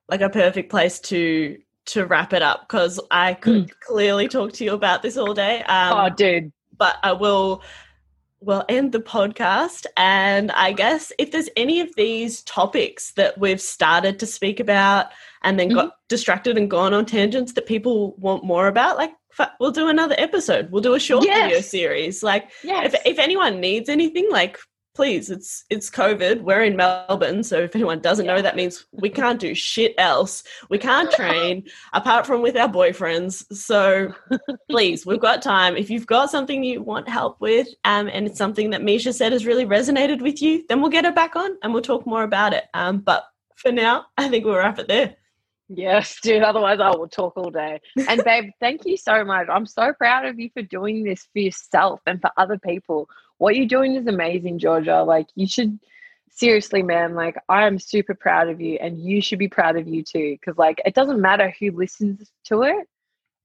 [0.08, 4.64] like a perfect place to to wrap it up because I could clearly talk to
[4.64, 5.64] you about this all day.
[5.64, 6.52] Um, oh, dude.
[6.78, 7.64] but I will
[8.42, 9.86] will end the podcast.
[9.96, 15.08] And I guess if there's any of these topics that we've started to speak about
[15.44, 19.12] and then got distracted and gone on tangents that people want more about, like
[19.60, 20.72] we'll do another episode.
[20.72, 22.24] We'll do a short video series.
[22.24, 22.94] Like Yes.
[22.94, 24.58] if if anyone needs anything, like
[24.94, 26.41] please, it's it's COVID.
[26.41, 30.44] We're in Melbourne, so if anyone doesn't know, that means we can't do shit else.
[30.70, 31.64] We can't train
[31.94, 33.45] apart from with our boyfriends.
[33.56, 34.14] So
[34.70, 35.78] please, we've got time.
[35.78, 39.32] If you've got something you want help with, um, and it's something that Meesha said
[39.32, 42.24] has really resonated with you, then we'll get her back on and we'll talk more
[42.24, 42.66] about it.
[42.74, 43.24] Um, but
[43.56, 45.16] for now, I think we'll wrap it there.
[45.73, 46.43] Yes, dude.
[46.43, 47.80] Otherwise, I will talk all day.
[48.07, 49.48] And, babe, thank you so much.
[49.49, 53.07] I'm so proud of you for doing this for yourself and for other people.
[53.38, 55.03] What you're doing is amazing, Georgia.
[55.03, 55.80] Like, you should
[56.30, 57.15] seriously, man.
[57.15, 60.38] Like, I am super proud of you, and you should be proud of you too.
[60.39, 62.88] Because, like, it doesn't matter who listens to it,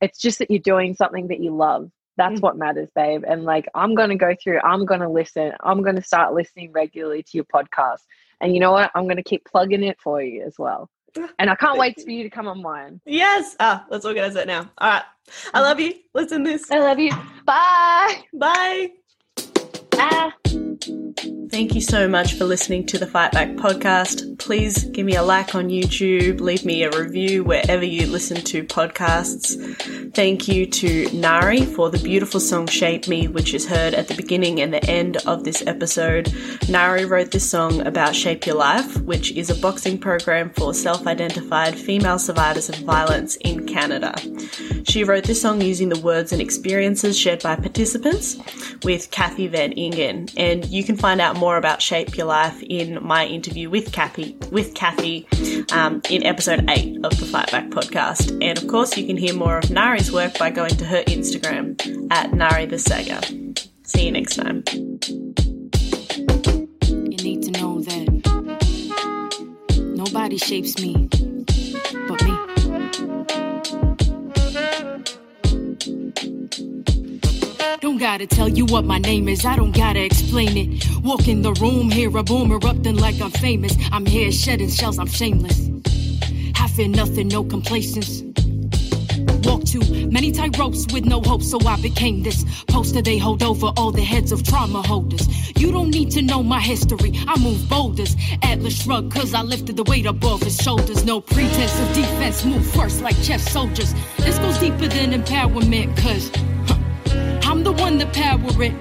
[0.00, 1.90] it's just that you're doing something that you love.
[2.16, 2.42] That's Mm.
[2.42, 3.24] what matters, babe.
[3.26, 6.34] And, like, I'm going to go through, I'm going to listen, I'm going to start
[6.34, 8.00] listening regularly to your podcast.
[8.40, 8.90] And you know what?
[8.94, 10.90] I'm going to keep plugging it for you as well.
[11.38, 13.00] And I can't wait for you to come on mine.
[13.04, 13.56] Yes.
[13.60, 14.70] Ah, let's organize that now.
[14.78, 15.02] All right.
[15.52, 15.94] I love you.
[16.14, 16.70] Listen this.
[16.70, 17.10] I love you.
[17.44, 18.24] Bye.
[18.32, 18.92] Bye.
[19.94, 20.32] Ah.
[21.56, 24.38] Thank you so much for listening to the Fight Back podcast.
[24.38, 28.62] Please give me a like on YouTube, leave me a review wherever you listen to
[28.62, 29.56] podcasts.
[30.12, 34.14] Thank you to Nari for the beautiful song Shape Me, which is heard at the
[34.14, 36.30] beginning and the end of this episode.
[36.68, 41.06] Nari wrote this song about Shape Your Life, which is a boxing program for self
[41.06, 44.14] identified female survivors of violence in Canada.
[44.84, 48.36] She wrote this song using the words and experiences shared by participants
[48.84, 53.04] with Cathy Van Ingen, and you can find out more about Shape Your Life in
[53.04, 55.26] my interview with Cathy, with Cathy
[55.72, 58.30] um, in episode 8 of the Fight Back podcast.
[58.40, 61.76] And of course, you can hear more of Nari's work by going to her Instagram
[62.12, 63.20] at Nari the Saga.
[63.82, 64.62] See you next time.
[66.94, 68.06] You need to know that
[69.96, 71.08] nobody shapes me
[77.96, 80.86] Don't gotta tell you what my name is, I don't gotta explain it.
[81.02, 83.74] Walk in the room, hear a boom erupting like I'm famous.
[83.90, 85.70] I'm here shedding shells, I'm shameless.
[86.56, 88.22] I fear nothing, no complacence.
[89.44, 93.42] Walk too many tight ropes with no hope, so I became this poster they hold
[93.42, 95.26] over all the heads of trauma holders.
[95.58, 98.14] You don't need to know my history, I move boulders.
[98.42, 101.02] Atlas shrug, cause I lifted the weight above his shoulders.
[101.02, 103.94] No pretense of defense, move first like chess soldiers.
[104.18, 106.30] This goes deeper than empowerment, cause
[107.46, 108.74] I'm the one that power it.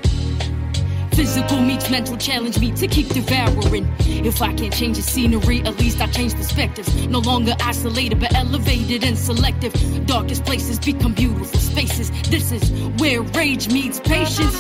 [1.16, 3.88] Physical meets mental challenge me to keep devouring.
[4.00, 7.06] If I can't change the scenery, at least I change perspectives.
[7.06, 9.72] No longer isolated, but elevated and selective.
[10.08, 12.10] Darkest places become beautiful spaces.
[12.30, 14.60] This is where rage meets patience,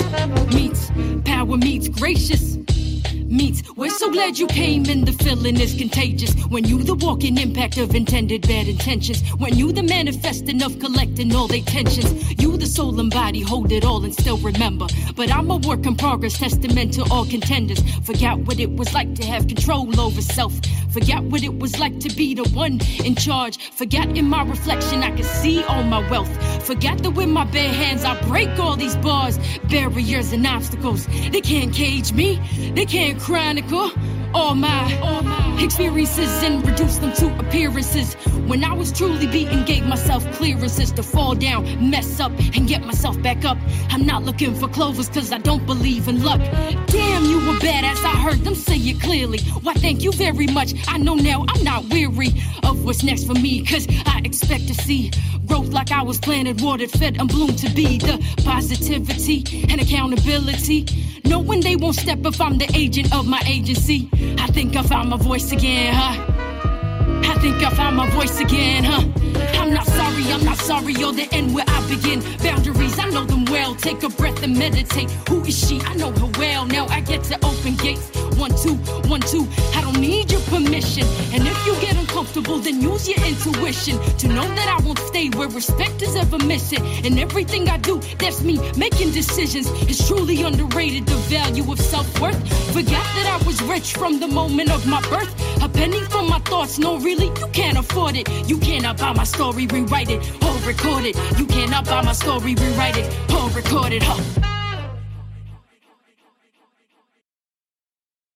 [0.53, 0.91] meets
[1.25, 2.59] power meets gracious
[3.27, 3.63] meets.
[3.75, 6.33] We're so glad you came and the feeling is contagious.
[6.49, 9.21] When you the walking impact of intended bad intentions.
[9.37, 12.41] When you the manifesting of collecting all their tensions.
[12.41, 14.87] You the soul and body hold it all and still remember.
[15.15, 17.81] But I'm a work in progress, testament to all contenders.
[18.03, 20.53] Forgot what it was like to have control over self.
[20.91, 23.57] Forgot what it was like to be the one in charge.
[23.71, 26.31] Forgot in my reflection I could see all my wealth.
[26.65, 29.37] Forgot that with my bare hands I break all these bars,
[29.69, 31.05] barriers and obstacles.
[31.31, 32.39] They can't cage me.
[32.73, 33.91] They can't chronicle
[34.35, 38.15] all my, experiences and reduce them to appearances.
[38.47, 42.83] When I was truly beaten, gave myself clearances to fall down, mess up, and get
[42.83, 43.57] myself back up.
[43.89, 46.41] I'm not looking for clovers cause I don't believe in luck.
[46.87, 49.39] Damn, you were badass, I heard them say it clearly.
[49.63, 50.73] Why, thank you very much.
[50.87, 52.29] I know now I'm not weary
[52.63, 55.11] of what's next for me cause I expect to see
[55.45, 60.85] growth like I was planted, watered, fed, and bloomed to be the positivity and accountability.
[61.23, 64.09] Knowing they won't step if I'm the agent of my agency.
[64.37, 66.34] I think I found my voice again, huh?
[67.35, 69.03] I think I found my voice again, huh?
[69.59, 72.21] I'm not sorry, I'm not sorry, you're the end where I begin.
[72.37, 73.75] Boundaries, I know them well.
[73.75, 75.11] Take a breath and meditate.
[75.27, 75.81] Who is she?
[75.81, 76.65] I know her well.
[76.65, 78.09] Now I get to open gates.
[78.37, 78.75] One, two,
[79.09, 79.47] one, two.
[79.75, 81.05] I don't need your permission.
[81.33, 85.29] And if you get uncomfortable, then use your intuition to know that I won't stay
[85.29, 86.83] where respect is ever missing.
[87.05, 89.67] And everything I do, that's me making decisions.
[89.89, 92.39] It's truly underrated the value of self worth.
[92.73, 95.33] Forgot that I was rich from the moment of my birth.
[95.61, 98.27] A penny for my thoughts, no, really, you can't afford it.
[98.49, 101.15] You cannot buy my story, rewrite it, or record it.
[101.37, 104.54] You cannot buy my story, rewrite it, or record it, huh?